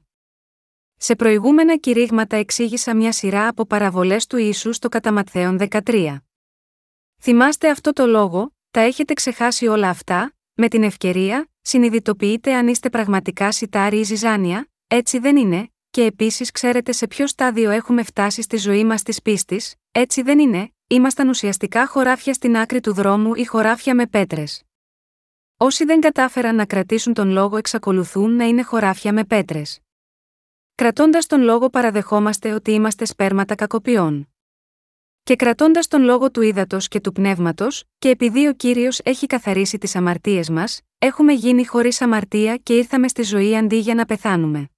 Σε 0.98 1.16
προηγούμενα 1.16 1.78
κηρύγματα 1.78 2.36
εξήγησα 2.36 2.96
μια 2.96 3.12
σειρά 3.12 3.48
από 3.48 3.66
παραβολές 3.66 4.28
του 4.28 4.38
Ιησού 4.38 4.74
στο 4.74 4.90
Καταματθέον 4.90 5.58
13. 5.60 6.18
Θυμάστε 7.22 7.70
αυτό 7.70 7.94
το 7.94 8.06
λόγο, 8.06 8.56
τα 8.72 8.80
έχετε 8.80 9.14
ξεχάσει 9.14 9.68
όλα 9.68 9.90
αυτά, 9.90 10.34
με 10.58 10.68
την 10.68 10.84
ευκαιρία, 10.84 11.50
συνειδητοποιείτε 11.62 12.54
αν 12.54 12.68
είστε 12.68 12.90
πραγματικά 12.90 13.52
σιτάρι 13.52 14.00
ή 14.00 14.04
ζυζάνια, 14.04 14.70
έτσι 14.88 15.20
δεν 15.20 15.38
είναι, 15.38 15.70
και 15.90 16.04
επίσης 16.04 16.52
ξέρετε 16.52 16.92
σε 16.92 17.08
ποιο 17.08 17.28
στάδιο 17.28 17.70
έχουμε 17.70 18.04
φτάσει 18.04 18.42
στη 18.42 18.58
ζωή 18.58 18.84
μας 18.84 19.04
της 19.04 19.22
πίστης, 19.22 19.76
έτσι 19.92 20.22
δεν 20.22 20.40
είναι, 20.40 20.74
ήμασταν 20.88 21.30
ουσιαστικά 21.30 21.88
χωράφια 21.88 22.34
στην 22.34 22.58
άκρη 22.58 22.80
του 22.80 22.94
δρόμου 22.94 23.36
ή 23.36 23.46
χωράφια 23.46 23.96
με 23.96 24.08
πέτρες. 24.08 24.64
Όσοι 25.58 25.86
δεν 25.86 26.00
κατάφεραν 26.00 26.56
να 26.56 26.66
κρατήσουν 26.66 27.14
τον 27.14 27.30
λόγο 27.30 27.58
εξακολουθούν 27.58 28.36
να 28.36 28.46
είναι 28.46 28.64
χωράφια 28.64 29.14
με 29.14 29.24
πέτρες. 29.24 29.80
Κρατώντας 30.76 31.26
τον 31.26 31.42
λόγο 31.42 31.70
παραδεχόμαστε 31.70 32.54
ότι 32.54 32.72
είμαστε 32.72 33.06
σπέρματα 33.06 33.56
κακοποιών. 33.56 34.35
Και 35.28 35.36
κρατώντας 35.36 35.88
τον 35.88 36.04
λόγο 36.04 36.32
του 36.32 36.42
ύδατος 36.42 36.88
και 36.88 37.00
του 37.00 37.12
πνεύματος, 37.12 37.84
και 38.00 38.10
επειδή 38.10 38.48
ο 38.48 38.54
κύριος 38.54 39.00
έχει 39.04 39.26
καθαρίσει 39.26 39.78
τις 39.78 39.96
αμαρτίες 39.96 40.50
μας, 40.50 40.82
έχουμε 40.98 41.34
γίνει 41.34 41.66
χωρίς 41.66 42.02
αμαρτία 42.02 42.58
και 42.58 42.74
ήρθαμε 42.74 43.08
στη 43.08 43.24
ζωή 43.24 43.58
αντί 43.58 43.76
για 43.76 43.96
να 43.96 44.06
πεθάνουμε. 44.06 44.70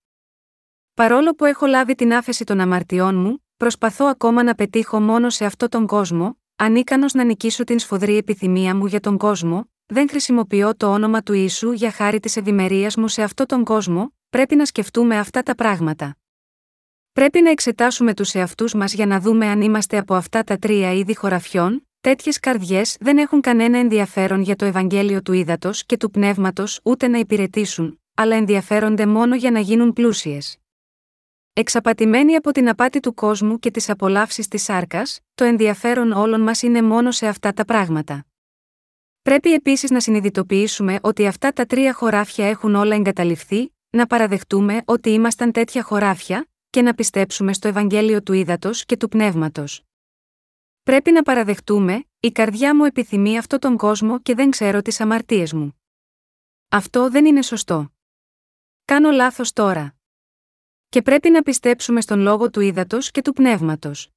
Παρόλο 0.93 1.35
που 1.35 1.45
έχω 1.45 1.65
λάβει 1.65 1.95
την 1.95 2.13
άφεση 2.13 2.43
των 2.43 2.59
αμαρτιών 2.59 3.15
μου, 3.15 3.45
προσπαθώ 3.57 4.05
ακόμα 4.05 4.43
να 4.43 4.55
πετύχω 4.55 4.99
μόνο 4.99 5.29
σε 5.29 5.45
αυτόν 5.45 5.69
τον 5.69 5.87
κόσμο, 5.87 6.37
ανίκανο 6.55 7.05
να 7.13 7.23
νικήσω 7.23 7.63
την 7.63 7.79
σφοδρή 7.79 8.17
επιθυμία 8.17 8.75
μου 8.75 8.85
για 8.85 8.99
τον 8.99 9.17
κόσμο, 9.17 9.71
δεν 9.85 10.09
χρησιμοποιώ 10.09 10.75
το 10.77 10.93
όνομα 10.93 11.21
του 11.21 11.33
Ιησού 11.33 11.71
για 11.71 11.91
χάρη 11.91 12.19
της 12.19 12.37
ευημερίας 12.37 12.95
μου 12.95 13.07
σε 13.07 13.23
αυτόν 13.23 13.45
τον 13.45 13.63
κόσμο, 13.63 14.13
πρέπει 14.29 14.55
να 14.55 14.65
σκεφτούμε 14.65 15.17
αυτά 15.17 15.43
τα 15.43 15.55
πράγματα. 15.55 16.17
Πρέπει 17.17 17.41
να 17.41 17.49
εξετάσουμε 17.49 18.13
τους 18.13 18.33
εαυτούς 18.33 18.73
μας 18.73 18.93
για 18.93 19.05
να 19.05 19.19
δούμε 19.19 19.45
αν 19.47 19.61
είμαστε 19.61 19.97
από 19.97 20.13
αυτά 20.15 20.43
τα 20.43 20.57
τρία 20.57 20.93
είδη 20.93 21.15
χωραφιών, 21.15 21.87
τέτοιες 22.01 22.39
καρδιές 22.39 22.97
δεν 22.99 23.17
έχουν 23.17 23.41
κανένα 23.41 23.77
ενδιαφέρον 23.77 24.41
για 24.41 24.55
το 24.55 24.65
Ευαγγέλιο 24.65 25.21
του 25.21 25.33
ύδατο 25.33 25.69
και 25.85 25.97
του 25.97 26.11
πνεύματος 26.11 26.79
ούτε 26.83 27.07
να 27.07 27.17
υπηρετήσουν, 27.17 28.01
αλλά 28.13 28.35
ενδιαφέρονται 28.35 29.05
μόνο 29.05 29.35
για 29.35 29.51
να 29.51 29.59
γίνουν 29.59 29.93
πλούσιες. 29.93 30.57
Εξαπατημένοι 31.53 32.35
από 32.35 32.51
την 32.51 32.69
απάτη 32.69 32.99
του 32.99 33.13
κόσμου 33.13 33.59
και 33.59 33.71
τις 33.71 33.89
απολαύσεις 33.89 34.47
της 34.47 34.63
σάρκας, 34.63 35.19
το 35.35 35.43
ενδιαφέρον 35.43 36.11
όλων 36.11 36.41
μας 36.41 36.61
είναι 36.61 36.81
μόνο 36.81 37.11
σε 37.11 37.27
αυτά 37.27 37.53
τα 37.53 37.65
πράγματα. 37.65 38.25
Πρέπει 39.21 39.53
επίσης 39.53 39.89
να 39.89 39.99
συνειδητοποιήσουμε 39.99 40.99
ότι 41.01 41.27
αυτά 41.27 41.51
τα 41.51 41.65
τρία 41.65 41.93
χωράφια 41.93 42.49
έχουν 42.49 42.75
όλα 42.75 42.95
εγκαταληφθεί, 42.95 43.73
να 43.89 44.07
παραδεχτούμε 44.07 44.81
ότι 44.85 45.09
ήμασταν 45.09 45.51
τέτοια 45.51 45.83
χωράφια, 45.83 46.47
και 46.69 46.81
να 46.81 46.93
πιστέψουμε 46.93 47.53
στο 47.53 47.67
Ευαγγέλιο 47.67 48.23
του 48.23 48.33
Ήδατος 48.33 48.85
και 48.85 48.97
του 48.97 49.07
Πνεύματος. 49.07 49.81
Πρέπει 50.83 51.11
να 51.11 51.23
παραδεχτούμε, 51.23 52.03
η 52.19 52.31
καρδιά 52.31 52.75
μου 52.75 52.83
επιθυμεί 52.83 53.37
αυτόν 53.37 53.59
τον 53.59 53.77
κόσμο 53.77 54.21
και 54.21 54.35
δεν 54.35 54.49
ξέρω 54.49 54.81
τις 54.81 54.99
αμαρτίες 54.99 55.53
μου. 55.53 55.81
Αυτό 56.69 57.09
δεν 57.09 57.25
είναι 57.25 57.41
σωστό. 57.41 57.91
Κάνω 58.85 59.11
λάθος 59.11 59.53
τώρα. 59.53 59.95
Και 60.89 61.01
πρέπει 61.01 61.29
να 61.29 61.41
πιστέψουμε 61.41 62.01
στον 62.01 62.19
λόγο 62.19 62.49
του 62.49 62.59
ύδατο 62.59 62.97
και 62.99 63.21
του 63.21 63.33
πνεύματος. 63.33 64.09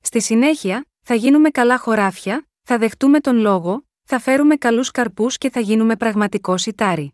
Στη 0.00 0.22
συνέχεια, 0.22 0.86
θα 1.02 1.14
γίνουμε 1.14 1.50
καλά 1.50 1.78
χωράφια, 1.78 2.48
θα 2.62 2.78
δεχτούμε 2.78 3.20
τον 3.20 3.36
λόγο, 3.36 3.86
θα 4.04 4.18
φέρουμε 4.18 4.56
καλούς 4.56 4.90
καρπούς 4.90 5.38
και 5.38 5.50
θα 5.50 5.60
γίνουμε 5.60 5.96
πραγματικό 5.96 6.56
σιτάρι. 6.56 7.13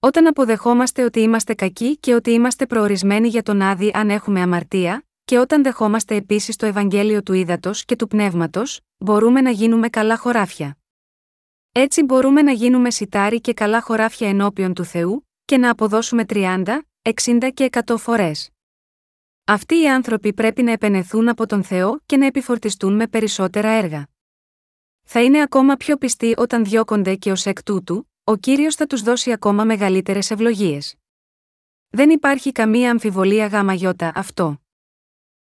Όταν 0.00 0.26
αποδεχόμαστε 0.26 1.04
ότι 1.04 1.20
είμαστε 1.20 1.54
κακοί 1.54 1.96
και 1.96 2.14
ότι 2.14 2.30
είμαστε 2.30 2.66
προορισμένοι 2.66 3.28
για 3.28 3.42
τον 3.42 3.60
άδει 3.60 3.90
αν 3.94 4.10
έχουμε 4.10 4.40
αμαρτία, 4.40 5.06
και 5.24 5.38
όταν 5.38 5.62
δεχόμαστε 5.62 6.14
επίσης 6.14 6.56
το 6.56 6.66
Ευαγγέλιο 6.66 7.22
του 7.22 7.32
ύδατο 7.32 7.70
και 7.84 7.96
του 7.96 8.06
πνεύματος, 8.06 8.80
μπορούμε 8.96 9.40
να 9.40 9.50
γίνουμε 9.50 9.88
καλά 9.88 10.16
χωράφια. 10.16 10.78
Έτσι 11.72 12.02
μπορούμε 12.02 12.42
να 12.42 12.52
γίνουμε 12.52 12.90
σιτάρι 12.90 13.40
και 13.40 13.54
καλά 13.54 13.80
χωράφια 13.80 14.28
ενώπιον 14.28 14.74
του 14.74 14.84
Θεού, 14.84 15.28
και 15.44 15.56
να 15.56 15.70
αποδώσουμε 15.70 16.24
30, 16.28 16.62
60 17.02 17.50
και 17.54 17.68
100 17.86 17.96
φορές. 17.98 18.50
Αυτοί 19.44 19.80
οι 19.80 19.88
άνθρωποι 19.88 20.32
πρέπει 20.32 20.62
να 20.62 20.72
επενεθούν 20.72 21.28
από 21.28 21.46
τον 21.46 21.62
Θεό 21.62 22.00
και 22.06 22.16
να 22.16 22.26
επιφορτιστούν 22.26 22.96
με 22.96 23.06
περισσότερα 23.06 23.68
έργα. 23.68 24.08
Θα 25.02 25.22
είναι 25.22 25.42
ακόμα 25.42 25.76
πιο 25.76 25.96
πιστοί 25.96 26.34
όταν 26.36 26.64
διώκονται 26.64 27.14
και 27.14 27.30
ως 27.30 27.46
εκ 27.46 27.62
τούτου, 27.62 28.10
ο 28.28 28.36
κύριος 28.36 28.74
θα 28.74 28.86
τους 28.86 29.02
δώσει 29.02 29.32
ακόμα 29.32 29.64
μεγαλύτερες 29.64 30.30
ευλογίες. 30.30 30.94
Δεν 31.88 32.10
υπάρχει 32.10 32.52
καμία 32.52 32.90
αμφιβολία 32.90 33.46
γάμα 33.46 33.72
γιώτα 33.72 34.12
αυτό. 34.14 34.60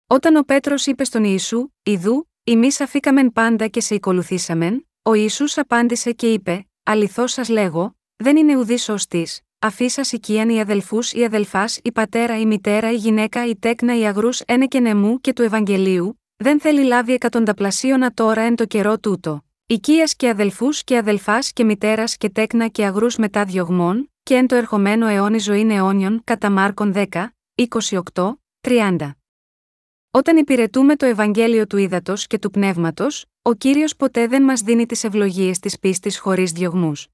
Όταν 0.07 0.36
ο 0.36 0.41
Πέτρος 0.41 0.86
είπε 0.86 1.03
στον 1.03 1.24
Ιησού, 1.24 1.69
Ιδού, 1.84 2.30
εμείς 2.43 2.82
αφήκαμεν 2.82 3.32
πάντα 3.32 3.67
και 3.67 3.82
σε 3.82 3.95
ακολουθήσαμεν, 3.95 4.88
ο 5.01 5.13
Ισού 5.13 5.45
απάντησε 5.55 6.11
και 6.11 6.34
είπε, 6.34 6.67
Αληθώς 6.84 7.32
σας 7.32 7.49
λέγω, 7.49 7.95
δεν 8.15 8.38
είναι 8.38 8.57
ουδής 8.57 8.84
σωστή, 8.84 9.28
αφήσα 9.59 10.01
οικίαν 10.11 10.49
οι 10.49 10.59
αδελφούς 10.59 11.13
ή 11.13 11.24
αδελφάς, 11.24 11.80
η 11.84 11.91
πατέρα, 11.91 12.39
η 12.39 12.45
μητέρα, 12.45 12.91
η 12.91 12.95
γυναίκα, 12.95 13.47
η 13.47 13.55
τέκνα, 13.55 13.97
η 13.97 14.05
αγρούς, 14.05 14.39
ένε 14.39 14.67
και 14.67 14.80
νεμού 14.80 15.21
και 15.21 15.34
του 15.34 15.41
Ευαγγελίου, 15.41 16.21
δεν 16.36 16.59
θέλει 16.59 16.84
λάβει 16.84 17.13
εκατονταπλασίωνα 17.13 18.13
τώρα 18.13 18.41
εν 18.41 18.55
το 18.55 18.65
καιρό 18.65 18.99
τούτο. 18.99 19.43
Οικίας 19.66 20.16
και 20.16 20.30
αδελφούς 20.30 20.84
και 20.84 20.97
αδελφάς 20.97 21.53
και 21.53 21.64
μητέρας 21.64 22.18
και 22.18 22.30
τέκνα 22.30 22.68
και 22.68 22.86
αγρούς 22.86 23.16
μετά 23.16 23.45
διωγμών, 23.45 24.11
και 24.24 24.36
εν 24.36 24.47
το 24.47 24.55
ερχομένο 24.55 25.07
αιώνι 25.07 25.39
ζωή 25.39 25.68
αιώνιον 25.72 26.22
κατά 26.24 26.49
Μάρκον 26.49 26.93
10, 26.95 27.05
28, 27.55 28.39
30. 28.61 29.11
Όταν 30.11 30.38
υπηρετούμε 30.38 30.95
το 30.95 31.05
Ευαγγέλιο 31.05 31.68
του 31.68 31.78
ύδατο 31.78 32.14
και 32.16 32.39
του 32.39 32.49
πνεύματος, 32.49 33.26
ο 33.41 33.53
κύριος 33.53 33.95
ποτέ 33.95 34.28
δεν 34.28 34.43
μας 34.43 34.61
δίνει 34.61 34.86
τις 34.86 35.03
ευλογίες 35.03 35.59
της 35.59 35.80
πίστης 35.80 36.20
χωρίς 36.20 36.51
διωγμούς. 36.51 37.07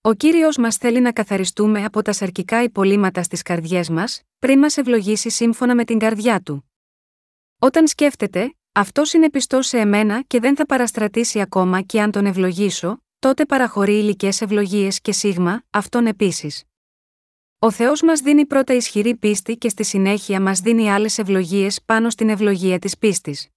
Ο 0.00 0.14
κύριος 0.14 0.56
μας 0.56 0.76
θέλει 0.76 1.00
να 1.00 1.12
καθαριστούμε 1.12 1.84
από 1.84 2.02
τα 2.02 2.12
σαρκικά 2.12 2.62
υπολείμματα 2.62 3.22
στις 3.22 3.42
καρδιές 3.42 3.88
μας, 3.88 4.22
πριν 4.38 4.58
μας 4.58 4.76
ευλογήσει 4.76 5.30
σύμφωνα 5.30 5.74
με 5.74 5.84
την 5.84 5.98
καρδιά 5.98 6.40
του. 6.40 6.70
Όταν 7.58 7.86
σκέφτεται, 7.86 8.54
αυτός 8.72 9.12
είναι 9.12 9.30
πιστός 9.30 9.66
σε 9.66 9.78
εμένα 9.78 10.22
και 10.26 10.40
δεν 10.40 10.56
θα 10.56 10.66
παραστρατήσει 10.66 11.40
ακόμα 11.40 11.80
και 11.80 12.00
αν 12.00 12.10
τον 12.10 12.26
ευλογήσω, 12.26 13.02
τότε 13.18 13.46
παραχωρεί 13.46 13.98
υλικές 13.98 14.40
ευλογίες 14.40 15.00
και 15.00 15.12
σίγμα, 15.12 15.62
αυτόν 15.70 16.06
επίσης. 16.06 16.64
Ο 17.58 17.70
Θεός 17.70 18.02
μας 18.02 18.20
δίνει 18.20 18.46
πρώτα 18.46 18.74
ισχυρή 18.74 19.16
πίστη 19.16 19.56
και 19.56 19.68
στη 19.68 19.84
συνέχεια 19.84 20.40
μας 20.40 20.60
δίνει 20.60 20.90
άλλες 20.90 21.18
ευλογίες 21.18 21.82
πάνω 21.84 22.10
στην 22.10 22.28
ευλογία 22.28 22.78
της 22.78 22.98
πίστης. 22.98 23.48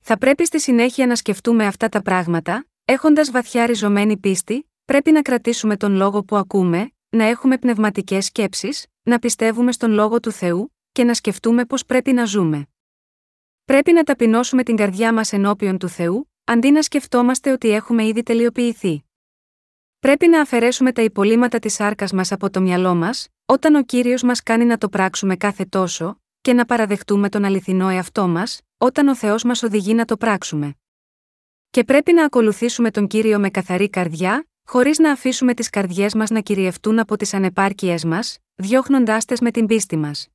Θα 0.00 0.18
πρέπει 0.18 0.46
στη 0.46 0.60
συνέχεια 0.60 1.06
να 1.06 1.16
σκεφτούμε 1.16 1.66
αυτά 1.66 1.88
τα 1.88 2.02
πράγματα, 2.02 2.66
έχοντας 2.84 3.30
βαθιά 3.30 3.66
ριζωμένη 3.66 4.16
πίστη, 4.16 4.70
πρέπει 4.84 5.10
να 5.10 5.22
κρατήσουμε 5.22 5.76
τον 5.76 5.94
λόγο 5.94 6.24
που 6.24 6.36
ακούμε, 6.36 6.90
να 7.08 7.24
έχουμε 7.24 7.58
πνευματικές 7.58 8.24
σκέψεις, 8.24 8.86
να 9.02 9.18
πιστεύουμε 9.18 9.72
στον 9.72 9.90
λόγο 9.90 10.20
του 10.20 10.30
Θεού, 10.30 10.74
και 10.92 11.04
να 11.04 11.14
σκεφτούμε 11.14 11.64
πώς 11.64 11.84
πρέπει 11.84 12.12
να 12.12 12.24
ζούμε. 12.24 12.68
Πρέπει 13.64 13.92
να 13.92 14.02
ταπεινώσουμε 14.02 14.62
την 14.62 14.76
καρδιά 14.76 15.12
μας 15.12 15.32
ενώπιον 15.32 15.78
του 15.78 15.88
Θεού, 15.88 16.30
αντί 16.44 16.70
να 16.70 16.82
σκεφτόμαστε 16.82 17.52
ότι 17.52 17.70
έχουμε 17.70 18.06
ήδη 18.06 18.22
τελειοποιηθεί. 18.22 19.04
Πρέπει 19.98 20.28
να 20.28 20.40
αφαιρέσουμε 20.40 20.92
τα 20.92 21.02
υπολείμματα 21.02 21.58
της 21.58 21.80
άρκα 21.80 22.06
μας 22.12 22.32
από 22.32 22.50
το 22.50 22.60
μυαλό 22.60 22.94
μας, 22.94 23.28
όταν 23.46 23.74
ο 23.74 23.82
κύριος 23.82 24.22
μας 24.22 24.42
κάνει 24.42 24.64
να 24.64 24.78
το 24.78 24.88
πράξουμε 24.88 25.36
κάθε 25.36 25.64
τόσο, 25.64 26.20
και 26.40 26.52
να 26.52 26.64
παραδεχτούμε 26.64 27.28
τον 27.28 27.44
αληθινό 27.44 27.88
εαυτό 27.88 28.28
μας, 28.28 28.60
όταν 28.78 29.08
ο 29.08 29.16
Θεός 29.16 29.44
μας 29.44 29.62
οδηγεί 29.62 29.94
να 29.94 30.04
το 30.04 30.16
πράξουμε. 30.16 30.74
Και 31.70 31.84
πρέπει 31.84 32.12
να 32.12 32.24
ακολουθήσουμε 32.24 32.90
τον 32.90 33.06
κύριο 33.06 33.38
με 33.38 33.50
καθαρή 33.50 33.90
καρδιά, 33.90 34.48
χωρίς 34.66 34.98
να 34.98 35.10
αφήσουμε 35.10 35.54
τις 35.54 35.70
καρδιές 35.70 36.14
μας 36.14 36.30
να 36.30 36.40
κυριευτούν 36.40 36.98
από 36.98 37.16
τις 37.16 37.34
ανεπάρκειές 37.34 38.04
μας, 38.04 38.38
διώχνοντάς 38.54 39.24
τες 39.24 39.40
με 39.40 39.50
την 39.50 39.66
πίστη 39.66 39.96
μας. 39.96 40.28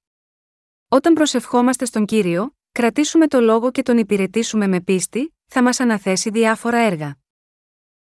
Όταν 0.88 1.13
προσευχόμαστε 1.13 1.86
στον 1.86 2.05
κύριο, 2.05 2.53
κρατήσουμε 2.80 3.27
το 3.27 3.39
λόγο 3.39 3.71
και 3.71 3.82
τον 3.82 3.97
υπηρετήσουμε 3.97 4.67
με 4.67 4.82
πίστη, 4.82 5.36
θα 5.45 5.63
μας 5.63 5.80
αναθέσει 5.80 6.30
διάφορα 6.30 6.77
έργα. 6.77 7.15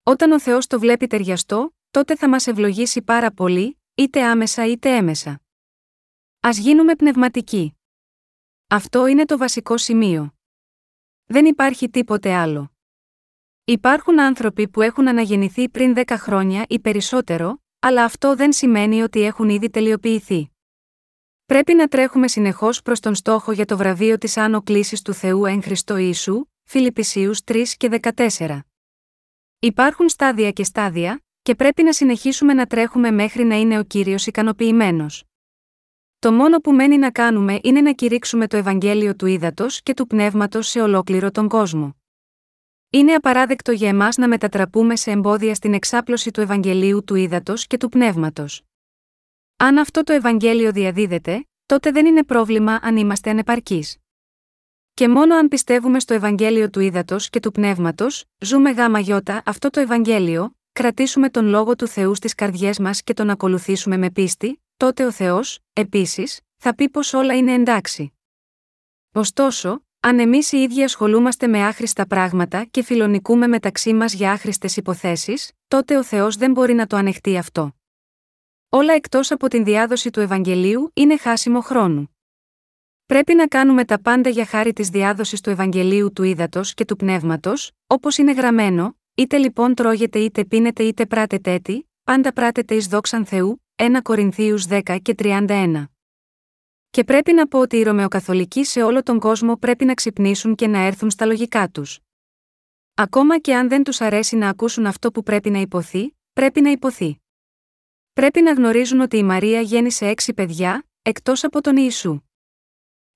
Όταν 0.03 0.33
ο 0.33 0.41
Θεός 0.41 0.67
το 0.67 0.79
βλέπει 0.79 1.07
ταιριαστό, 1.07 1.77
τότε 1.91 2.17
θα 2.17 2.29
μας 2.29 2.47
ευλογήσει 2.47 3.03
πάρα 3.03 3.31
πολύ, 3.31 3.81
είτε 3.95 4.23
άμεσα 4.25 4.67
είτε 4.67 4.97
έμεσα. 4.97 5.31
Α 6.41 6.51
γίνουμε 6.53 6.95
πνευματικοί. 6.95 7.79
Αυτό 8.67 9.07
είναι 9.07 9.25
το 9.25 9.39
βασικό 9.39 9.77
σημείο. 9.77 10.35
Δεν 11.25 11.45
υπάρχει 11.45 11.91
τίποτε 11.91 12.35
άλλο. 12.35 12.73
Υπάρχουν 13.65 14.21
άνθρωποι 14.21 14.69
που 14.69 14.83
έχουν 14.83 15.09
αναγεννηθεί 15.09 15.69
πριν 15.69 15.95
10 15.97 16.03
χρόνια 16.19 16.65
ή 16.69 16.81
περισσότερο, 16.81 17.63
αλλά 17.79 18.05
αυτό 18.05 18.37
δεν 18.37 18.53
σημαίνει 18.53 19.03
ότι 19.03 19.23
έχουν 19.23 19.49
ήδη 19.49 19.71
τελειοποιηθεί. 19.71 20.50
Πρέπει 21.51 21.75
να 21.75 21.89
τρέχουμε 21.89 22.29
συνεχώς 22.29 22.83
προς 22.83 23.01
τον 23.01 23.15
στόχο 23.15 23.53
για 23.53 23.65
το 23.65 23.77
βραβείο 23.77 24.19
της 24.19 24.37
άνω 24.37 24.63
κλίση 24.63 25.05
του 25.05 25.13
Θεού 25.13 25.45
εν 25.45 25.63
Χριστώ 25.63 25.97
Ιησού, 25.97 26.45
Φιλιππισίους 26.65 27.41
3 27.45 27.63
και 27.77 28.01
14. 28.37 28.59
Υπάρχουν 29.59 30.09
στάδια 30.09 30.51
και 30.51 30.65
στάδια, 30.65 31.25
και 31.43 31.55
πρέπει 31.55 31.83
να 31.83 31.93
συνεχίσουμε 31.93 32.55
να 32.55 32.67
τρέχουμε 32.67 33.11
μέχρι 33.11 33.45
να 33.45 33.55
είναι 33.55 33.79
ο 33.79 33.83
κύριος 33.83 34.27
ικανοποιημένος. 34.27 35.25
Το 36.19 36.33
μόνο 36.33 36.59
που 36.59 36.73
μένει 36.73 36.99
να 36.99 37.11
κάνουμε 37.11 37.59
είναι 37.63 37.81
να 37.81 37.93
κηρύξουμε 37.93 38.47
το 38.47 38.57
Ευαγγέλιο 38.57 39.17
του 39.17 39.27
ύδατο 39.27 39.67
και 39.83 39.95
του 39.95 40.07
πνεύματος 40.07 40.69
σε 40.69 40.81
ολόκληρο 40.81 41.31
τον 41.31 41.49
κόσμο. 41.49 41.97
Είναι 42.91 43.15
απαράδεκτο 43.15 43.73
για 43.73 43.89
εμάς 43.89 44.17
να 44.17 44.29
μετατραπούμε 44.29 44.97
σε 44.97 45.11
εμπόδια 45.11 45.55
στην 45.55 45.75
εξάπλωση 45.75 46.31
του 46.31 46.41
Ευαγγελίου 46.41 47.05
του 47.05 47.15
ύδατο 47.15 47.55
και 47.57 47.77
του 47.77 47.89
πνεύματος. 47.89 48.63
Αν 49.63 49.79
αυτό 49.79 50.03
το 50.03 50.13
Ευαγγέλιο 50.13 50.73
διαδίδεται, 50.73 51.47
τότε 51.67 51.91
δεν 51.91 52.07
είναι 52.07 52.25
πρόβλημα 52.25 52.79
αν 52.83 52.97
είμαστε 52.97 53.31
ανεπαρκείς. 53.31 53.97
Και 54.95 55.09
μόνο 55.09 55.35
αν 55.35 55.49
πιστεύουμε 55.49 56.01
στο 56.01 56.15
Ευαγγέλιο 56.15 56.71
του 56.71 56.81
ύδατο 56.81 57.17
και 57.31 57.41
του 57.41 57.51
πνεύματος, 57.51 58.25
ζούμε 58.39 58.71
γάμα 58.71 58.99
γιώτα 58.99 59.43
αυτό 59.45 59.71
το 59.71 59.81
Ευαγγέλιο, 59.81 60.57
κρατήσουμε 60.73 61.31
τον 61.31 61.47
λόγο 61.47 61.77
του 61.77 61.87
Θεού 61.87 62.15
στις 62.15 62.35
καρδιές 62.35 62.79
μας 62.79 63.03
και 63.03 63.15
τον 63.15 63.31
ακολουθήσουμε 63.31 63.97
με 63.97 64.11
πίστη, 64.11 64.63
τότε 64.77 65.05
ο 65.05 65.11
Θεός, 65.11 65.59
επίσης, 65.73 66.41
θα 66.57 66.75
πει 66.75 66.89
πως 66.89 67.13
όλα 67.13 67.37
είναι 67.37 67.53
εντάξει. 67.53 68.13
Ωστόσο, 69.13 69.83
Αν 70.01 70.19
εμείς 70.19 70.53
οι 70.53 70.59
ίδιοι 70.59 70.83
ασχολούμαστε 70.83 71.47
με 71.47 71.67
άχρηστα 71.67 72.07
πράγματα 72.07 72.65
και 72.65 72.83
φιλονικούμε 72.83 73.47
μεταξύ 73.47 73.93
μας 73.93 74.13
για 74.13 74.33
άχρηστες 74.33 74.77
υποθέσεις, 74.77 75.51
τότε 75.69 75.97
ο 75.97 76.05
Θεός 76.05 76.37
δεν 76.37 76.51
μπορεί 76.53 76.75
να 76.75 76.87
το 76.87 76.97
ανεχτεί 76.97 77.37
αυτό. 77.37 77.75
Όλα 78.73 78.93
εκτός 78.93 79.31
από 79.31 79.49
την 79.49 79.65
διάδοση 79.65 80.11
του 80.11 80.21
Ευαγγελίου 80.21 80.91
είναι 80.95 81.17
χάσιμο 81.17 81.61
χρόνου. 81.61 82.17
Πρέπει 83.07 83.35
να 83.35 83.47
κάνουμε 83.47 83.85
τα 83.85 84.01
πάντα 84.01 84.29
για 84.29 84.47
χάρη 84.47 84.73
της 84.73 84.89
διάδοσης 84.89 85.41
του 85.41 85.51
Ευαγγελίου 85.51 86.13
του 86.13 86.23
ύδατο 86.23 86.61
και 86.75 86.85
του 86.85 86.97
πνεύματος, 86.97 87.71
όπως 87.87 88.19
είναι 88.19 88.33
γραμμένο, 88.33 88.97
είτε 89.15 89.37
λοιπόν 89.37 89.75
τρώγεται 89.75 90.19
είτε 90.19 90.45
πίνετε 90.45 90.83
είτε 90.83 91.07
πράτετε 91.07 91.53
έτη, 91.53 91.91
πάντα 92.05 92.33
πράτετε 92.33 92.75
εις 92.75 92.87
δόξαν 92.87 93.27
Θεού, 93.27 93.63
1 93.77 93.99
Κορινθίους 94.03 94.67
10 94.69 94.99
και 95.03 95.15
31. 95.19 95.85
Και 96.91 97.05
πρέπει 97.05 97.33
να 97.33 97.47
πω 97.49 97.59
ότι 97.59 97.77
οι 97.77 97.83
Ρωμαιοκαθολικοί 97.83 98.65
σε 98.65 98.83
όλο 98.83 99.03
τον 99.03 99.19
κόσμο 99.19 99.57
πρέπει 99.57 99.85
να 99.85 99.95
ξυπνήσουν 99.95 100.55
και 100.55 100.67
να 100.67 100.79
έρθουν 100.79 101.11
στα 101.11 101.27
λογικά 101.27 101.69
τους. 101.69 101.99
Ακόμα 102.95 103.39
και 103.39 103.55
αν 103.55 103.69
δεν 103.69 103.83
τους 103.83 104.01
αρέσει 104.01 104.37
να 104.37 104.49
ακούσουν 104.49 104.87
αυτό 104.87 105.11
που 105.11 105.23
πρέπει 105.23 105.51
να 105.51 105.59
υποθεί, 105.59 106.17
πρέπει 106.33 106.61
να 106.61 106.71
υποθεί. 106.71 107.20
Πρέπει 108.13 108.43
να 108.43 108.53
γνωρίζουν 108.53 109.01
ότι 109.01 109.17
η 109.17 109.23
Μαρία 109.23 109.61
γέννησε 109.61 110.07
έξι 110.07 110.35
παιδιά, 110.35 110.85
εκτός 111.03 111.45
από 111.45 111.61
τον 111.61 111.77
Ιησού. 111.77 112.21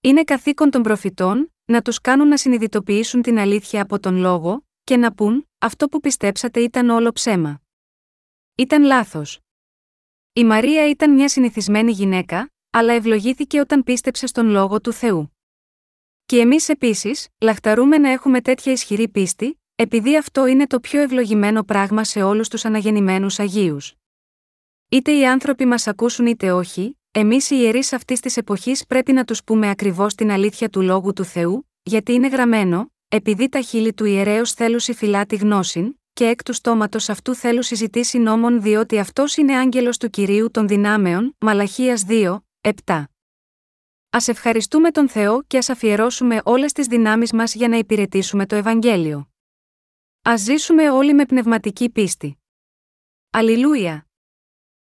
Είναι 0.01 0.25
καθήκον 0.25 0.71
των 0.71 0.83
προφητών 0.83 1.53
να 1.65 1.83
τους 1.83 2.01
κάνουν 2.01 2.29
να 2.29 2.37
συνειδητοποιήσουν 2.37 3.23
την 3.23 3.39
αλήθεια 3.39 3.83
από 3.83 4.01
τον 4.01 4.17
λόγο 4.17 4.67
και 4.85 4.97
να 4.97 5.15
πούν: 5.15 5.49
Αυτό 5.59 5.89
που 5.89 6.01
πιστέψατε 6.01 6.61
ήταν 6.61 6.89
όλο 6.89 7.13
ψέμα. 7.13 7.63
Ήταν 8.55 8.83
λάθος. 8.83 9.39
Η 10.33 10.45
Μαρία 10.45 10.89
ήταν 10.89 11.15
μια 11.15 11.29
συνηθισμένη 11.29 11.93
γυναίκα, 11.93 12.53
αλλά 12.71 12.93
ευλογήθηκε 12.93 13.61
όταν 13.61 13.83
πίστεψε 13.83 14.27
στον 14.27 14.47
λόγο 14.47 14.81
του 14.81 14.93
Θεού. 14.93 15.37
Και 16.27 16.39
εμείς 16.39 16.69
επίσης, 16.69 17.29
λαχταρούμε 17.41 17.99
να 17.99 18.11
έχουμε 18.11 18.41
τέτοια 18.41 18.73
ισχυρή 18.73 19.09
πίστη, 19.09 19.61
επειδή 19.75 20.17
αυτό 20.17 20.47
είναι 20.47 20.67
το 20.67 20.81
πιο 20.81 21.01
ευλογημένο 21.01 21.65
πράγμα 21.65 22.05
σε 22.05 22.23
όλους 22.23 22.49
τους 22.49 22.65
αναγεννημένους 22.65 23.39
Αγίους. 23.39 23.95
Είτε 24.95 25.13
οι 25.13 25.27
άνθρωποι 25.27 25.65
μας 25.65 25.87
ακούσουν 25.87 26.27
είτε 26.27 26.53
όχι, 26.53 26.99
εμείς 27.11 27.51
οι 27.51 27.57
ιερείς 27.59 27.93
αυτής 27.93 28.21
της 28.21 28.37
εποχής 28.37 28.87
πρέπει 28.87 29.13
να 29.13 29.25
τους 29.25 29.45
πούμε 29.45 29.71
ακριβώς 29.71 30.15
την 30.15 30.31
αλήθεια 30.31 30.69
του 30.69 30.83
λόγου 30.83 31.13
του 31.13 31.25
Θεού, 31.25 31.71
γιατί 31.83 32.13
είναι 32.13 32.29
γραμμένο, 32.29 32.93
επειδή 33.09 33.49
τα 33.49 33.61
χείλη 33.61 33.95
του 33.95 34.05
ιερέως 34.05 34.53
θέλουν 34.53 34.81
φυλά 34.81 35.27
τη 35.27 35.37
γνώση, 35.37 36.01
και 36.13 36.25
εκ 36.25 36.43
του 36.43 36.53
στόματος 36.53 37.09
αυτού 37.09 37.35
θέλουν 37.35 37.63
συζητήσει 37.63 38.19
νόμων 38.19 38.63
διότι 38.63 38.99
αυτός 38.99 39.37
είναι 39.37 39.57
άγγελος 39.57 39.99
του 39.99 40.11
κυρίου 40.11 40.51
των 40.51 40.69
δυνάμεων, 40.69 41.37
Μαλαχίας 41.41 42.05
2, 42.09 42.39
7. 42.61 43.05
Α 44.11 44.19
ευχαριστούμε 44.27 44.91
τον 44.91 45.09
Θεό 45.09 45.43
και 45.43 45.59
ας 45.59 45.69
αφιερώσουμε 45.69 46.41
όλες 46.45 46.73
τις 46.73 46.87
δυνάμεις 46.87 47.33
μας 47.33 47.55
για 47.55 47.69
να 47.69 47.77
υπηρετήσουμε 47.77 48.47
το 48.47 48.57
Ευαγγέλιο. 48.57 49.31
Α 50.29 50.37
ζήσουμε 50.37 50.91
όλοι 50.91 51.15
με 51.15 51.25
πνευματική 51.25 51.91
πίστη. 51.91 52.39
Αλληλούια! 53.31 54.07